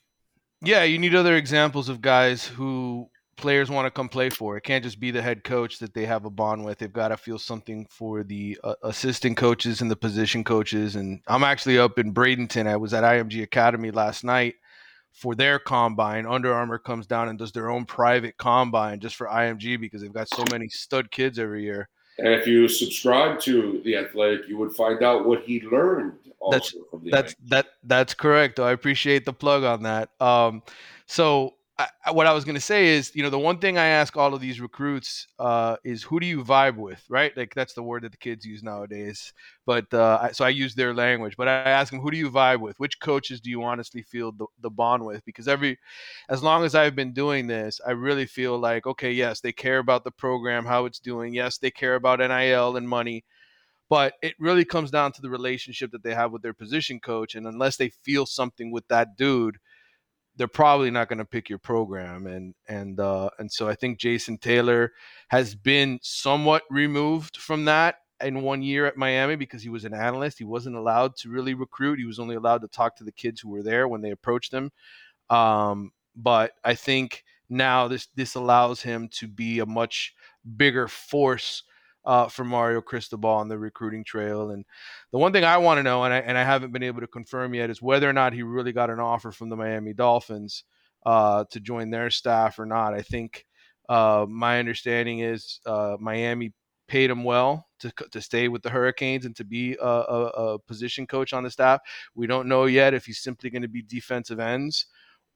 Yeah, 0.61 0.85
you 0.85 0.99
need 0.99 1.15
other 1.15 1.37
examples 1.37 1.89
of 1.89 2.01
guys 2.01 2.47
who 2.47 3.09
players 3.37 3.71
want 3.71 3.87
to 3.87 3.91
come 3.91 4.09
play 4.09 4.29
for. 4.29 4.57
It 4.57 4.65
can't 4.65 4.85
just 4.85 4.99
be 4.99 5.11
the 5.11 5.23
head 5.23 5.45
coach 5.45 5.79
that 5.79 5.95
they 5.95 6.05
have 6.05 6.25
a 6.25 6.31
bond 6.31 6.65
with. 6.65 6.79
They've 6.79 6.93
got 6.93 7.09
to 7.09 7.17
feel 7.17 7.39
something 7.39 7.87
for 7.89 8.25
the 8.25 8.59
uh, 8.65 8.75
assistant 8.83 9.37
coaches 9.37 9.81
and 9.81 9.91
the 9.91 9.97
position 9.97 10.43
coaches. 10.43 10.97
And 10.97 11.21
I'm 11.29 11.45
actually 11.45 11.79
up 11.79 11.99
in 11.99 12.13
Bradenton. 12.13 12.67
I 12.67 12.77
was 12.77 12.93
at 12.93 13.05
IMG 13.05 13.43
Academy 13.45 13.93
last 13.93 14.25
night 14.25 14.57
for 15.13 15.35
their 15.35 15.59
combine. 15.59 16.27
Under 16.27 16.53
Armour 16.53 16.79
comes 16.79 17.07
down 17.07 17.29
and 17.29 17.39
does 17.39 17.53
their 17.53 17.71
own 17.71 17.85
private 17.85 18.37
combine 18.37 19.01
just 19.01 19.17
for 19.17 19.27
IMG 19.27 19.81
because 19.81 20.03
they've 20.03 20.13
got 20.13 20.29
so 20.29 20.45
many 20.51 20.69
stud 20.69 21.11
kids 21.11 21.39
every 21.39 21.63
year. 21.65 21.89
And 22.19 22.29
if 22.29 22.47
you 22.47 22.69
subscribe 22.69 23.39
to 23.41 23.81
the 23.85 23.97
Athletic, 23.97 24.49
you 24.49 24.59
would 24.59 24.73
find 24.73 25.03
out 25.03 25.27
what 25.27 25.43
he 25.43 25.61
learned. 25.61 26.15
that's 26.51 26.75
that's 27.11 27.35
that 27.47 27.67
that's 27.85 28.15
correct. 28.15 28.59
I 28.61 28.73
appreciate 28.73 29.25
the 29.25 29.33
plug 29.33 29.65
on 29.65 29.83
that. 29.85 30.11
Um, 30.21 30.63
so 31.07 31.55
I, 31.79 32.11
what 32.11 32.27
I 32.27 32.33
was 32.33 32.45
going 32.45 32.57
to 32.57 32.61
say 32.61 32.89
is, 32.89 33.15
you 33.15 33.23
know, 33.23 33.31
the 33.31 33.39
one 33.39 33.59
thing 33.59 33.79
I 33.79 33.87
ask 33.87 34.17
all 34.17 34.35
of 34.35 34.41
these 34.41 34.61
recruits 34.61 35.29
uh, 35.39 35.77
is 35.85 36.03
who 36.03 36.19
do 36.19 36.27
you 36.27 36.43
vibe 36.43 36.77
with, 36.77 37.05
right? 37.09 37.37
Like 37.37 37.55
that's 37.55 37.73
the 37.73 37.85
word 37.85 38.03
that 38.03 38.11
the 38.11 38.19
kids 38.19 38.45
use 38.45 38.65
nowadays. 38.65 39.33
But 39.65 39.93
uh, 39.95 40.19
I, 40.23 40.33
so 40.33 40.45
I 40.45 40.49
use 40.49 40.75
their 40.75 40.93
language. 40.93 41.37
But 41.37 41.47
I 41.47 41.53
ask 41.53 41.93
them, 41.93 42.01
who 42.01 42.11
do 42.11 42.17
you 42.17 42.31
vibe 42.31 42.59
with? 42.61 42.81
Which 42.81 42.99
coaches 42.99 43.41
do 43.41 43.49
you 43.49 43.63
honestly 43.63 44.03
feel 44.03 44.33
the, 44.33 44.47
the 44.61 44.71
bond 44.71 45.05
with? 45.05 45.25
Because 45.25 45.47
every, 45.47 45.79
as 46.29 46.43
long 46.43 46.65
as 46.65 46.75
I've 46.75 46.97
been 46.97 47.13
doing 47.13 47.47
this, 47.47 47.81
I 47.87 47.93
really 47.93 48.27
feel 48.27 48.59
like, 48.59 48.87
okay, 48.89 49.13
yes, 49.13 49.41
they 49.41 49.53
care 49.53 49.79
about 49.79 50.03
the 50.03 50.11
program, 50.11 50.65
how 50.65 50.85
it's 50.85 50.99
doing. 50.99 51.33
Yes, 51.33 51.59
they 51.59 51.71
care 51.71 51.95
about 51.95 52.19
NIL 52.19 52.77
and 52.77 52.89
money. 52.89 53.25
But 53.89 54.15
it 54.21 54.35
really 54.41 54.65
comes 54.65 54.91
down 54.91 55.13
to 55.13 55.23
the 55.23 55.31
relationship 55.31 55.93
that 55.93 56.03
they 56.03 56.15
have 56.15 56.33
with 56.33 56.43
their 56.43 56.55
position 56.55 56.99
coach. 56.99 57.37
And 57.37 57.47
unless 57.47 57.77
they 57.77 57.89
feel 57.89 58.27
something 58.27 58.73
with 58.73 58.87
that 58.89 59.17
dude, 59.17 59.59
they're 60.39 60.49
probably 60.49 60.91
not 60.91 61.09
going 61.09 61.19
to 61.19 61.25
pick 61.25 61.49
your 61.49 61.59
program 61.59 62.27
and 62.27 62.55
and 62.69 63.01
uh, 63.01 63.29
and 63.39 63.51
so 63.53 63.69
I 63.69 63.75
think 63.75 63.99
Jason 63.99 64.39
Taylor 64.39 64.93
has 65.29 65.55
been 65.55 65.99
somewhat 66.01 66.63
removed 66.71 67.37
from 67.37 67.65
that 67.67 67.97
in 68.23 68.43
one 68.43 68.63
year 68.63 68.87
at 68.87 68.97
Miami 68.97 69.37
because 69.37 69.63
he 69.63 69.69
was 69.69 69.85
an 69.85 69.95
analyst. 69.95 70.39
He 70.39 70.45
wasn't 70.45 70.77
allowed 70.77 71.17
to 71.17 71.29
really 71.29 71.55
recruit. 71.55 71.99
He 71.99 72.05
was 72.05 72.19
only 72.19 72.37
allowed 72.37 72.63
to 72.63 72.69
talk 72.69 72.97
to 72.97 73.05
the 73.05 73.13
kids 73.13 73.41
who 73.41 73.51
were 73.51 73.63
there 73.63 73.89
when 73.89 74.01
they 74.01 74.11
approached 74.11 74.53
him. 74.53 74.71
Um, 75.29 75.91
but 76.17 76.53
I 76.65 76.75
think 76.75 77.25
now 77.51 77.89
this 77.89 78.07
this 78.15 78.37
allows 78.37 78.81
him 78.81 79.09
to 79.15 79.27
be 79.27 79.59
a 79.59 79.67
much 79.67 80.15
bigger 80.57 80.87
force 80.87 81.65
uh, 82.09 82.27
for 82.27 82.43
Mario 82.43 82.81
Cristobal 82.81 83.29
on 83.29 83.49
the 83.49 83.59
recruiting 83.59 84.03
trail. 84.03 84.51
And 84.51 84.65
the 85.13 85.19
one 85.19 85.31
thing 85.31 85.45
I 85.45 85.59
want 85.59 85.79
to 85.79 85.83
know, 85.83 86.05
and 86.05 86.15
I, 86.15 86.21
and 86.21 86.39
I 86.39 86.43
haven't 86.43 86.73
been 86.73 86.83
able 86.83 87.03
to 87.03 87.07
confirm 87.07 87.53
yet, 87.53 87.69
is 87.69 87.83
whether 87.83 88.09
or 88.09 88.15
not 88.15 88.33
he 88.33 88.43
really 88.43 88.73
got 88.73 88.89
an 88.89 88.99
offer 88.99 89.31
from 89.31 89.51
the 89.51 89.57
Miami 89.57 89.93
Dolphins 89.93 90.65
uh, 91.05 91.45
to 91.51 91.61
join 91.61 91.91
their 91.91 92.09
staff 92.09 92.59
or 92.59 92.65
not. 92.65 92.95
I 92.95 93.03
think 93.03 93.45
uh, 93.91 94.25
my 94.27 94.59
understanding 94.59 95.19
is 95.19 95.61
uh, 95.67 95.99
Miami 96.01 96.55
paid 96.89 97.11
him 97.11 97.25
well 97.25 97.69
to, 97.81 97.93
to 98.11 98.23
stay 98.23 98.49
with 98.49 98.63
the 98.63 98.71
Hurricanes 98.71 99.27
and 99.27 99.37
to 99.37 99.45
be 99.45 99.77
a, 99.79 99.87
a, 99.87 100.25
a 100.29 100.59
position 100.61 101.07
coach 101.07 101.35
on 101.35 101.45
the 101.45 101.51
staff. 101.51 101.83
We 102.15 102.27
don't 102.27 102.49
know 102.49 102.65
yet 102.65 102.95
if 102.95 103.05
he's 103.05 103.21
simply 103.21 103.51
going 103.51 103.63
to 103.63 103.69
be 103.69 103.83
defensive 103.83 104.41
ends 104.41 104.87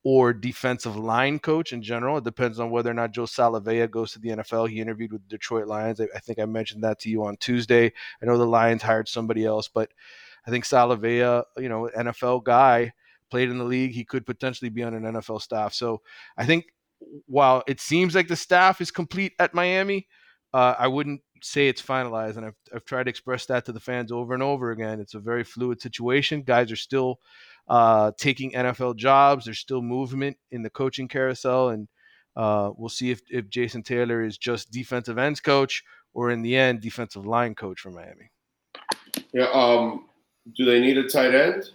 or 0.05 0.33
defensive 0.33 0.97
line 0.97 1.39
coach 1.39 1.73
in 1.73 1.83
general. 1.83 2.19
It 2.19 2.25
depends 2.25 2.59
on 2.59 2.71
whether 2.71 2.91
or 2.91 2.95
not 2.95 3.13
Joe 3.13 3.25
Salavea 3.25 3.91
goes 3.91 4.13
to 4.13 4.19
the 4.19 4.31
NFL. 4.31 4.69
He 4.69 4.81
interviewed 4.81 5.13
with 5.13 5.23
the 5.23 5.29
Detroit 5.29 5.69
Lions. 5.69 6.01
I, 6.01 6.09
I, 6.15 6.19
think 6.19 6.39
I 6.41 6.45
mentioned 6.45 6.83
that 6.83 6.99
to 7.01 7.11
you 7.11 7.25
on 7.25 7.37
Tuesday. 7.37 7.93
I 8.21 8.27
know 8.27 8.37
the 8.37 8.47
Lions 8.47 8.83
hired 8.83 9.09
somebody 9.09 9.45
else, 9.45 9.69
but 9.69 9.91
I 10.47 10.51
think 10.51 10.65
Salavea, 10.65 11.45
you 11.57 11.69
know, 11.69 11.89
NFL 11.97 12.43
guy, 12.43 12.93
played 13.31 13.49
in 13.49 13.59
the 13.59 13.65
league. 13.65 13.93
He 13.93 14.05
could 14.05 14.27
potentially 14.27 14.71
be 14.71 14.83
on 14.83 14.95
an 14.95 15.05
NFL 15.05 15.41
staff. 15.41 15.73
So 15.73 16.03
I 16.37 16.47
think 16.47 16.67
while 17.27 17.63
it 17.69 17.81
seems 17.81 18.15
like 18.15 18.29
the 18.29 18.37
staff 18.37 18.81
is 18.81 18.91
complete 18.91 19.35
at 19.39 19.55
Miami, 19.55 20.09
uh, 20.53 20.75
I 20.79 20.89
wouldn't 20.89 21.23
say 21.43 21.69
it's 21.69 21.81
finalized. 21.81 22.37
And 22.37 22.47
I've, 22.47 22.57
I've 22.75 22.85
tried 22.85 23.05
to 23.05 23.11
express 23.11 23.47
that 23.47 23.65
to 23.67 23.73
the 23.73 23.81
fans 23.81 24.11
over 24.11 24.35
and 24.35 24.43
over 24.43 24.73
again. 24.73 24.99
It's 24.99 25.15
a 25.15 25.21
very 25.21 25.45
fluid 25.45 25.81
situation. 25.81 26.43
Guys 26.43 26.73
are 26.73 26.77
still– 26.77 27.21
uh, 27.69 28.13
taking 28.19 28.53
NFL 28.53 28.97
jobs. 28.97 29.45
There's 29.45 29.59
still 29.59 29.83
movement 29.83 30.37
in 30.51 30.63
the 30.63 30.71
coaching 30.71 31.09
carousel, 31.09 31.71
and 31.71 31.89
uh, 32.37 32.71
we'll 32.77 32.89
see 32.89 33.11
if, 33.11 33.21
if 33.31 33.49
Jason 33.49 33.83
Taylor 33.83 34.23
is 34.23 34.39
just 34.39 34.71
defensive 34.71 35.19
ends 35.19 35.41
coach 35.41 35.83
or 36.15 36.31
in 36.31 36.43
the 36.43 36.57
end 36.57 36.81
defensive 36.81 37.27
line 37.27 37.55
coach 37.55 37.81
for 37.81 37.91
Miami. 37.91 38.31
Yeah. 39.33 39.49
Um, 39.53 40.07
do 40.57 40.65
they 40.65 40.81
need 40.81 40.99
a 40.99 41.09
tight 41.09 41.35
end? 41.35 41.71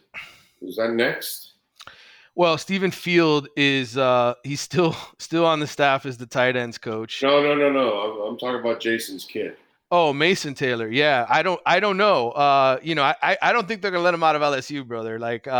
Is 0.61 0.75
that 0.77 0.91
next? 0.91 1.53
Well, 2.35 2.57
Stephen 2.59 2.91
Field 2.91 3.47
is 3.55 3.97
uh, 3.97 4.35
he's 4.43 4.61
still 4.61 4.95
still 5.17 5.45
on 5.45 5.59
the 5.59 5.67
staff 5.67 6.05
as 6.05 6.17
the 6.17 6.27
tight 6.27 6.55
ends 6.55 6.77
coach. 6.77 7.21
No, 7.23 7.41
no, 7.41 7.55
no, 7.55 7.71
no. 7.71 7.99
I'm, 7.99 8.31
I'm 8.33 8.37
talking 8.37 8.59
about 8.59 8.79
Jason's 8.79 9.25
kid. 9.25 9.55
Oh, 9.89 10.11
Mason 10.11 10.53
Taylor. 10.53 10.89
Yeah, 10.89 11.25
I 11.29 11.43
don't, 11.43 11.61
I 11.65 11.79
don't 11.79 11.95
know. 11.95 12.31
Uh, 12.31 12.77
you 12.83 12.93
know, 12.93 13.03
I, 13.03 13.37
I 13.41 13.53
don't 13.53 13.67
think 13.67 13.81
they're 13.81 13.91
gonna 13.91 14.03
let 14.03 14.13
him 14.13 14.23
out 14.23 14.35
of 14.35 14.41
LSU, 14.41 14.85
brother. 14.85 15.17
Like, 15.17 15.47
uh, 15.47 15.51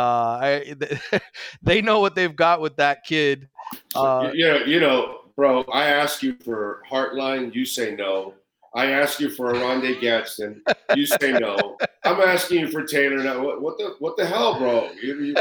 I, 0.42 0.76
they 1.62 1.82
know 1.82 2.02
what 2.02 2.14
they've 2.14 2.36
got 2.36 2.60
with 2.60 2.76
that 2.76 3.06
kid. 3.06 3.48
Uh, 3.96 4.32
you 4.34 4.46
know, 4.46 4.58
you 4.66 4.80
know, 4.82 5.20
bro. 5.38 5.64
I 5.72 5.88
ask 5.88 6.22
you 6.22 6.36
for 6.44 6.84
Hartline, 6.90 7.56
you 7.56 7.64
say 7.64 7.96
no. 7.96 8.34
I 8.76 8.88
ask 8.88 9.20
you 9.22 9.30
for 9.30 9.56
Oronde 9.56 10.00
Gadsden, 10.02 10.62
you 10.94 11.06
say 11.06 11.32
no. 11.32 11.78
I'm 12.04 12.20
asking 12.20 12.60
you 12.60 12.68
for 12.68 12.84
Taylor 12.84 13.24
now. 13.24 13.42
What, 13.42 13.62
what 13.62 13.78
the, 13.78 13.96
what 14.00 14.18
the 14.18 14.26
hell, 14.26 14.60
bro? 14.60 14.92
You, 15.02 15.24
you, 15.24 15.36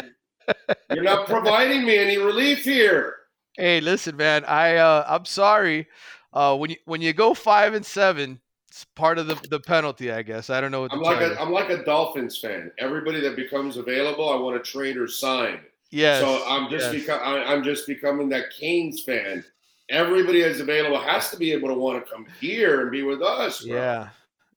you're 0.95 1.05
not 1.05 1.27
providing 1.27 1.85
me 1.85 1.99
any 1.99 2.19
relief 2.19 2.65
here. 2.65 3.17
Hey, 3.55 3.81
listen, 3.81 4.17
man. 4.17 4.45
I, 4.45 4.77
uh, 4.77 5.05
I'm 5.09 5.25
sorry. 5.25 5.89
Uh, 6.33 6.57
when 6.57 6.71
you 6.71 6.77
when 6.85 7.01
you 7.01 7.13
go 7.13 7.35
five 7.35 7.75
and 7.75 7.85
seven 7.85 8.41
it's 8.77 8.85
part 8.95 9.19
of 9.19 9.27
the, 9.27 9.37
the 9.49 9.59
penalty, 9.59 10.13
I 10.13 10.21
guess. 10.21 10.51
I 10.51 10.61
don't 10.61 10.71
know 10.71 10.83
what 10.83 10.93
I'm 10.93 11.01
like. 11.01 11.23
A, 11.23 11.41
I'm 11.41 11.51
like 11.51 11.71
a 11.71 11.83
Dolphins 11.83 12.37
fan. 12.37 12.71
Everybody 12.79 13.21
that 13.21 13.35
becomes 13.35 13.79
available, 13.79 14.29
I 14.29 14.37
want 14.37 14.63
to 14.63 14.71
trade 14.71 14.99
or 14.99 15.09
sign. 15.09 15.61
Yeah. 15.91 16.21
So 16.21 16.45
I'm 16.47 16.69
just 16.69 16.93
yes. 16.93 17.07
Beco- 17.07 17.23
I, 17.23 17.43
I'm 17.43 17.65
just 17.65 17.87
becoming 17.87 18.29
that 18.29 18.51
Canes 18.51 19.03
fan. 19.03 19.43
Everybody 19.89 20.43
that's 20.43 20.61
available 20.61 21.01
has 21.01 21.31
to 21.31 21.39
be 21.39 21.53
able 21.53 21.69
to 21.69 21.75
want 21.75 22.05
to 22.05 22.13
come 22.13 22.27
here 22.39 22.83
and 22.83 22.91
be 22.91 23.03
with 23.03 23.23
us. 23.23 23.65
Bro. 23.65 23.77
Yeah, 23.77 24.09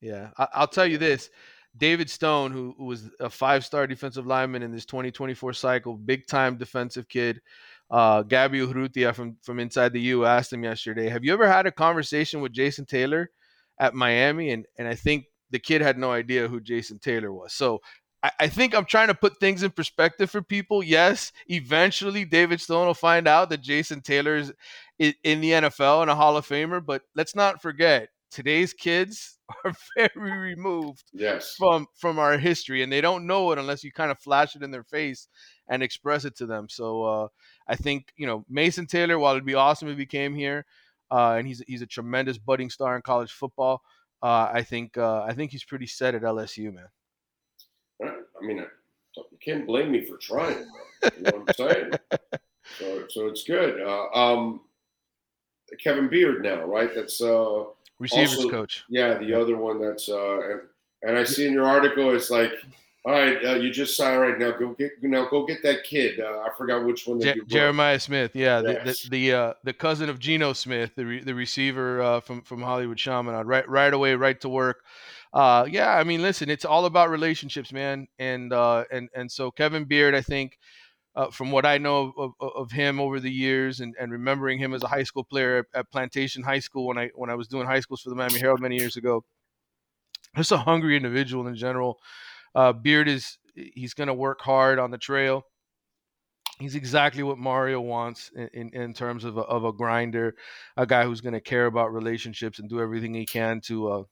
yeah. 0.02 0.32
I, 0.38 0.60
will 0.60 0.68
tell 0.68 0.86
you 0.86 0.98
this: 0.98 1.30
David 1.78 2.10
Stone, 2.10 2.52
who, 2.52 2.76
who 2.78 2.86
was 2.88 3.10
a 3.22 3.30
five-star 3.30 3.88
defensive 3.88 4.28
lineman 4.28 4.64
in 4.64 4.72
this 4.74 4.86
2024 4.86 5.54
cycle, 5.54 5.96
big-time 5.96 6.58
defensive 6.58 7.08
kid. 7.08 7.40
Uh, 7.90 8.24
Gabby 8.24 8.60
Urrutia 8.60 9.16
from 9.16 9.38
from 9.42 9.60
Inside 9.60 9.94
the 9.94 10.02
U 10.02 10.26
asked 10.26 10.52
him 10.52 10.66
yesterday, 10.66 11.08
"Have 11.08 11.24
you 11.24 11.32
ever 11.32 11.48
had 11.48 11.68
a 11.68 11.72
conversation 11.72 12.42
with 12.42 12.52
Jason 12.52 12.86
Taylor?" 12.86 13.32
At 13.80 13.94
Miami, 13.94 14.52
and 14.52 14.66
and 14.78 14.88
I 14.88 14.96
think 14.96 15.26
the 15.52 15.60
kid 15.60 15.82
had 15.82 15.98
no 15.98 16.12
idea 16.12 16.48
who 16.48 16.60
Jason 16.60 17.00
Taylor 17.00 17.32
was. 17.32 17.54
So 17.54 17.80
I, 18.22 18.32
I 18.42 18.48
think 18.48 18.76
I'm 18.76 18.86
trying 18.86 19.08
to 19.08 19.16
put 19.16 19.40
things 19.40 19.64
in 19.64 19.72
perspective 19.72 20.30
for 20.30 20.42
people. 20.42 20.84
Yes, 20.84 21.32
eventually 21.48 22.26
David 22.26 22.62
Stone 22.62 22.88
will 22.88 22.94
find 22.94 23.28
out 23.28 23.50
that 23.50 23.62
Jason 23.62 24.02
Taylor 24.02 24.36
is 24.36 24.54
in 25.00 25.42
the 25.42 25.52
NFL 25.52 26.02
and 26.02 26.12
a 26.12 26.16
Hall 26.16 26.38
of 26.38 26.48
Famer, 26.48 26.86
but 26.86 27.04
let's 27.16 27.36
not 27.36 27.62
forget 27.62 28.10
today's 28.32 28.74
kids 28.74 29.38
are 29.66 29.74
very 29.96 30.38
removed 30.38 31.04
yes. 31.14 31.56
from 31.58 31.88
from 31.96 32.20
our 32.20 32.38
history 32.38 32.84
and 32.84 32.92
they 32.92 33.02
don't 33.02 33.26
know 33.26 33.52
it 33.52 33.58
unless 33.58 33.84
you 33.84 33.92
kind 33.92 34.12
of 34.12 34.20
flash 34.20 34.56
it 34.56 34.64
in 34.64 34.72
their 34.72 34.84
face 34.84 35.28
and 35.68 35.82
express 35.82 36.26
it 36.26 36.36
to 36.36 36.46
them 36.46 36.68
so 36.70 37.04
uh, 37.04 37.28
i 37.68 37.76
think 37.76 38.14
you 38.18 38.28
know 38.28 38.46
mason 38.50 38.86
taylor 38.86 39.18
while 39.18 39.32
it'd 39.32 39.46
be 39.46 39.56
awesome 39.56 39.88
if 39.88 39.98
he 39.98 40.06
came 40.06 40.36
here 40.36 40.66
uh, 41.12 41.36
and 41.38 41.48
he's 41.48 41.62
he's 41.68 41.82
a 41.82 41.88
tremendous 41.88 42.38
budding 42.38 42.70
star 42.70 42.96
in 42.96 43.02
college 43.02 43.32
football. 43.32 43.82
Uh, 44.22 44.50
I 44.54 44.64
think 44.64 44.98
uh, 44.98 45.22
I 45.24 45.34
think 45.34 45.52
he's 45.52 45.64
pretty 45.64 45.88
set 45.88 46.16
at 46.16 46.24
LSU, 46.24 46.74
man. 46.74 46.88
I 48.04 48.46
mean, 48.46 48.66
you 49.16 49.38
can't 49.44 49.66
blame 49.66 49.92
me 49.92 50.06
for 50.06 50.18
trying. 50.18 50.66
You 51.04 51.24
know 51.24 51.32
what 51.32 51.60
I'm 51.60 51.68
saying? 51.70 51.92
so, 52.80 53.04
so 53.10 53.28
it's 53.28 53.44
good. 53.44 53.82
Uh, 53.82 54.08
um, 54.14 54.62
Kevin 55.82 56.10
Beard 56.10 56.44
now, 56.44 56.64
right? 56.66 56.94
That's 56.94 57.22
uh, 57.22 57.66
receivers 58.00 58.36
also, 58.36 58.50
coach. 58.50 58.84
Yeah, 58.90 59.18
the 59.18 59.34
other 59.34 59.58
one 59.58 59.82
that's 59.82 60.10
uh, 60.10 60.40
and, 60.40 60.62
and 61.04 61.18
I 61.18 61.24
see 61.24 61.48
in 61.48 61.54
your 61.54 61.66
article 61.66 62.16
it's 62.16 62.30
like 62.30 62.52
all 63.06 63.14
right, 63.14 63.44
uh, 63.46 63.56
you 63.56 63.72
just 63.72 63.96
signed 63.96 64.20
right 64.20 64.38
now. 64.38 64.52
Go 64.52 64.76
get 64.78 64.92
now. 65.02 65.30
Go 65.30 65.46
get 65.46 65.64
that 65.64 65.86
kid. 65.86 66.20
Uh, 66.20 66.40
I 66.46 66.50
forgot 66.58 66.86
which 66.86 67.08
one. 67.08 67.22
Je- 67.22 67.40
Jeremiah 67.48 68.00
Smith. 68.00 68.32
Yeah, 68.36 68.62
yes. 68.62 69.04
the 69.04 69.10
the 69.10 69.30
the, 69.30 69.38
uh, 69.38 69.54
the, 69.64 69.74
cousin 69.74 70.10
of 70.10 70.20
Geno 70.20 70.52
Smith, 70.52 70.92
the 70.96 71.06
re- 71.06 71.24
the 71.24 71.34
receiver 71.34 72.02
uh, 72.02 72.20
from 72.20 72.42
from 72.42 72.62
Hollywood 72.62 72.98
Chaminade. 72.98 73.46
Right 73.46 73.68
right 73.70 73.94
away, 73.94 74.16
right 74.16 74.40
to 74.42 74.50
work. 74.50 74.84
Uh, 75.34 75.66
yeah, 75.70 75.96
I 75.96 76.04
mean, 76.04 76.22
listen, 76.22 76.50
it's 76.50 76.66
all 76.66 76.86
about 76.86 77.10
relationships, 77.10 77.72
man. 77.72 78.08
And 78.18 78.52
uh, 78.52 78.84
and 78.92 79.08
and 79.16 79.32
so 79.32 79.50
Kevin 79.50 79.86
Beard, 79.86 80.14
I 80.14 80.22
think, 80.22 80.58
uh, 81.16 81.30
from 81.32 81.52
what 81.52 81.66
I 81.66 81.78
know 81.78 82.14
of, 82.18 82.34
of, 82.40 82.52
of, 82.56 82.72
him 82.72 83.00
over 83.00 83.20
the 83.20 83.32
years, 83.32 83.80
and, 83.80 83.96
and 84.00 84.12
remembering 84.12 84.60
him 84.60 84.74
as 84.74 84.84
a 84.84 84.88
high 84.88 85.04
school 85.04 85.24
player 85.24 85.60
at, 85.60 85.66
at, 85.80 85.92
Plantation 85.92 86.44
High 86.44 86.60
School 86.60 86.88
when 86.88 86.98
I 86.98 87.10
when 87.16 87.30
I 87.30 87.36
was 87.36 87.48
doing 87.48 87.66
high 87.66 87.80
schools 87.80 88.02
for 88.02 88.10
the 88.10 88.16
Miami 88.16 88.40
Herald 88.40 88.60
many 88.60 88.76
years 88.76 88.98
ago, 88.98 89.24
just 90.36 90.52
a 90.52 90.58
hungry 90.58 90.98
individual 90.98 91.48
in 91.48 91.56
general. 91.56 92.00
Uh, 92.56 92.74
Beard 92.74 93.08
is 93.08 93.38
he's 93.56 93.94
going 93.94 94.08
to 94.08 94.14
work 94.14 94.42
hard 94.42 94.80
on 94.80 94.92
the 94.92 94.98
trail. 94.98 95.44
He's 96.60 96.76
exactly 96.76 97.24
what 97.24 97.38
Mario 97.38 97.80
wants 97.80 98.32
in, 98.36 98.50
in, 98.54 98.70
in 98.74 98.94
terms 98.94 99.24
of 99.24 99.38
a, 99.38 99.42
of 99.42 99.64
a 99.64 99.72
grinder, 99.72 100.36
a 100.76 100.86
guy 100.86 101.06
who's 101.06 101.22
going 101.22 101.34
to 101.34 101.40
care 101.40 101.68
about 101.68 101.94
relationships 101.94 102.60
and 102.60 102.70
do 102.70 102.82
everything 102.82 103.14
he 103.14 103.26
can 103.26 103.62
to 103.62 103.88
uh, 103.90 104.04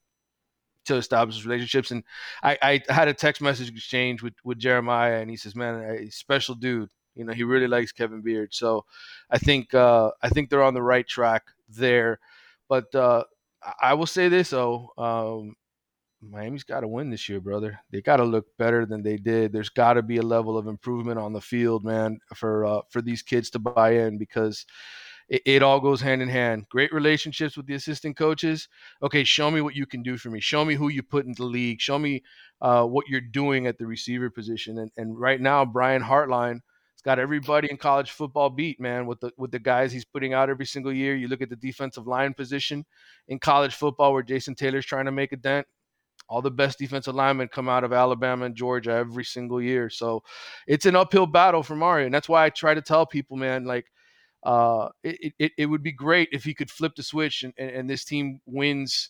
to 0.86 0.96
establish 0.96 1.44
relationships. 1.46 1.92
And 1.92 2.04
I, 2.42 2.58
I 2.90 2.94
had 2.94 3.10
a 3.10 3.14
text 3.14 3.42
message 3.42 3.70
exchange 3.70 4.24
with, 4.24 4.34
with 4.44 4.58
Jeremiah, 4.58 5.20
and 5.20 5.30
he 5.30 5.36
says, 5.36 5.56
"Man, 5.56 5.76
a 5.82 6.10
special 6.10 6.56
dude. 6.56 6.90
You 7.16 7.26
know, 7.26 7.34
he 7.34 7.44
really 7.44 7.68
likes 7.68 7.92
Kevin 7.92 8.22
Beard. 8.22 8.54
So 8.54 8.86
I 9.30 9.38
think 9.40 9.74
uh, 9.74 10.12
I 10.22 10.30
think 10.30 10.50
they're 10.50 10.64
on 10.64 10.74
the 10.74 10.84
right 10.84 11.08
track 11.08 11.44
there. 11.68 12.20
But 12.70 12.94
uh, 12.96 13.24
I 13.82 13.94
will 13.96 14.06
say 14.06 14.30
this 14.30 14.52
though, 14.52 14.90
um, 14.98 15.56
Miami's 16.22 16.64
got 16.64 16.80
to 16.80 16.88
win 16.88 17.10
this 17.10 17.30
year, 17.30 17.40
brother. 17.40 17.80
They 17.92 18.02
got 18.02 18.18
to 18.18 18.24
look 18.24 18.46
better 18.58 18.86
than 18.86 19.04
they 19.04 19.18
did. 19.18 19.54
There's 19.54 19.70
got 19.70 19.94
to 19.94 20.02
be 20.02 20.18
a 20.18 20.24
level 20.24 20.58
of 20.58 20.68
improvement 20.68 21.20
on 21.20 21.34
the 21.34 21.42
field, 21.42 21.84
man, 21.84 22.20
for 22.36 22.66
uh, 22.66 22.82
for 22.90 23.02
these 23.02 23.22
kids 23.22 23.50
to 23.52 23.60
buy 23.60 23.92
in 23.92 24.18
because 24.18 24.66
it, 25.30 25.42
it, 25.46 25.64
all 25.64 25.80
goes 25.80 26.02
hand 26.02 26.22
in 26.22 26.30
hand. 26.30 26.66
Great 26.70 26.92
relationships 26.92 27.56
with 27.56 27.68
the 27.68 27.76
assistant 27.76 28.18
coaches. 28.18 28.68
Okay, 29.04 29.24
show 29.24 29.52
me 29.52 29.62
what 29.62 29.76
you 29.76 29.86
can 29.86 30.02
do 30.02 30.18
for 30.18 30.30
me. 30.30 30.40
Show 30.40 30.66
me 30.66 30.74
who 30.74 30.90
you 30.90 31.04
put 31.04 31.26
in 31.26 31.34
the 31.34 31.44
league. 31.44 31.82
Show 31.82 32.00
me 32.00 32.24
uh, 32.62 32.86
what 32.86 33.08
you're 33.08 33.22
doing 33.22 33.68
at 33.68 33.78
the 33.78 33.86
receiver 33.86 34.30
position. 34.30 34.80
And, 34.80 34.92
and 34.98 35.20
right 35.20 35.40
now, 35.40 35.66
Brian 35.66 36.02
Hartline 36.02 36.62
has 36.94 37.02
got 37.04 37.20
everybody 37.20 37.70
in 37.70 37.78
college 37.78 38.10
football 38.10 38.50
beat, 38.50 38.80
man, 38.80 39.06
with 39.06 39.20
the 39.20 39.32
with 39.38 39.52
the 39.52 39.60
guys 39.60 39.92
he's 39.92 40.06
putting 40.06 40.34
out 40.34 40.50
every 40.50 40.66
single 40.66 40.94
year. 40.94 41.16
You 41.16 41.28
look 41.28 41.42
at 41.42 41.50
the 41.50 41.56
defensive 41.56 42.08
line 42.08 42.34
position 42.34 42.86
in 43.28 43.38
college 43.38 43.76
football, 43.76 44.14
where 44.14 44.24
Jason 44.24 44.56
Taylor's 44.56 44.86
trying 44.86 45.06
to 45.06 45.12
make 45.12 45.32
a 45.32 45.38
dent 45.38 45.68
all 46.30 46.42
the 46.42 46.52
best 46.52 46.78
defensive 46.78 47.16
linemen 47.16 47.48
come 47.48 47.70
out 47.70 47.84
of 47.84 47.94
Alabama 47.94 48.46
and 48.46 48.56
Georgia 48.56 48.92
every 48.92 49.24
single 49.24 49.62
year. 49.62 49.90
So 49.90 50.24
it's 50.68 50.86
an 50.86 50.96
uphill 50.96 51.26
battle 51.26 51.64
for 51.64 51.76
Mario. 51.76 52.06
And 52.06 52.14
that's 52.14 52.30
why 52.30 52.46
I 52.46 52.50
try 52.50 52.74
to 52.74 52.82
tell 52.82 53.06
people, 53.06 53.38
man, 53.38 53.66
like 53.66 53.86
uh, 54.44 54.90
it, 55.04 55.34
it, 55.40 55.52
it 55.58 55.66
would 55.66 55.84
be 55.84 55.92
great 55.92 56.30
if 56.32 56.44
he 56.44 56.54
could 56.54 56.70
flip 56.70 56.96
the 56.96 57.04
switch 57.04 57.44
and, 57.44 57.54
and, 57.58 57.70
and 57.70 57.90
this 57.90 58.06
team 58.06 58.40
wins 58.46 59.10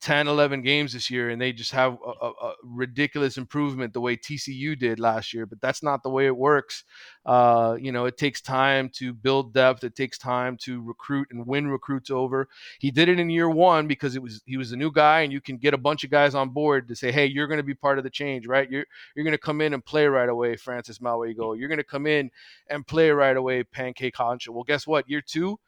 10, 0.00 0.28
11 0.28 0.62
games 0.62 0.92
this 0.92 1.10
year 1.10 1.30
and 1.30 1.40
they 1.40 1.52
just 1.52 1.72
have 1.72 1.98
a, 2.04 2.26
a, 2.26 2.54
ridiculous 2.62 3.36
improvement 3.36 3.92
the 3.92 4.00
way 4.00 4.16
TCU 4.16 4.78
did 4.78 4.98
last 4.98 5.32
year. 5.32 5.46
But 5.46 5.60
that's 5.60 5.82
not 5.82 6.02
the 6.02 6.10
way 6.10 6.26
it 6.26 6.36
works. 6.36 6.84
Uh, 7.24 7.76
you 7.80 7.92
know, 7.92 8.06
it 8.06 8.16
takes 8.16 8.40
time 8.40 8.88
to 8.90 9.12
build 9.12 9.52
depth. 9.52 9.84
It 9.84 9.94
takes 9.94 10.16
time 10.16 10.56
to 10.62 10.80
recruit 10.82 11.28
and 11.30 11.46
win 11.46 11.66
recruits 11.66 12.10
over. 12.10 12.48
He 12.78 12.90
did 12.90 13.08
it 13.08 13.18
in 13.18 13.30
year 13.30 13.50
one 13.50 13.86
because 13.86 14.16
it 14.16 14.22
was 14.22 14.42
he 14.46 14.56
was 14.56 14.72
a 14.72 14.76
new 14.76 14.92
guy, 14.92 15.22
and 15.22 15.32
you 15.32 15.40
can 15.40 15.56
get 15.56 15.74
a 15.74 15.78
bunch 15.78 16.04
of 16.04 16.10
guys 16.10 16.34
on 16.34 16.50
board 16.50 16.86
to 16.88 16.94
say, 16.94 17.10
"Hey, 17.10 17.26
you're 17.26 17.48
going 17.48 17.58
to 17.58 17.64
be 17.64 17.74
part 17.74 17.98
of 17.98 18.04
the 18.04 18.10
change, 18.10 18.46
right? 18.46 18.70
You're 18.70 18.86
you're 19.14 19.24
going 19.24 19.32
to 19.32 19.38
come 19.38 19.60
in 19.60 19.74
and 19.74 19.84
play 19.84 20.06
right 20.06 20.28
away, 20.28 20.56
Francis 20.56 20.98
Mauigoa. 20.98 21.58
You're 21.58 21.68
going 21.68 21.78
to 21.78 21.84
come 21.84 22.06
in 22.06 22.30
and 22.68 22.86
play 22.86 23.10
right 23.10 23.36
away, 23.36 23.64
Pancake 23.64 24.14
Huncho." 24.14 24.50
Well, 24.50 24.64
guess 24.64 24.86
what? 24.86 25.10
Year 25.10 25.20
two, 25.20 25.58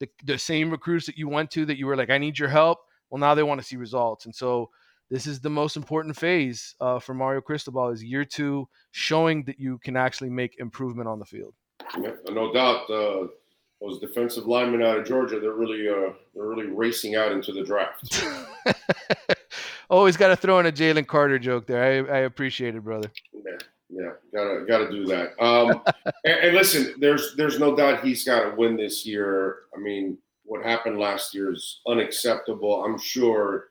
the, 0.00 0.08
the 0.24 0.38
same 0.38 0.70
recruits 0.70 1.06
that 1.06 1.18
you 1.18 1.28
went 1.28 1.50
to 1.52 1.66
that 1.66 1.78
you 1.78 1.86
were 1.86 1.96
like, 1.96 2.10
"I 2.10 2.18
need 2.18 2.38
your 2.38 2.48
help." 2.48 2.78
Well, 3.10 3.20
now 3.20 3.34
they 3.34 3.42
want 3.42 3.60
to 3.60 3.66
see 3.66 3.76
results, 3.76 4.26
and 4.26 4.34
so 4.34 4.70
this 5.10 5.26
is 5.26 5.40
the 5.40 5.50
most 5.50 5.76
important 5.76 6.16
phase 6.16 6.74
uh, 6.80 6.98
for 6.98 7.14
Mario 7.14 7.40
Cristobal 7.40 7.90
is 7.90 8.02
year 8.02 8.24
two, 8.24 8.68
showing 8.90 9.44
that 9.44 9.58
you 9.60 9.78
can 9.78 9.96
actually 9.96 10.30
make 10.30 10.58
improvement 10.58 11.08
on 11.08 11.18
the 11.18 11.24
field. 11.24 11.54
Yeah, 12.00 12.12
no 12.30 12.52
doubt. 12.52 12.90
Uh, 12.90 13.28
those 13.80 14.00
defensive 14.00 14.46
linemen 14.46 14.82
out 14.82 14.98
of 14.98 15.06
Georgia, 15.06 15.38
they're 15.38 15.52
really 15.52 15.88
uh, 15.88 16.12
they're 16.34 16.46
really 16.46 16.66
racing 16.66 17.14
out 17.14 17.30
into 17.30 17.52
the 17.52 17.62
draft. 17.62 18.24
Always 19.90 20.16
got 20.16 20.28
to 20.28 20.36
throw 20.36 20.58
in 20.58 20.66
a 20.66 20.72
Jalen 20.72 21.06
Carter 21.06 21.38
joke 21.38 21.66
there. 21.66 21.82
I, 21.82 22.16
I 22.16 22.18
appreciate 22.20 22.74
it, 22.74 22.82
brother. 22.82 23.10
Yeah, 23.32 23.58
yeah, 23.88 24.10
gotta 24.34 24.64
gotta 24.66 24.90
do 24.90 25.06
that. 25.06 25.40
Um, 25.40 25.82
and, 26.24 26.40
and 26.40 26.56
listen, 26.56 26.94
there's 26.98 27.36
there's 27.36 27.60
no 27.60 27.76
doubt 27.76 28.02
he's 28.02 28.24
got 28.24 28.50
to 28.50 28.56
win 28.56 28.76
this 28.76 29.06
year. 29.06 29.58
I 29.76 29.78
mean, 29.78 30.18
what 30.46 30.64
happened 30.64 30.98
last 30.98 31.34
year 31.34 31.52
is 31.52 31.80
unacceptable. 31.86 32.84
I'm 32.84 32.98
sure 32.98 33.66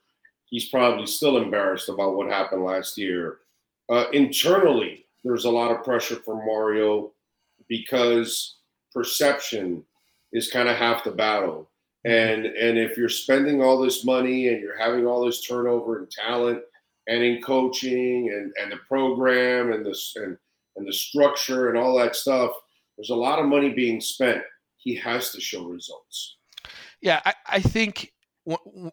he's 0.45 0.69
probably 0.69 1.07
still 1.07 1.37
embarrassed 1.37 1.89
about 1.89 2.15
what 2.15 2.29
happened 2.29 2.63
last 2.63 2.97
year. 2.97 3.39
Uh, 3.89 4.05
internally, 4.13 5.05
there's 5.23 5.45
a 5.45 5.49
lot 5.49 5.71
of 5.71 5.83
pressure 5.83 6.17
for 6.17 6.45
Mario 6.45 7.11
because 7.67 8.57
perception 8.93 9.83
is 10.33 10.51
kind 10.51 10.69
of 10.69 10.75
half 10.75 11.03
the 11.03 11.11
battle. 11.11 11.69
And 12.05 12.45
and 12.45 12.77
if 12.77 12.97
you're 12.97 13.09
spending 13.09 13.63
all 13.63 13.81
this 13.81 14.05
money 14.05 14.49
and 14.49 14.61
you're 14.61 14.77
having 14.77 15.07
all 15.07 15.25
this 15.25 15.41
turnover 15.41 15.97
and 15.97 16.11
talent 16.11 16.61
and 17.07 17.23
in 17.23 17.41
coaching 17.41 18.29
and, 18.29 18.53
and 18.61 18.71
the 18.71 18.77
program 18.87 19.71
and 19.71 19.83
the 19.83 19.97
and, 20.17 20.37
and 20.75 20.87
the 20.87 20.93
structure 20.93 21.69
and 21.69 21.77
all 21.77 21.97
that 21.97 22.15
stuff, 22.15 22.51
there's 22.95 23.09
a 23.09 23.15
lot 23.15 23.39
of 23.39 23.45
money 23.45 23.69
being 23.69 23.99
spent. 23.99 24.43
He 24.77 24.95
has 24.95 25.31
to 25.31 25.41
show 25.41 25.65
results. 25.65 26.35
Yeah, 27.05 27.21
I, 27.23 27.33
I 27.47 27.59
think 27.59 28.11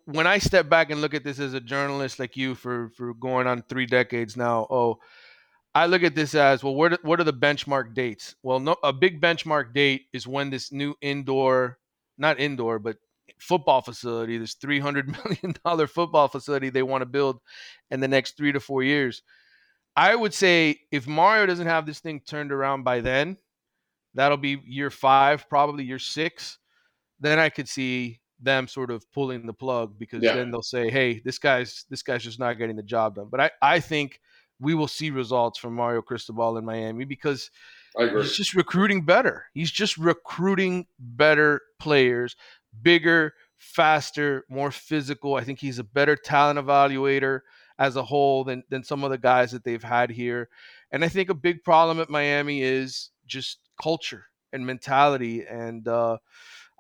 when 0.05 0.27
I 0.27 0.37
step 0.37 0.69
back 0.69 0.91
and 0.91 1.01
look 1.01 1.15
at 1.15 1.25
this 1.25 1.39
as 1.39 1.55
a 1.55 1.61
journalist 1.61 2.19
like 2.19 2.37
you 2.37 2.55
for 2.55 2.91
for 2.91 3.15
going 3.15 3.47
on 3.47 3.63
three 3.63 3.87
decades 3.87 4.37
now, 4.37 4.67
oh, 4.69 4.99
I 5.75 5.87
look 5.87 6.03
at 6.03 6.15
this 6.15 6.35
as 6.35 6.63
well. 6.63 6.75
What 6.75 7.03
what 7.05 7.21
are 7.21 7.25
the 7.25 7.33
benchmark 7.33 7.95
dates? 7.95 8.35
Well, 8.43 8.61
no, 8.61 8.77
a 8.85 8.93
big 8.93 9.23
benchmark 9.23 9.73
date 9.73 10.03
is 10.13 10.27
when 10.27 10.51
this 10.51 10.73
new 10.73 10.95
indoor, 11.01 11.79
not 12.19 12.39
indoor, 12.39 12.79
but 12.79 12.99
football 13.41 13.81
facility, 13.81 14.37
this 14.37 14.57
three 14.57 14.79
hundred 14.79 15.09
million 15.25 15.57
dollar 15.65 15.87
football 15.87 16.29
facility 16.29 16.69
they 16.69 16.83
want 16.83 17.01
to 17.03 17.07
build 17.07 17.41
in 17.91 18.01
the 18.01 18.09
next 18.09 18.37
three 18.37 18.53
to 18.53 18.61
four 18.61 18.83
years. 18.83 19.23
I 19.97 20.15
would 20.15 20.35
say 20.35 20.81
if 20.93 21.07
Mario 21.09 21.47
doesn't 21.47 21.67
have 21.67 21.87
this 21.87 22.01
thing 22.01 22.21
turned 22.21 22.53
around 22.53 22.85
by 22.85 23.01
then, 23.01 23.39
that'll 24.15 24.37
be 24.39 24.61
year 24.67 24.91
five, 24.91 25.49
probably 25.49 25.85
year 25.85 25.99
six. 25.99 26.59
Then 27.23 27.39
I 27.39 27.49
could 27.49 27.69
see 27.69 28.21
them 28.41 28.67
sort 28.67 28.91
of 28.91 29.11
pulling 29.13 29.47
the 29.47 29.53
plug 29.53 29.99
because 29.99 30.23
yeah. 30.23 30.35
then 30.35 30.51
they'll 30.51 30.63
say, 30.63 30.91
"Hey, 30.91 31.21
this 31.25 31.39
guy's 31.39 31.87
this 31.89 32.03
guy's 32.03 32.25
just 32.25 32.39
not 32.39 32.59
getting 32.59 32.77
the 32.77 32.83
job 32.83 33.15
done." 33.15 33.29
But 33.31 33.41
I 33.41 33.51
I 33.63 33.81
think 33.81 34.21
we 34.61 34.75
will 34.75 34.89
see 34.89 35.11
results 35.11 35.59
from 35.59 35.75
Mario 35.75 36.03
Cristobal 36.03 36.59
in 36.59 36.65
Miami 36.65 37.05
because 37.05 37.51
he's 37.97 38.37
just 38.37 38.55
recruiting 38.55 39.05
better. 39.05 39.47
He's 39.55 39.71
just 39.71 39.97
recruiting 39.97 40.87
better 40.99 41.61
players, 41.79 42.37
bigger, 42.83 43.35
faster, 43.57 44.45
more 44.49 44.71
physical. 44.71 45.37
I 45.37 45.45
think 45.45 45.61
he's 45.61 45.79
a 45.79 45.85
better 45.85 46.17
talent 46.17 46.59
evaluator 46.59 47.41
as 47.79 47.97
a 47.97 48.03
whole 48.03 48.45
than 48.45 48.65
than 48.69 48.83
some 48.85 49.05
of 49.05 49.11
the 49.11 49.19
guys 49.19 49.53
that 49.53 49.65
they've 49.65 49.83
had 49.83 50.11
here. 50.11 50.49
And 50.91 51.05
I 51.05 51.09
think 51.09 51.31
a 51.31 51.35
big 51.35 51.63
problem 51.63 52.01
at 52.01 52.11
Miami 52.11 52.63
is 52.63 53.11
just 53.27 53.59
culture 53.81 54.27
and 54.53 54.67
mentality 54.67 55.45
and 55.49 55.89
uh 55.89 56.19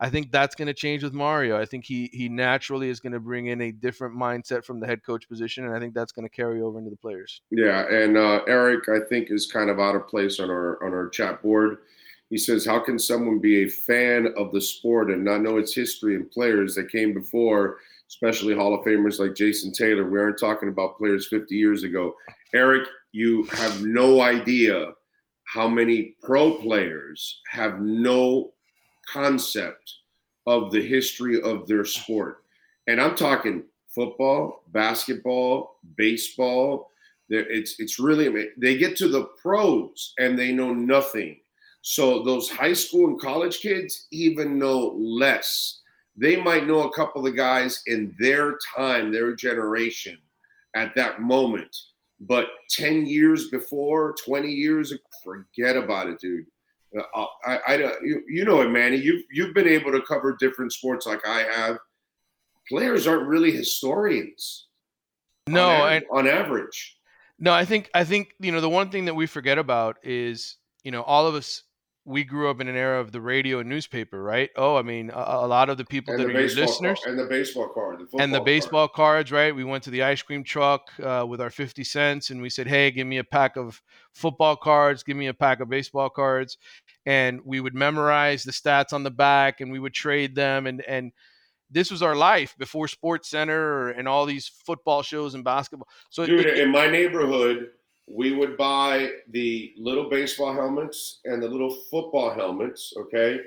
I 0.03 0.11
think 0.11 0.33
that's 0.33 0.57
going 0.57 0.67
to 0.67 0.75
change 0.75 1.05
with 1.05 1.12
Mario. 1.12 1.57
I 1.57 1.65
think 1.65 1.85
he 1.85 2.11
he 2.12 2.29
naturally 2.29 2.91
is 2.91 2.99
going 2.99 3.12
to 3.12 3.21
bring 3.21 3.47
in 3.47 3.61
a 3.61 3.71
different 3.71 4.17
mindset 4.17 4.65
from 4.65 4.81
the 4.81 4.87
head 4.87 5.05
coach 5.05 5.29
position, 5.29 5.65
and 5.65 5.77
I 5.77 5.79
think 5.79 5.95
that's 5.95 6.11
going 6.11 6.29
to 6.29 6.35
carry 6.35 6.61
over 6.61 6.77
into 6.77 6.91
the 6.91 6.97
players. 6.97 7.41
Yeah, 7.53 7.87
and 7.88 8.17
uh, 8.17 8.41
Eric, 8.49 8.88
I 8.88 9.07
think 9.09 9.31
is 9.31 9.47
kind 9.47 9.71
of 9.71 9.79
out 9.79 9.95
of 9.95 10.09
place 10.09 10.41
on 10.41 10.51
our 10.51 10.85
on 10.85 10.93
our 10.93 11.09
chat 11.09 11.41
board. 11.41 11.79
He 12.31 12.37
says, 12.37 12.67
"How 12.67 12.81
can 12.81 12.99
someone 12.99 13.38
be 13.38 13.62
a 13.62 13.69
fan 13.69 14.35
of 14.37 14.51
the 14.51 14.61
sport 14.61 15.12
and 15.12 15.25
not 15.25 15.41
know 15.41 15.59
its 15.59 15.73
history 15.73 16.17
and 16.17 16.29
players 16.29 16.75
that 16.75 16.91
came 16.91 17.15
before, 17.15 17.79
especially 18.09 18.57
Hall 18.57 18.75
of 18.75 18.85
Famers 18.85 19.21
like 19.21 19.37
Jason 19.37 19.73
Taylor? 19.73 20.11
We 20.11 20.19
aren't 20.19 20.41
talking 20.41 20.69
about 20.69 20.99
players 20.99 21.29
50 21.29 21.55
years 21.55 21.85
ago." 21.85 22.17
Eric, 22.55 22.88
you 23.12 23.45
have 23.53 23.85
no 23.85 24.21
idea 24.21 24.95
how 25.45 25.69
many 25.69 26.17
pro 26.25 26.55
players 26.55 27.41
have 27.53 27.81
no 27.81 28.53
concept 29.11 29.95
of 30.47 30.73
the 30.73 30.83
history 30.83 31.41
of 31.41 31.67
their 31.67 31.85
sport. 31.85 32.43
And 32.87 33.01
I'm 33.01 33.15
talking 33.15 33.65
football, 33.95 34.62
basketball, 34.73 35.79
baseball. 35.97 36.91
It's 37.29 37.79
it's 37.79 37.99
really 37.99 38.49
they 38.59 38.77
get 38.77 38.97
to 38.99 39.09
the 39.09 39.25
pros 39.41 40.12
and 40.19 40.38
they 40.38 40.53
know 40.53 40.75
nothing. 40.75 41.38
So 41.83 42.23
those 42.23 42.51
high 42.51 42.75
school 42.75 43.09
and 43.09 43.21
college 43.21 43.61
kids 43.61 44.07
even 44.11 44.59
know 44.59 44.95
less. 44.97 45.81
They 46.17 46.37
might 46.37 46.67
know 46.67 46.83
a 46.83 46.95
couple 46.95 47.27
of 47.27 47.37
guys 47.37 47.83
in 47.87 48.15
their 48.19 48.59
time, 48.77 49.11
their 49.11 49.35
generation 49.35 50.19
at 50.77 50.95
that 50.95 51.21
moment. 51.21 51.75
But 52.21 52.47
10 52.71 53.07
years 53.07 53.49
before, 53.49 54.15
20 54.25 54.49
years, 54.49 54.93
forget 55.25 55.77
about 55.77 56.09
it, 56.09 56.21
dude. 56.21 56.47
Uh, 56.96 57.24
I, 57.44 57.59
I, 57.66 57.74
you, 58.02 58.22
you 58.28 58.44
know 58.44 58.61
it, 58.61 58.68
Manny. 58.68 58.96
You've 58.96 59.22
you've 59.33 59.55
been 59.55 59.68
able 59.68 59.92
to 59.92 60.02
cover 60.02 60.37
different 60.38 60.72
sports 60.72 61.07
like 61.07 61.26
I 61.26 61.42
have. 61.42 61.78
Players 62.68 63.07
aren't 63.07 63.26
really 63.26 63.50
historians. 63.50 64.68
No, 65.48 65.68
on, 65.68 65.92
and, 65.92 66.05
on 66.12 66.28
average. 66.28 66.96
No, 67.38 67.52
I 67.52 67.64
think 67.64 67.90
I 67.94 68.05
think 68.05 68.35
you 68.38 68.52
know 68.52 68.61
the 68.61 68.68
one 68.68 68.90
thing 68.90 69.07
that 69.07 69.14
we 69.14 69.26
forget 69.26 69.59
about 69.59 69.96
is 70.02 70.59
you 70.83 70.90
know, 70.90 71.02
all 71.02 71.26
of 71.26 71.35
us 71.35 71.62
we 72.05 72.25
grew 72.25 72.51
up 72.51 72.61
in 72.61 72.67
an 72.67 72.75
era 72.75 73.01
of 73.01 73.12
the 73.12 73.21
radio 73.21 73.61
and 73.61 73.69
newspaper, 73.69 74.21
right? 74.23 74.51
Oh, 74.57 74.75
I 74.77 74.83
mean, 74.83 75.11
a, 75.11 75.15
a 75.17 75.47
lot 75.47 75.71
of 75.71 75.77
the 75.77 75.85
people 75.85 76.15
And 76.15 76.23
that 76.23 76.27
the 76.27 76.37
are 76.37 76.43
listeners 76.43 77.01
card, 77.01 77.11
and 77.11 77.19
the 77.19 77.27
baseball 77.27 77.69
card, 77.69 78.01
the 78.11 78.19
and 78.19 78.35
the 78.35 78.41
baseball 78.41 78.88
cards, 78.88 79.31
right? 79.31 79.55
We 79.55 79.62
went 79.62 79.85
to 79.85 79.91
the 79.91 80.03
ice 80.03 80.21
cream 80.21 80.43
truck 80.43 80.91
uh, 81.01 81.25
with 81.29 81.41
our 81.41 81.51
50 81.51 81.85
cents 81.85 82.31
and 82.31 82.43
we 82.43 82.51
said, 82.51 82.67
hey, 82.67 82.91
give 82.91 83.07
me 83.07 83.19
a 83.19 83.25
pack 83.25 83.57
of 83.57 83.81
football 84.15 84.57
cards, 84.57 85.05
give 85.05 85.17
me 85.17 85.29
a 85.29 85.35
pack 85.35 85.61
of 85.61 85.69
baseball 85.69 86.11
cards. 86.11 86.59
And 87.07 87.41
we 87.45 87.61
would 87.61 87.75
memorize 87.75 88.43
the 88.43 88.53
stats 88.53 88.93
on 88.93 89.05
the 89.05 89.11
back 89.11 89.61
and 89.61 89.71
we 89.71 89.79
would 89.79 89.95
trade 89.95 90.35
them. 90.35 90.67
And, 90.67 90.83
and 90.83 91.12
this 91.71 91.91
was 91.91 92.03
our 92.03 92.17
life 92.17 92.57
before 92.59 92.88
Sports 92.88 93.31
Center 93.31 93.91
and 93.91 94.09
all 94.09 94.27
these 94.27 94.49
football 94.67 95.03
shows 95.03 95.35
and 95.35 95.45
basketball. 95.45 95.88
So, 96.11 96.27
Dude, 96.27 96.47
it- 96.47 96.59
in 96.59 96.71
my 96.71 96.88
neighborhood, 96.88 97.69
we 98.09 98.33
would 98.33 98.57
buy 98.57 99.11
the 99.29 99.73
little 99.77 100.09
baseball 100.09 100.53
helmets 100.53 101.21
and 101.25 101.43
the 101.43 101.49
little 101.49 101.71
football 101.91 102.35
helmets. 102.35 102.93
Okay, 102.97 103.41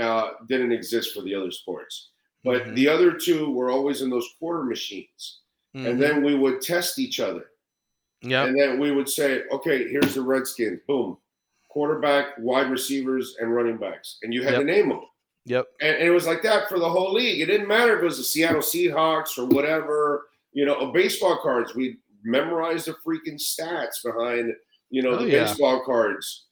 uh, 0.00 0.30
didn't 0.48 0.72
exist 0.72 1.14
for 1.14 1.22
the 1.22 1.34
other 1.34 1.50
sports, 1.50 2.10
but 2.44 2.62
Mhm. 2.64 2.74
the 2.74 2.88
other 2.88 3.12
two 3.12 3.50
were 3.50 3.70
always 3.70 4.02
in 4.02 4.10
those 4.10 4.28
quarter 4.38 4.62
machines, 4.64 5.40
Mhm. 5.74 5.90
and 5.90 6.02
then 6.02 6.22
we 6.22 6.34
would 6.34 6.60
test 6.60 6.98
each 6.98 7.20
other, 7.20 7.50
yeah, 8.20 8.44
and 8.44 8.58
then 8.58 8.78
we 8.78 8.92
would 8.92 9.08
say, 9.08 9.44
"Okay, 9.50 9.88
here's 9.88 10.14
the 10.14 10.22
Redskins. 10.22 10.80
Boom, 10.86 11.18
quarterback, 11.68 12.34
wide 12.38 12.70
receivers, 12.70 13.36
and 13.40 13.54
running 13.54 13.78
backs," 13.78 14.18
and 14.22 14.32
you 14.34 14.42
had 14.42 14.52
Yep. 14.52 14.60
to 14.60 14.66
name 14.66 14.88
them. 14.90 15.02
yep. 15.48 15.66
And, 15.80 15.96
and 15.96 16.08
it 16.08 16.10
was 16.10 16.26
like 16.26 16.42
that 16.42 16.68
for 16.68 16.78
the 16.78 16.88
whole 16.90 17.12
league. 17.12 17.40
It 17.40 17.46
didn't 17.46 17.68
matter 17.68 17.96
if 17.96 18.02
it 18.02 18.04
was 18.04 18.18
the 18.18 18.24
Seattle 18.24 18.60
Seahawks 18.62 19.38
or 19.38 19.46
whatever. 19.46 20.28
You 20.52 20.64
know, 20.64 20.86
baseball 20.90 21.36
cards. 21.36 21.74
We 21.74 21.98
memorized 22.26 22.86
the 22.86 22.94
freaking 23.06 23.40
stats 23.40 24.02
behind 24.04 24.52
you 24.90 25.02
know 25.02 25.12
Oh, 25.12 25.18
the 25.18 25.28
yeah. 25.28 25.44
baseball 25.44 25.82
cards. 25.84 26.46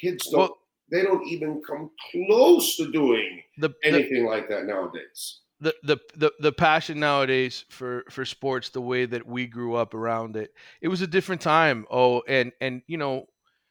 Kids 0.00 0.28
don't. 0.30 0.40
Well, 0.40 0.58
they 0.90 1.02
don't 1.02 1.26
even 1.26 1.62
come 1.66 1.90
close 2.12 2.76
to 2.76 2.90
doing 2.92 3.42
the, 3.58 3.70
the, 3.70 3.74
anything 3.88 4.26
like 4.26 4.48
that 4.50 4.64
nowadays. 4.66 5.40
the 5.60 5.74
the 5.82 5.96
the 6.16 6.30
the 6.40 6.52
passion 6.52 7.00
nowadays 7.00 7.64
for 7.70 8.04
for 8.10 8.24
sports 8.24 8.68
the 8.68 8.80
way 8.80 9.06
that 9.06 9.26
we 9.26 9.46
grew 9.46 9.74
up 9.74 9.94
around 9.94 10.36
it 10.36 10.52
it 10.82 10.88
was 10.88 11.00
a 11.00 11.06
different 11.06 11.40
time 11.40 11.86
oh 11.90 12.22
and 12.28 12.52
and 12.60 12.82
you 12.86 12.98
know 12.98 13.24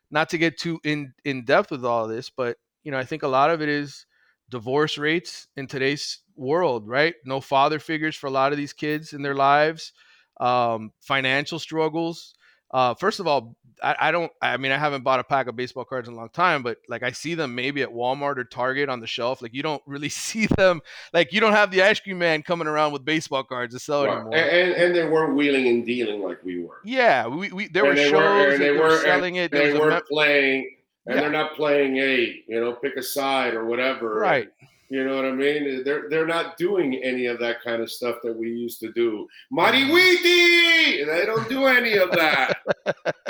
not 0.09 0.29
to 0.29 0.37
get 0.39 0.57
too 0.57 0.79
in 0.83 1.13
in 1.25 1.45
depth 1.45 1.69
with 1.71 1.85
all 1.85 2.07
this 2.07 2.29
but 2.31 2.57
you 2.83 2.91
know 2.91 2.97
i 2.97 3.03
think 3.05 3.21
a 3.23 3.27
lot 3.27 3.49
of 3.51 3.61
it 3.61 3.69
is 3.69 4.05
divorce 4.49 4.97
rates 4.97 5.47
in 5.55 5.67
today's 5.67 6.21
world 6.35 6.87
right 6.87 7.15
no 7.25 7.39
father 7.39 7.79
figures 7.79 8.15
for 8.15 8.27
a 8.27 8.31
lot 8.31 8.51
of 8.51 8.57
these 8.57 8.73
kids 8.73 9.13
in 9.13 9.21
their 9.21 9.35
lives 9.35 9.93
um 10.39 10.91
financial 11.01 11.59
struggles 11.59 12.33
uh 12.71 12.93
first 12.95 13.19
of 13.19 13.27
all 13.27 13.55
I, 13.83 13.95
I 13.99 14.11
don't 14.11 14.31
i 14.41 14.57
mean 14.57 14.71
i 14.71 14.77
haven't 14.77 15.03
bought 15.03 15.19
a 15.19 15.23
pack 15.23 15.47
of 15.47 15.55
baseball 15.55 15.85
cards 15.85 16.07
in 16.07 16.13
a 16.15 16.17
long 16.17 16.29
time 16.29 16.63
but 16.63 16.77
like 16.89 17.03
i 17.03 17.11
see 17.11 17.35
them 17.35 17.53
maybe 17.53 17.81
at 17.83 17.89
walmart 17.89 18.37
or 18.37 18.43
target 18.45 18.89
on 18.89 18.99
the 18.99 19.07
shelf 19.07 19.41
like 19.41 19.53
you 19.53 19.61
don't 19.61 19.81
really 19.85 20.09
see 20.27 20.45
them 20.47 20.81
like 21.13 21.33
you 21.33 21.39
don't 21.39 21.53
have 21.53 21.69
the 21.69 21.81
ice 21.83 21.99
cream 21.99 22.17
man 22.19 22.41
coming 22.41 22.67
around 22.67 22.93
with 22.93 23.03
baseball 23.05 23.43
cards 23.43 23.73
to 23.75 23.79
sell 23.79 24.05
Right. 24.05 24.15
anymore. 24.15 24.35
And, 24.35 24.49
and 24.49 24.71
and 24.83 24.95
they 24.95 25.05
weren't 25.05 25.35
wheeling 25.35 25.67
and 25.67 25.85
dealing 25.85 26.21
like 26.21 26.43
we 26.43 26.63
were. 26.63 26.79
yeah, 26.83 27.27
we, 27.27 27.51
we 27.51 27.67
there 27.67 27.85
were 27.85 27.93
they 27.95 28.09
shows 28.09 28.13
were- 28.13 28.51
and 28.53 28.61
they, 28.63 28.71
were 28.71 28.87
were- 28.89 28.97
selling 28.99 29.35
it. 29.35 29.51
They 29.51 29.73
weren't 29.73 29.89
mem- 29.89 30.03
playing, 30.09 30.75
and 31.05 31.15
Yeah. 31.15 31.21
they're 31.21 31.31
not 31.31 31.55
playing 31.55 31.97
a 31.97 32.43
you 32.47 32.59
know 32.59 32.73
pick 32.73 32.95
a 32.95 33.03
side 33.03 33.53
or 33.53 33.65
whatever. 33.65 34.15
right. 34.15 34.47
You 34.93 35.03
know 35.03 35.15
what 35.15 35.25
I 35.25 35.31
mean? 35.31 35.83
They're 35.83 36.07
they're 36.07 36.27
not 36.27 36.55
doing 36.55 37.01
any 37.03 37.25
of 37.25 37.39
that 37.39 37.63
kind 37.63 37.81
of 37.81 37.91
stuff 37.91 38.17
that 38.21 38.37
we 38.37 38.49
used 38.49 38.79
to 38.81 38.91
do. 38.91 39.27
Mighty 39.49 39.85
Mm-hmm. 39.85 39.91
Weedy! 39.91 41.03
They 41.03 41.25
don't 41.25 41.49
do 41.49 41.65
any 41.65 41.97
of 41.97 42.11
that. 42.11 42.57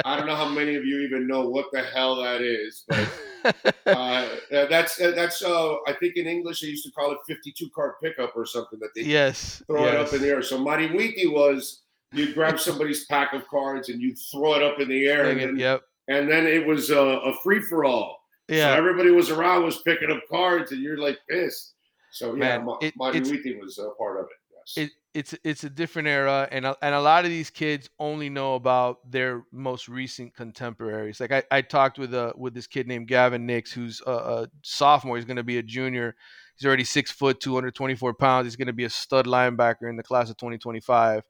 I 0.03 0.17
don't 0.17 0.27
know 0.27 0.35
how 0.35 0.49
many 0.49 0.75
of 0.75 0.83
you 0.83 0.99
even 0.99 1.25
know 1.25 1.47
what 1.47 1.67
the 1.71 1.81
hell 1.81 2.17
that 2.17 2.41
is, 2.41 2.83
but 2.89 3.75
uh, 3.85 4.27
that's 4.51 4.97
that's 4.97 5.41
uh, 5.41 5.75
I 5.87 5.93
think 6.01 6.17
in 6.17 6.27
English 6.27 6.59
they 6.59 6.67
used 6.67 6.83
to 6.83 6.91
call 6.91 7.13
it 7.13 7.19
52 7.27 7.69
card 7.73 7.93
pickup 8.03 8.35
or 8.35 8.45
something 8.45 8.79
that 8.79 8.89
they 8.93 9.03
yes. 9.03 9.63
throw 9.65 9.85
it 9.85 9.95
up 9.95 10.11
in 10.11 10.21
the 10.21 10.27
air. 10.27 10.41
So 10.41 10.61
Weedy 10.61 11.27
was 11.27 11.83
you'd 12.11 12.33
grab 12.33 12.59
somebody's 12.59 13.05
pack 13.05 13.31
of 13.31 13.47
cards 13.47 13.87
and 13.87 14.01
you'd 14.01 14.17
throw 14.29 14.55
it 14.55 14.63
up 14.63 14.81
in 14.81 14.89
the 14.89 15.07
air, 15.07 15.29
and 15.29 15.57
Yep. 15.57 15.81
and 16.09 16.29
then 16.29 16.45
it 16.45 16.67
was 16.67 16.89
a, 16.89 16.99
a 16.99 17.33
free 17.41 17.61
for 17.61 17.85
all. 17.85 18.22
So 18.49 18.55
Yeah. 18.55 18.75
everybody 18.75 19.11
was 19.11 19.29
around, 19.29 19.63
was 19.63 19.81
picking 19.83 20.11
up 20.11 20.21
cards, 20.29 20.71
and 20.71 20.81
you're 20.81 20.97
like 20.97 21.17
pissed. 21.29 21.75
So 22.11 22.35
yeah, 22.35 22.59
Man, 22.59 22.67
it- 22.81 22.93
was 22.97 23.77
a 23.79 23.89
part 23.97 24.19
of 24.19 24.25
it. 24.25 24.37
Yes. 24.55 24.77
it, 24.77 24.91
it's 25.13 25.35
it's 25.43 25.63
a 25.63 25.69
different 25.69 26.07
era 26.07 26.47
and 26.51 26.65
a, 26.65 26.75
and 26.81 26.95
a 26.95 27.01
lot 27.01 27.25
of 27.25 27.29
these 27.31 27.49
kids 27.49 27.89
only 27.99 28.29
know 28.29 28.55
about 28.55 28.99
their 29.09 29.43
most 29.51 29.87
recent 29.89 30.33
contemporaries 30.33 31.19
like 31.19 31.31
i, 31.31 31.43
I 31.51 31.61
talked 31.61 31.99
with 31.99 32.13
uh 32.13 32.31
with 32.37 32.53
this 32.53 32.65
kid 32.65 32.87
named 32.87 33.07
gavin 33.07 33.45
nix 33.45 33.71
who's 33.71 34.01
a, 34.07 34.11
a 34.11 34.47
sophomore 34.63 35.17
he's 35.17 35.25
going 35.25 35.37
to 35.37 35.43
be 35.43 35.57
a 35.57 35.63
junior 35.63 36.15
he's 36.55 36.65
already 36.65 36.83
six 36.85 37.11
foot 37.11 37.39
224 37.41 38.13
pounds 38.13 38.45
he's 38.45 38.55
going 38.55 38.67
to 38.67 38.73
be 38.73 38.85
a 38.85 38.89
stud 38.89 39.27
linebacker 39.27 39.89
in 39.89 39.97
the 39.97 40.03
class 40.03 40.29
of 40.29 40.37
2025 40.37 41.21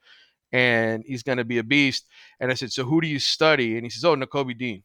and 0.52 1.04
he's 1.06 1.24
going 1.24 1.38
to 1.40 1.46
be 1.46 1.58
a 1.58 1.64
beast 1.64 2.08
and 2.40 2.52
i 2.52 2.54
said 2.54 2.72
so 2.72 2.84
who 2.86 3.02
do 3.02 3.08
you 3.08 3.20
study 3.20 3.76
and 3.76 3.86
he 3.86 3.90
says 3.90 4.06
oh 4.06 4.16
Nakobe 4.16 4.58
dean 4.58 4.84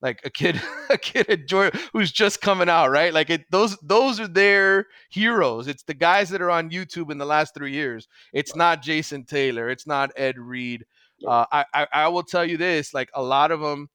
like 0.00 0.20
a 0.24 0.30
kid 0.30 0.60
a 0.90 0.98
kid 0.98 1.28
at 1.28 1.46
Georgia 1.46 1.78
who's 1.92 2.12
just 2.12 2.40
coming 2.40 2.68
out 2.68 2.90
right? 2.90 3.12
Like 3.12 3.30
it 3.30 3.44
those 3.50 3.76
those 3.82 4.20
are 4.20 4.28
their 4.28 4.86
heroes. 5.10 5.68
It's 5.68 5.82
the 5.82 5.94
guys 5.94 6.28
that 6.30 6.42
are 6.42 6.50
on 6.50 6.70
youtube 6.70 7.10
in 7.10 7.18
the 7.18 7.26
last 7.26 7.54
three 7.54 7.72
years. 7.72 8.08
It's 8.32 8.54
not 8.54 8.82
jason 8.82 9.24
taylor. 9.24 9.68
It's 9.68 9.86
not 9.86 10.10
ed 10.16 10.38
reed. 10.38 10.84
Uh, 11.26 11.44
I, 11.50 11.64
I 11.74 11.86
i 11.92 12.08
will 12.08 12.22
tell 12.22 12.44
you 12.44 12.56
this 12.56 12.94
like 12.94 13.10
a 13.14 13.22
lot 13.22 13.50
of 13.50 13.58
them 13.58 13.88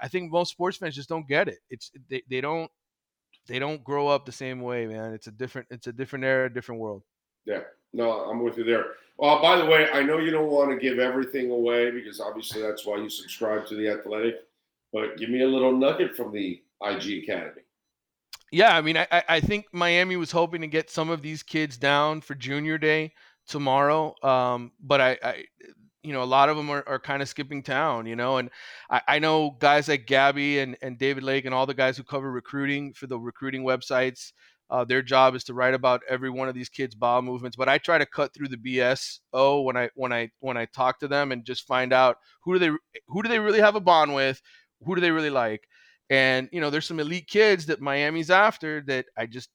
i 0.00 0.08
think 0.08 0.32
most 0.32 0.50
sports 0.50 0.78
fans 0.78 0.94
just 0.94 1.08
don't 1.08 1.28
get 1.28 1.48
it. 1.48 1.58
It's 1.68 1.90
they, 2.08 2.22
they 2.28 2.40
don't 2.40 2.70
they 3.46 3.58
don't 3.58 3.84
grow 3.84 4.08
up 4.08 4.24
the 4.24 4.32
same 4.32 4.60
way 4.60 4.86
man. 4.86 5.12
It's 5.12 5.26
a 5.26 5.32
different 5.32 5.68
it's 5.70 5.88
a 5.88 5.92
different 5.92 6.24
era 6.24 6.52
different 6.52 6.80
world. 6.80 7.02
Yeah. 7.44 7.60
No, 7.92 8.10
I'm 8.10 8.42
with 8.42 8.56
you 8.56 8.64
there. 8.64 8.86
Well, 9.18 9.42
by 9.42 9.56
the 9.56 9.66
way, 9.66 9.88
I 9.92 10.02
know 10.02 10.18
you 10.18 10.30
don't 10.30 10.50
want 10.50 10.70
to 10.70 10.76
give 10.76 10.98
everything 10.98 11.50
away 11.50 11.90
because 11.90 12.20
obviously 12.20 12.62
that's 12.62 12.86
why 12.86 12.96
you 12.96 13.10
subscribe 13.10 13.66
to 13.66 13.76
the 13.76 13.88
Athletic. 13.88 14.36
But 14.92 15.16
give 15.16 15.30
me 15.30 15.42
a 15.42 15.48
little 15.48 15.76
nugget 15.76 16.14
from 16.16 16.32
the 16.32 16.62
IMG 16.82 17.22
Academy. 17.22 17.62
Yeah, 18.50 18.76
I 18.76 18.82
mean, 18.82 18.98
I, 18.98 19.22
I- 19.28 19.40
think 19.40 19.66
Miami 19.72 20.16
was 20.16 20.30
hoping 20.30 20.60
to 20.60 20.66
get 20.66 20.90
some 20.90 21.08
of 21.08 21.22
these 21.22 21.42
kids 21.42 21.78
down 21.78 22.20
for 22.20 22.34
Junior 22.34 22.76
Day 22.76 23.12
tomorrow, 23.48 24.14
um, 24.22 24.72
but 24.78 25.00
I, 25.00 25.18
I, 25.22 25.44
you 26.02 26.12
know, 26.12 26.22
a 26.22 26.24
lot 26.24 26.48
of 26.50 26.56
them 26.58 26.68
are, 26.68 26.84
are 26.86 26.98
kind 26.98 27.22
of 27.22 27.28
skipping 27.28 27.62
town, 27.62 28.04
you 28.06 28.14
know, 28.14 28.36
and 28.36 28.50
I, 28.90 29.00
I 29.08 29.18
know 29.20 29.56
guys 29.58 29.88
like 29.88 30.06
Gabby 30.06 30.58
and, 30.58 30.76
and 30.82 30.98
David 30.98 31.22
Lake 31.24 31.46
and 31.46 31.54
all 31.54 31.64
the 31.64 31.74
guys 31.74 31.96
who 31.96 32.02
cover 32.04 32.30
recruiting 32.30 32.92
for 32.92 33.06
the 33.06 33.18
recruiting 33.18 33.62
websites. 33.64 34.32
Uh, 34.70 34.84
their 34.84 35.02
job 35.02 35.34
is 35.34 35.44
to 35.44 35.52
write 35.52 35.74
about 35.74 36.00
every 36.08 36.30
one 36.30 36.48
of 36.48 36.54
these 36.54 36.70
kids' 36.70 36.94
bowel 36.94 37.20
movements, 37.20 37.56
but 37.56 37.68
I 37.68 37.76
try 37.76 37.98
to 37.98 38.06
cut 38.06 38.32
through 38.32 38.48
the 38.48 38.56
BS. 38.56 39.18
Oh, 39.34 39.60
when 39.60 39.76
I 39.76 39.90
when 39.94 40.14
I 40.14 40.30
when 40.40 40.56
I 40.56 40.64
talk 40.64 40.98
to 41.00 41.08
them 41.08 41.30
and 41.30 41.44
just 41.44 41.66
find 41.66 41.92
out 41.92 42.16
who 42.42 42.54
do 42.54 42.58
they 42.58 42.70
who 43.06 43.22
do 43.22 43.28
they 43.28 43.38
really 43.38 43.60
have 43.60 43.76
a 43.76 43.80
bond 43.80 44.14
with, 44.14 44.40
who 44.84 44.94
do 44.94 45.00
they 45.00 45.10
really 45.10 45.30
like, 45.30 45.68
and 46.10 46.48
you 46.52 46.60
know, 46.60 46.70
there's 46.70 46.86
some 46.86 47.00
elite 47.00 47.28
kids 47.28 47.66
that 47.66 47.80
Miami's 47.80 48.30
after 48.30 48.82
that 48.82 49.06
I 49.16 49.26
just 49.26 49.50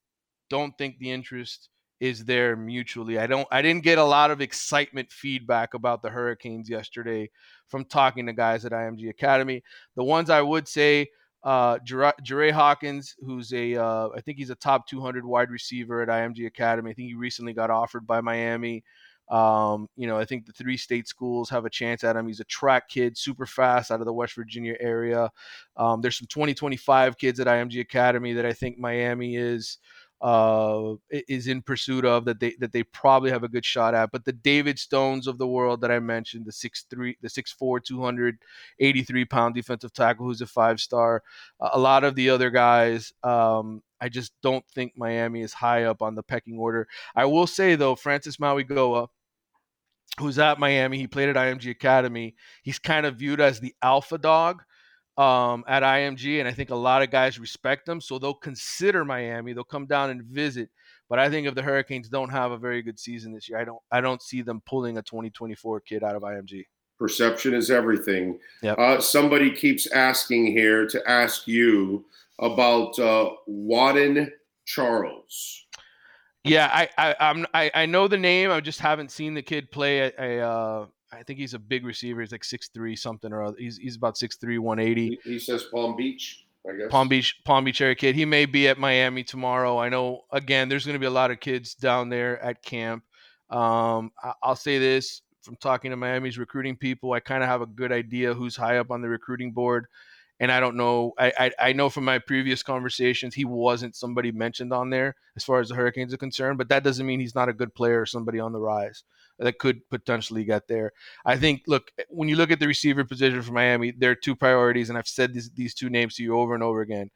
don't 0.50 0.78
think 0.78 0.98
the 0.98 1.12
interest 1.12 1.70
is 2.00 2.26
there 2.26 2.56
mutually. 2.56 3.18
I 3.18 3.28
don't 3.28 3.48
I 3.52 3.62
didn't 3.62 3.84
get 3.84 3.98
a 3.98 4.04
lot 4.04 4.32
of 4.32 4.42
excitement 4.42 5.12
feedback 5.12 5.74
about 5.74 6.02
the 6.02 6.10
Hurricanes 6.10 6.70
yesterday 6.70 7.30
from 7.68 7.86
talking 7.86 8.28
to 8.28 8.34
guys 8.34 8.66
at 8.66 8.72
IMG 8.72 9.10
Academy. 9.10 9.63
The 9.96 10.04
ones 10.04 10.30
I 10.30 10.42
would 10.42 10.68
say 10.68 11.08
uh 11.44 11.80
Jere 11.80 12.52
Hawkins, 12.52 13.16
who's 13.20 13.52
a 13.54 13.76
uh, 13.76 14.10
I 14.16 14.22
think 14.22 14.38
he's 14.38 14.50
a 14.50 14.56
top 14.56 14.88
200 14.88 15.26
wide 15.26 15.50
receiver 15.50 16.02
at 16.02 16.10
IMG 16.10 16.46
Academy. 16.46 16.92
I 16.92 16.94
think 16.94 17.10
he 17.10 17.16
recently 17.16 17.54
got 17.54 17.72
offered 17.72 18.06
by 18.06 18.22
Miami. 18.22 18.84
Um, 19.30 19.88
you 19.96 20.08
know, 20.08 20.18
I 20.18 20.26
think 20.26 20.46
the 20.46 20.54
three 20.54 20.78
state 20.78 21.08
schools 21.08 21.50
have 21.50 21.66
a 21.66 21.70
chance 21.70 22.04
at 22.04 22.16
him. 22.16 22.28
He's 22.28 22.40
a 22.40 22.46
track 22.46 22.90
kid, 22.90 23.18
super 23.18 23.46
fast 23.46 23.92
out 23.92 24.00
of 24.00 24.06
the 24.06 24.13
West 24.13 24.36
Virginia 24.36 24.76
area. 24.80 25.30
Um, 25.76 26.02
there's 26.02 26.18
some 26.18 26.28
2025 26.28 27.18
kids 27.18 27.40
at 27.40 27.48
IMG 27.48 27.82
Academy 27.82 28.34
that 28.34 28.46
I 28.46 28.54
think 28.54 28.78
Miami 28.78 29.36
is 29.36 29.78
uh 30.22 30.96
is 31.12 31.48
in 31.48 31.62
pursuit 31.62 32.04
of 32.04 32.26
that 32.26 32.40
they 32.40 32.56
that 32.60 32.72
they 32.72 32.82
probably 32.82 33.30
have 33.30 33.44
a 33.44 33.48
good 33.48 33.63
shot 33.63 33.94
at 33.94 34.12
but 34.12 34.26
the 34.26 34.34
david 34.34 34.80
stones 34.80 35.28
of 35.28 35.38
the 35.38 35.46
world 35.46 35.80
that 35.80 35.92
i 35.92 36.00
mentioned 36.00 36.44
the 36.44 36.52
6'3 36.52 37.16
the 37.22 37.28
6'4 37.28 37.84
283 37.84 39.26
pound 39.26 39.54
defensive 39.54 39.94
tackle 39.94 40.26
who's 40.26 40.42
a 40.42 40.48
five 40.48 40.80
star 40.80 41.22
a 41.60 41.78
lot 41.78 42.04
of 42.04 42.15
the 42.15 42.32
other 42.32 42.50
guys 42.50 43.13
um 43.23 43.84
i 44.02 44.10
just 44.10 44.34
don't 44.42 44.65
think 44.73 44.92
miami 44.98 45.44
is 45.44 45.54
high 45.54 45.84
up 45.84 46.02
on 46.02 46.15
the 46.15 46.23
pecking 46.23 46.58
order 46.58 46.88
i 47.15 47.23
will 47.23 47.46
say 47.46 47.75
though 47.75 47.96
francis 47.96 48.38
mauigoa 48.38 49.08
who's 50.20 50.40
at 50.40 50.60
miami 50.60 50.98
he 50.98 51.08
played 51.08 51.30
at 51.30 51.36
img 51.36 51.70
academy 51.70 52.36
he's 52.63 52.80
kind 52.80 53.06
of 53.06 53.15
viewed 53.15 53.40
as 53.40 53.60
the 53.60 53.74
alpha 53.82 54.18
dog 54.18 54.62
um, 55.18 55.63
at 55.68 55.82
IMG, 55.82 56.40
and 56.40 56.48
I 56.48 56.52
think 56.52 56.70
a 56.70 56.76
lot 56.76 57.02
of 57.02 57.10
guys 57.10 57.40
respect 57.40 57.90
him, 57.90 58.00
so 58.00 58.20
they'll 58.20 58.36
consider 58.36 59.04
Miami. 59.04 59.52
They'll 59.52 59.63
come 59.63 59.88
down 59.88 60.12
and 60.12 60.24
visit. 60.24 60.70
But 61.10 61.20
I 61.20 61.30
think 61.30 61.48
if 61.48 61.56
the 61.56 61.62
Hurricanes 61.62 62.10
don't 62.10 62.30
have 62.30 62.52
a 62.52 62.58
very 62.58 62.82
good 62.82 63.00
season 63.00 63.34
this 63.34 63.50
year, 63.50 63.58
I 63.58 63.63
don't 63.63 63.82
I 63.92 64.02
don't 64.02 64.22
see 64.22 64.42
them 64.42 64.62
pulling 64.65 64.98
a 64.98 65.02
2024 65.02 65.82
kid 65.82 66.04
out 66.04 66.15
of 66.15 66.22
IMG. 66.22 66.65
Perception 67.00 67.54
is 67.54 67.72
everything. 67.72 68.40
Yep. 68.62 68.78
Uh, 68.78 69.02
somebody 69.02 69.52
keeps 69.52 69.88
asking 69.92 70.48
here 70.48 70.88
to 70.88 71.10
ask 71.10 71.48
you 71.48 72.06
about 72.40 72.98
uh, 73.00 73.32
Wadden 73.48 74.32
Charles. 74.65 75.67
Yeah, 76.48 76.69
I 76.71 76.89
I 76.98 77.15
I'm, 77.19 77.45
I 77.54 77.71
I 77.73 77.85
know 77.85 78.08
the 78.08 78.17
name. 78.17 78.52
I 78.52 78.60
just 78.60 78.79
haven't 78.79 79.12
seen 79.12 79.33
the 79.33 79.41
kid 79.41 79.71
play. 79.71 80.06
I, 80.06 80.12
I 80.19 80.37
uh 80.37 80.85
I 81.12 81.23
think 81.23 81.39
he's 81.39 81.54
a 81.54 81.60
big 81.60 81.85
receiver. 81.85 82.21
He's 82.21 82.31
like 82.31 82.43
six 82.43 82.69
three 82.69 82.95
something 82.95 83.31
or 83.31 83.43
other. 83.43 83.58
He's 83.58 83.77
he's 83.77 83.95
about 83.95 84.15
6'3", 84.15 84.60
180. 84.60 85.19
He, 85.23 85.31
he 85.31 85.39
says 85.39 85.63
Palm 85.63 85.95
Beach. 85.95 86.45
I 86.67 86.73
guess. 86.75 86.87
Palm 86.89 87.08
Beach, 87.08 87.39
Palm 87.45 87.63
Beach 87.63 87.79
area 87.79 87.95
kid. 87.95 88.15
He 88.15 88.25
may 88.25 88.45
be 88.45 88.67
at 88.67 88.77
Miami 88.77 89.23
tomorrow. 89.23 89.77
I 89.77 89.89
know. 89.89 90.25
Again, 90.31 90.67
there's 90.67 90.85
going 90.85 90.95
to 90.95 91.00
be 91.00 91.06
a 91.06 91.12
lot 91.12 91.31
of 91.31 91.39
kids 91.39 91.75
down 91.75 92.10
there 92.10 92.41
at 92.41 92.62
camp. 92.62 93.04
Um, 93.50 94.12
I, 94.21 94.33
I'll 94.43 94.56
say 94.56 94.77
this 94.77 95.21
from 95.41 95.56
talking 95.56 95.91
to 95.91 95.98
Miami's 95.98 96.37
recruiting 96.37 96.75
people. 96.75 97.13
I 97.13 97.21
kind 97.21 97.41
of 97.41 97.48
have 97.48 97.62
a 97.62 97.65
good 97.65 97.93
idea 97.93 98.33
who's 98.33 98.58
high 98.58 98.77
up 98.77 98.91
on 98.91 99.02
the 99.02 99.08
recruiting 99.08 99.54
board, 99.54 99.87
and 100.40 100.52
I 100.52 100.60
don't 100.60 100.77
know. 100.77 101.13
I, 101.17 101.33
I 101.38 101.52
I 101.60 101.73
know 101.73 101.90
from 101.90 102.06
my 102.06 102.19
previous 102.19 102.63
conversations 102.63 103.33
he 103.33 103.46
wasn't 103.46 103.96
somebody 103.96 104.31
mentioned 104.31 104.73
on 104.73 104.90
there 104.90 105.15
as 105.35 105.44
far 105.44 105.60
as 105.60 105.69
the 105.69 105.75
Hurricanes 105.75 106.13
are 106.13 106.17
concerned. 106.17 106.58
But 106.58 106.69
that 106.69 106.83
doesn't 106.83 107.06
mean 107.06 107.19
he's 107.19 107.35
not 107.35 107.50
a 107.50 107.54
good 107.54 107.73
player 107.73 108.02
or 108.02 108.06
somebody 108.06 108.40
on 108.40 108.52
the 108.52 108.60
rise 108.60 109.04
that 109.40 109.60
could 109.60 109.88
potentially 109.90 110.44
get 110.44 110.67
there. 110.67 110.92
I 111.25 111.38
think, 111.38 111.63
look, 111.67 111.92
when 112.10 112.27
you 112.27 112.35
look 112.35 112.52
at 112.52 112.60
the 112.60 112.67
receiver 112.67 113.04
position 113.04 113.42
for 113.42 113.52
Miami, 113.52 113.92
there 113.92 114.12
are 114.12 114.15
two 114.15 114.35
priorities, 114.35 114.90
and 114.90 114.98
I've 114.98 115.08
said 115.08 115.33
these, 115.33 115.52
these 115.52 115.73
two 115.75 115.90
names 115.90 116.15
to 116.15 116.23
you 116.23 116.38
over 116.38 116.56
and 116.56 116.63
over 116.63 116.81
again. 116.81 117.12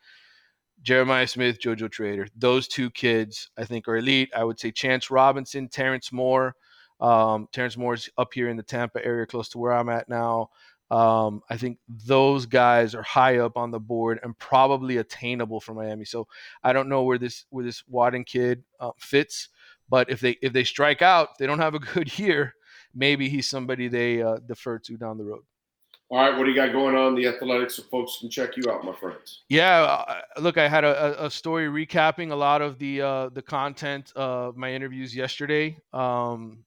Jeremiah 0.84 1.28
Smith, 1.28 1.60
JoJo 1.60 1.92
Trader. 1.92 2.28
Those 2.36 2.68
two 2.68 2.90
kids, 2.92 3.50
I 3.58 3.66
think, 3.66 3.88
are 3.88 3.98
elite. 3.98 4.32
I 4.36 4.44
would 4.44 4.60
say 4.60 4.72
Chance 4.72 5.12
Robinson, 5.12 5.68
Terrence 5.68 6.12
Moore. 6.12 6.56
Um, 7.00 7.48
Terrence 7.52 7.78
Moore's 7.78 8.10
up 8.18 8.34
here 8.34 8.50
in 8.50 8.58
the 8.58 8.64
Tampa 8.64 9.04
area, 9.04 9.26
close 9.26 9.50
to 9.50 9.58
where 9.58 9.74
I'm 9.74 9.90
at 9.90 10.08
now. 10.08 10.50
Um, 10.92 11.42
I 11.50 11.56
think 11.56 11.78
those 11.88 12.46
guys 12.46 12.94
are 12.94 13.02
high 13.02 13.38
up 13.38 13.56
on 13.56 13.72
the 13.72 13.80
board 13.80 14.20
and 14.24 14.38
probably 14.38 14.98
attainable 14.98 15.62
for 15.62 15.74
Miami. 15.74 16.04
So 16.04 16.28
I 16.64 16.74
don't 16.74 16.90
know 16.90 17.04
where 17.04 17.18
this 17.18 17.46
where 17.50 17.64
this 17.64 17.82
Wadden 17.88 18.26
kid 18.26 18.64
uh, 18.80 18.92
fits. 18.98 19.48
But 19.90 20.10
if 20.10 20.20
they 20.20 20.38
if 20.42 20.52
they 20.52 20.66
strike 20.66 21.02
out, 21.02 21.38
they 21.38 21.48
don't 21.48 21.60
have 21.60 21.76
a 21.76 21.80
good 21.94 22.20
year, 22.20 22.56
maybe 22.94 23.30
he's 23.30 23.48
somebody 23.48 23.88
they 23.88 24.22
uh, 24.22 24.40
defer 24.46 24.80
to 24.80 24.98
down 24.98 25.18
the 25.18 25.24
road. 25.24 25.44
All 26.10 26.18
right, 26.18 26.38
what 26.38 26.44
do 26.44 26.50
you 26.50 26.56
got 26.58 26.74
going 26.74 26.94
on 26.94 27.16
the 27.16 27.26
athletics 27.26 27.76
so 27.76 27.84
folks 27.84 28.18
can 28.20 28.30
check 28.30 28.58
you 28.58 28.70
out, 28.70 28.84
my 28.84 28.94
friends? 28.94 29.44
Yeah, 29.48 29.84
uh, 29.84 30.42
look, 30.42 30.58
I 30.58 30.68
had 30.68 30.84
a, 30.84 31.26
a 31.26 31.32
story 31.32 31.68
recapping 31.68 32.32
a 32.32 32.36
lot 32.36 32.62
of 32.62 32.78
the 32.80 33.02
uh, 33.02 33.30
the 33.30 33.42
content 33.42 34.12
of 34.18 34.58
my 34.58 34.74
interviews 34.74 35.16
yesterday. 35.16 35.78
Um, 35.94 36.66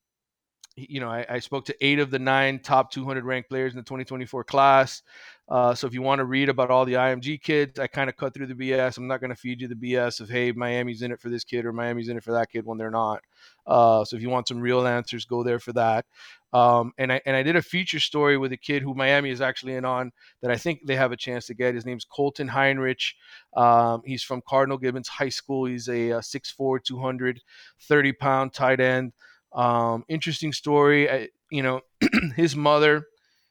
you 0.76 1.00
know, 1.00 1.08
I, 1.08 1.24
I, 1.28 1.38
spoke 1.38 1.64
to 1.66 1.76
eight 1.80 2.00
of 2.00 2.10
the 2.10 2.18
nine 2.18 2.58
top 2.58 2.90
200 2.90 3.24
ranked 3.24 3.48
players 3.48 3.72
in 3.72 3.76
the 3.76 3.84
2024 3.84 4.42
class. 4.44 5.02
Uh, 5.48 5.74
so 5.74 5.86
if 5.86 5.92
you 5.92 6.00
want 6.00 6.18
to 6.18 6.24
read 6.24 6.48
about 6.48 6.70
all 6.70 6.84
the 6.84 6.94
IMG 6.94 7.40
kids, 7.40 7.78
I 7.78 7.86
kind 7.86 8.08
of 8.08 8.16
cut 8.16 8.32
through 8.32 8.46
the 8.46 8.54
BS. 8.54 8.96
I'm 8.96 9.06
not 9.06 9.20
going 9.20 9.30
to 9.30 9.36
feed 9.36 9.60
you 9.60 9.68
the 9.68 9.74
BS 9.74 10.20
of 10.20 10.28
hey, 10.28 10.52
Miami's 10.52 11.02
in 11.02 11.12
it 11.12 11.20
for 11.20 11.28
this 11.28 11.44
kid 11.44 11.66
or 11.66 11.72
Miami's 11.72 12.08
in 12.08 12.16
it 12.16 12.24
for 12.24 12.32
that 12.32 12.50
kid 12.50 12.64
when 12.64 12.78
they're 12.78 12.90
not. 12.90 13.22
Uh, 13.66 14.04
so 14.04 14.16
if 14.16 14.22
you 14.22 14.30
want 14.30 14.48
some 14.48 14.60
real 14.60 14.86
answers, 14.86 15.26
go 15.26 15.42
there 15.42 15.60
for 15.60 15.72
that. 15.74 16.06
Um, 16.54 16.92
and 16.98 17.12
I 17.12 17.20
and 17.26 17.36
I 17.36 17.42
did 17.42 17.56
a 17.56 17.62
feature 17.62 18.00
story 18.00 18.38
with 18.38 18.52
a 18.52 18.56
kid 18.56 18.82
who 18.82 18.94
Miami 18.94 19.30
is 19.30 19.40
actually 19.40 19.74
in 19.74 19.84
on 19.84 20.12
that 20.40 20.50
I 20.50 20.56
think 20.56 20.86
they 20.86 20.96
have 20.96 21.12
a 21.12 21.16
chance 21.16 21.46
to 21.46 21.54
get. 21.54 21.74
His 21.74 21.84
name's 21.84 22.04
Colton 22.04 22.48
Heinrich. 22.48 23.14
Um, 23.56 24.02
he's 24.04 24.22
from 24.22 24.40
Cardinal 24.48 24.78
Gibbons 24.78 25.08
High 25.08 25.30
School. 25.30 25.66
He's 25.66 25.88
a, 25.88 26.10
a 26.10 26.18
6'4", 26.20 26.82
230 26.82 28.12
pound 28.12 28.52
tight 28.52 28.80
end. 28.80 29.12
Um, 29.54 30.04
interesting 30.08 30.52
story. 30.52 31.10
I, 31.10 31.28
you 31.50 31.62
know, 31.62 31.80
his 32.36 32.56
mother, 32.56 33.06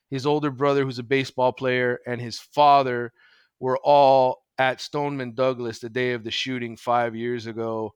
his 0.09 0.25
older 0.25 0.51
brother, 0.51 0.83
who's 0.83 0.99
a 0.99 1.03
baseball 1.03 1.53
player, 1.53 1.99
and 2.05 2.19
his 2.19 2.39
father 2.39 3.13
were 3.59 3.77
all 3.83 4.43
at 4.57 4.81
Stoneman 4.81 5.33
Douglas 5.33 5.79
the 5.79 5.89
day 5.89 6.11
of 6.11 6.23
the 6.23 6.31
shooting 6.31 6.77
five 6.77 7.15
years 7.15 7.47
ago. 7.47 7.93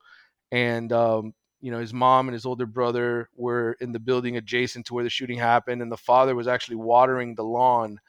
And, 0.51 0.91
um, 0.93 1.33
you 1.59 1.71
know, 1.71 1.79
his 1.79 1.93
mom 1.93 2.27
and 2.27 2.33
his 2.33 2.45
older 2.45 2.65
brother 2.65 3.29
were 3.35 3.75
in 3.81 3.91
the 3.91 3.99
building 3.99 4.37
adjacent 4.37 4.85
to 4.87 4.93
where 4.93 5.03
the 5.03 5.09
shooting 5.09 5.37
happened. 5.37 5.81
And 5.81 5.91
the 5.91 5.97
father 5.97 6.35
was 6.35 6.47
actually 6.47 6.77
watering 6.77 7.35
the 7.35 7.43
lawn 7.43 7.99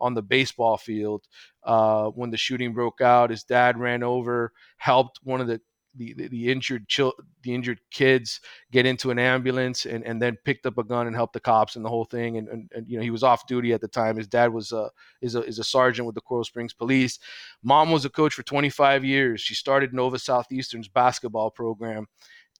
on 0.00 0.14
the 0.14 0.22
baseball 0.22 0.76
field 0.76 1.26
uh, 1.64 2.06
when 2.10 2.30
the 2.30 2.36
shooting 2.36 2.72
broke 2.72 3.00
out. 3.00 3.30
His 3.30 3.44
dad 3.44 3.78
ran 3.78 4.02
over, 4.02 4.52
helped 4.76 5.20
one 5.22 5.40
of 5.40 5.48
the 5.48 5.60
the, 5.98 6.28
the, 6.28 6.50
injured 6.50 6.88
chil- 6.88 7.14
the 7.42 7.54
injured 7.54 7.80
kids 7.90 8.40
get 8.72 8.86
into 8.86 9.10
an 9.10 9.18
ambulance 9.18 9.84
and, 9.84 10.04
and 10.04 10.22
then 10.22 10.36
picked 10.44 10.64
up 10.64 10.78
a 10.78 10.84
gun 10.84 11.06
and 11.06 11.16
helped 11.16 11.32
the 11.32 11.40
cops 11.40 11.76
and 11.76 11.84
the 11.84 11.88
whole 11.88 12.04
thing. 12.04 12.38
And, 12.38 12.48
and, 12.48 12.70
and 12.74 12.88
you 12.88 12.96
know 12.96 13.02
he 13.02 13.10
was 13.10 13.22
off 13.22 13.46
duty 13.46 13.72
at 13.72 13.80
the 13.80 13.88
time. 13.88 14.16
His 14.16 14.28
dad 14.28 14.52
was 14.52 14.72
a 14.72 14.90
is 15.20 15.34
a 15.34 15.42
is 15.42 15.58
a 15.58 15.64
sergeant 15.64 16.06
with 16.06 16.14
the 16.14 16.20
Coral 16.20 16.44
Springs 16.44 16.72
Police. 16.72 17.18
Mom 17.62 17.90
was 17.90 18.04
a 18.04 18.10
coach 18.10 18.34
for 18.34 18.42
25 18.42 19.04
years. 19.04 19.40
She 19.40 19.54
started 19.54 19.92
Nova 19.92 20.18
Southeastern's 20.18 20.88
basketball 20.88 21.50
program 21.50 22.06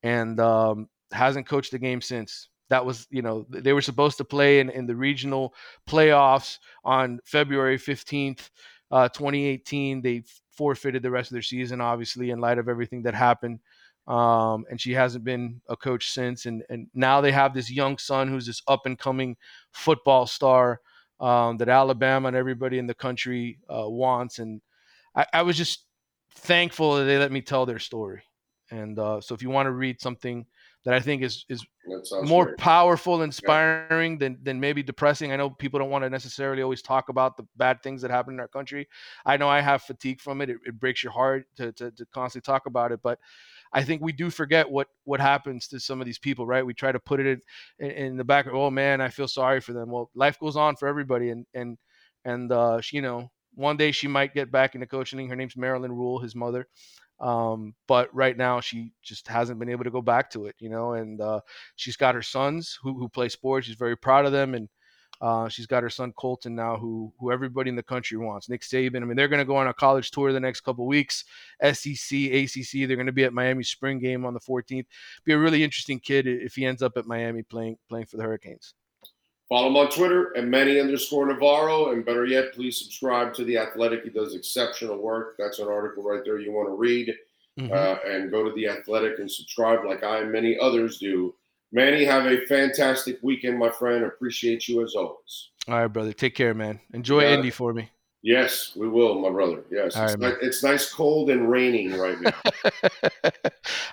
and 0.02 0.38
um, 0.40 0.88
hasn't 1.12 1.46
coached 1.46 1.70
the 1.70 1.78
game 1.78 2.00
since. 2.00 2.48
That 2.70 2.84
was 2.84 3.06
you 3.10 3.22
know 3.22 3.46
they 3.48 3.72
were 3.72 3.80
supposed 3.80 4.18
to 4.18 4.24
play 4.24 4.60
in, 4.60 4.68
in 4.70 4.86
the 4.86 4.96
regional 4.96 5.54
playoffs 5.88 6.58
on 6.84 7.20
February 7.24 7.78
15th 7.78 8.50
uh, 8.90 9.08
2018 9.08 10.02
they 10.02 10.22
forfeited 10.58 11.02
the 11.02 11.10
rest 11.10 11.30
of 11.30 11.34
their 11.34 11.42
season, 11.42 11.80
obviously, 11.80 12.30
in 12.30 12.40
light 12.40 12.58
of 12.58 12.68
everything 12.68 13.02
that 13.02 13.14
happened. 13.14 13.60
Um, 14.08 14.66
and 14.70 14.80
she 14.80 14.92
hasn't 14.92 15.24
been 15.24 15.60
a 15.68 15.76
coach 15.76 16.10
since. 16.10 16.46
And 16.46 16.64
and 16.68 16.88
now 16.94 17.20
they 17.20 17.32
have 17.32 17.54
this 17.54 17.70
young 17.70 17.96
son 17.98 18.28
who's 18.28 18.46
this 18.46 18.62
up 18.66 18.84
and 18.84 18.98
coming 18.98 19.36
football 19.72 20.26
star 20.26 20.80
um, 21.20 21.56
that 21.58 21.68
Alabama 21.68 22.28
and 22.28 22.36
everybody 22.36 22.78
in 22.78 22.86
the 22.86 22.94
country 22.94 23.58
uh, 23.68 23.88
wants. 23.88 24.38
And 24.38 24.60
I, 25.14 25.26
I, 25.32 25.42
was 25.42 25.56
just 25.56 25.84
thankful 26.32 26.96
that 26.96 27.04
they 27.04 27.18
let 27.18 27.32
me 27.32 27.40
tell 27.40 27.66
their 27.66 27.80
story. 27.80 28.22
And 28.70 28.98
uh, 28.98 29.20
so 29.20 29.34
if 29.34 29.42
you 29.42 29.50
want 29.50 29.66
to 29.66 29.72
read 29.72 30.00
something 30.00 30.46
that 30.88 30.94
I 30.94 31.00
think 31.00 31.22
is 31.22 31.44
is 31.50 31.66
more 32.22 32.46
great. 32.46 32.56
powerful, 32.56 33.20
inspiring 33.20 34.12
yeah. 34.12 34.18
than 34.20 34.38
than 34.42 34.58
maybe 34.58 34.82
depressing. 34.82 35.32
I 35.32 35.36
know 35.36 35.50
people 35.50 35.78
don't 35.78 35.90
want 35.90 36.02
to 36.04 36.08
necessarily 36.08 36.62
always 36.62 36.80
talk 36.80 37.10
about 37.10 37.36
the 37.36 37.46
bad 37.58 37.82
things 37.82 38.00
that 38.00 38.10
happen 38.10 38.32
in 38.32 38.40
our 38.40 38.48
country. 38.48 38.88
I 39.26 39.36
know 39.36 39.50
I 39.50 39.60
have 39.60 39.82
fatigue 39.82 40.18
from 40.18 40.40
it. 40.40 40.48
It, 40.48 40.56
it 40.64 40.80
breaks 40.80 41.04
your 41.04 41.12
heart 41.12 41.44
to, 41.56 41.72
to 41.72 41.90
to 41.90 42.06
constantly 42.06 42.50
talk 42.50 42.64
about 42.64 42.90
it, 42.92 43.00
but 43.02 43.18
I 43.70 43.84
think 43.84 44.00
we 44.00 44.12
do 44.12 44.30
forget 44.30 44.70
what 44.70 44.88
what 45.04 45.20
happens 45.20 45.68
to 45.68 45.78
some 45.78 46.00
of 46.00 46.06
these 46.06 46.18
people, 46.18 46.46
right? 46.46 46.64
We 46.64 46.72
try 46.72 46.90
to 46.90 46.98
put 46.98 47.20
it 47.20 47.40
in, 47.78 47.90
in 47.90 48.16
the 48.16 48.24
back. 48.24 48.46
Of, 48.46 48.54
oh 48.54 48.70
man, 48.70 49.02
I 49.02 49.10
feel 49.10 49.28
sorry 49.28 49.60
for 49.60 49.74
them. 49.74 49.90
Well, 49.90 50.10
life 50.14 50.40
goes 50.40 50.56
on 50.56 50.76
for 50.76 50.88
everybody, 50.88 51.28
and 51.28 51.44
and 51.52 51.76
and 52.24 52.50
uh, 52.50 52.80
you 52.92 53.02
know, 53.02 53.30
one 53.56 53.76
day 53.76 53.92
she 53.92 54.08
might 54.08 54.32
get 54.32 54.50
back 54.50 54.74
into 54.74 54.86
coaching. 54.86 55.28
Her 55.28 55.36
name's 55.36 55.54
Marilyn 55.54 55.92
Rule, 55.92 56.18
his 56.18 56.34
mother. 56.34 56.66
Um, 57.20 57.74
but 57.86 58.14
right 58.14 58.36
now 58.36 58.60
she 58.60 58.92
just 59.02 59.26
hasn't 59.26 59.58
been 59.58 59.68
able 59.68 59.84
to 59.84 59.90
go 59.90 60.02
back 60.02 60.30
to 60.30 60.46
it, 60.46 60.54
you 60.58 60.68
know. 60.68 60.92
And 60.92 61.20
uh, 61.20 61.40
she's 61.76 61.96
got 61.96 62.14
her 62.14 62.22
sons 62.22 62.78
who 62.82 62.98
who 62.98 63.08
play 63.08 63.28
sports. 63.28 63.66
She's 63.66 63.76
very 63.76 63.96
proud 63.96 64.24
of 64.24 64.32
them, 64.32 64.54
and 64.54 64.68
uh, 65.20 65.48
she's 65.48 65.66
got 65.66 65.82
her 65.82 65.90
son 65.90 66.12
Colton 66.16 66.54
now, 66.54 66.76
who 66.76 67.12
who 67.18 67.32
everybody 67.32 67.70
in 67.70 67.76
the 67.76 67.82
country 67.82 68.16
wants. 68.16 68.48
Nick 68.48 68.62
Saban. 68.62 69.02
I 69.02 69.04
mean, 69.04 69.16
they're 69.16 69.28
going 69.28 69.40
to 69.40 69.44
go 69.44 69.56
on 69.56 69.66
a 69.66 69.74
college 69.74 70.10
tour 70.10 70.32
the 70.32 70.40
next 70.40 70.60
couple 70.60 70.86
weeks. 70.86 71.24
SEC, 71.60 72.18
ACC. 72.18 72.86
They're 72.86 72.96
going 72.96 73.06
to 73.06 73.12
be 73.12 73.24
at 73.24 73.32
Miami 73.32 73.64
spring 73.64 73.98
game 73.98 74.24
on 74.24 74.34
the 74.34 74.40
14th. 74.40 74.86
Be 75.24 75.32
a 75.32 75.38
really 75.38 75.64
interesting 75.64 75.98
kid 75.98 76.26
if 76.26 76.54
he 76.54 76.64
ends 76.64 76.82
up 76.82 76.96
at 76.96 77.06
Miami 77.06 77.42
playing 77.42 77.78
playing 77.88 78.06
for 78.06 78.16
the 78.16 78.22
Hurricanes. 78.22 78.74
Follow 79.48 79.68
him 79.68 79.76
on 79.76 79.90
Twitter 79.90 80.36
at 80.36 80.44
Manny 80.44 80.78
underscore 80.78 81.26
Navarro. 81.26 81.92
And 81.92 82.04
better 82.04 82.26
yet, 82.26 82.52
please 82.52 82.78
subscribe 82.78 83.32
to 83.34 83.44
The 83.44 83.56
Athletic. 83.56 84.04
He 84.04 84.10
does 84.10 84.34
exceptional 84.34 84.98
work. 84.98 85.36
That's 85.38 85.58
an 85.58 85.68
article 85.68 86.02
right 86.02 86.20
there 86.24 86.38
you 86.38 86.52
want 86.52 86.68
to 86.68 86.74
read. 86.74 87.14
Mm-hmm. 87.58 87.72
Uh, 87.72 87.96
and 88.08 88.30
go 88.30 88.44
to 88.44 88.54
The 88.54 88.68
Athletic 88.68 89.18
and 89.18 89.30
subscribe 89.30 89.84
like 89.84 90.04
I 90.04 90.20
and 90.20 90.30
many 90.30 90.58
others 90.58 90.98
do. 90.98 91.34
Manny, 91.72 92.04
have 92.04 92.26
a 92.26 92.46
fantastic 92.46 93.18
weekend, 93.22 93.58
my 93.58 93.70
friend. 93.70 94.04
Appreciate 94.04 94.68
you 94.68 94.84
as 94.84 94.94
always. 94.94 95.50
All 95.66 95.74
right, 95.74 95.86
brother. 95.86 96.12
Take 96.12 96.34
care, 96.34 96.54
man. 96.54 96.80
Enjoy 96.92 97.22
yeah. 97.22 97.34
Indy 97.34 97.50
for 97.50 97.72
me. 97.72 97.90
Yes, 98.22 98.72
we 98.74 98.88
will, 98.88 99.20
my 99.20 99.30
brother. 99.30 99.64
Yes, 99.70 99.96
it's, 99.96 99.96
right, 99.96 100.18
ni- 100.18 100.46
it's, 100.46 100.64
nice, 100.64 100.92
cold, 100.92 101.30
and 101.30 101.48
raining 101.48 101.96
right 101.96 102.20
now. 102.20 102.34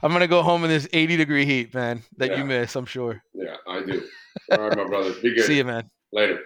I'm 0.02 0.12
gonna 0.12 0.28
go 0.28 0.42
home 0.42 0.64
in 0.64 0.70
this 0.70 0.88
80 0.92 1.18
degree 1.18 1.46
heat, 1.46 1.74
man. 1.74 2.02
That 2.18 2.32
yeah. 2.32 2.38
you 2.40 2.46
miss, 2.46 2.76
I'm 2.76 2.86
sure. 2.86 3.22
Yeah, 3.34 3.58
I 3.68 3.84
do. 3.84 4.04
All 4.52 4.70
right, 4.70 4.78
my 4.78 4.86
brother. 4.86 5.14
Be 5.22 5.34
good. 5.34 5.46
See 5.46 5.58
you, 5.58 5.66
man. 5.66 5.90
Later. 6.12 6.42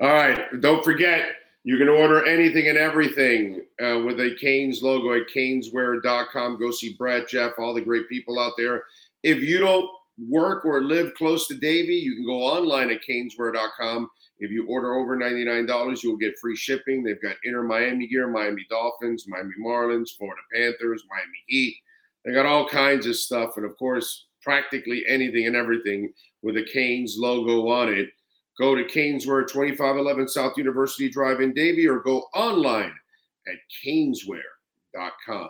All 0.00 0.12
right. 0.12 0.60
Don't 0.60 0.84
forget, 0.84 1.26
you 1.64 1.76
can 1.76 1.88
order 1.88 2.24
anything 2.26 2.68
and 2.68 2.78
everything 2.78 3.62
uh, 3.82 4.00
with 4.04 4.20
a 4.20 4.36
Canes 4.40 4.82
logo 4.82 5.14
at 5.14 5.28
caneswear.com. 5.34 6.58
Go 6.58 6.70
see 6.70 6.94
Brett, 6.94 7.28
Jeff, 7.28 7.52
all 7.58 7.74
the 7.74 7.80
great 7.80 8.08
people 8.08 8.38
out 8.38 8.52
there. 8.56 8.84
If 9.22 9.42
you 9.42 9.58
don't 9.58 9.90
work 10.28 10.64
or 10.64 10.82
live 10.82 11.14
close 11.14 11.46
to 11.48 11.54
Davie, 11.54 11.94
you 11.94 12.14
can 12.16 12.24
go 12.24 12.42
online 12.42 12.90
at 12.90 13.00
caneswear.com. 13.08 14.08
If 14.38 14.50
you 14.50 14.66
order 14.66 14.94
over 14.94 15.18
$99, 15.18 16.02
you'll 16.02 16.16
get 16.16 16.38
free 16.38 16.56
shipping. 16.56 17.02
They've 17.02 17.20
got 17.20 17.36
Inter 17.44 17.62
Miami 17.62 18.06
gear, 18.06 18.26
Miami 18.26 18.66
Dolphins, 18.70 19.26
Miami 19.28 19.52
Marlins, 19.62 20.16
Florida 20.16 20.40
Panthers, 20.52 21.04
Miami 21.10 21.44
Heat. 21.46 21.76
They 22.24 22.32
got 22.32 22.46
all 22.46 22.66
kinds 22.66 23.06
of 23.06 23.16
stuff. 23.16 23.58
And 23.58 23.66
of 23.66 23.76
course, 23.76 24.28
practically 24.42 25.04
anything 25.06 25.46
and 25.46 25.56
everything 25.56 26.10
with 26.42 26.56
a 26.56 26.64
Canes 26.72 27.16
logo 27.18 27.68
on 27.68 27.92
it. 27.92 28.08
Go 28.58 28.74
to 28.74 28.84
Caneswear, 28.84 29.46
2511 29.48 30.28
South 30.28 30.56
University 30.56 31.08
Drive 31.08 31.40
in 31.40 31.54
Davie, 31.54 31.88
or 31.88 32.00
go 32.00 32.24
online 32.34 32.92
at 33.46 33.54
caneswear.com. 33.84 35.48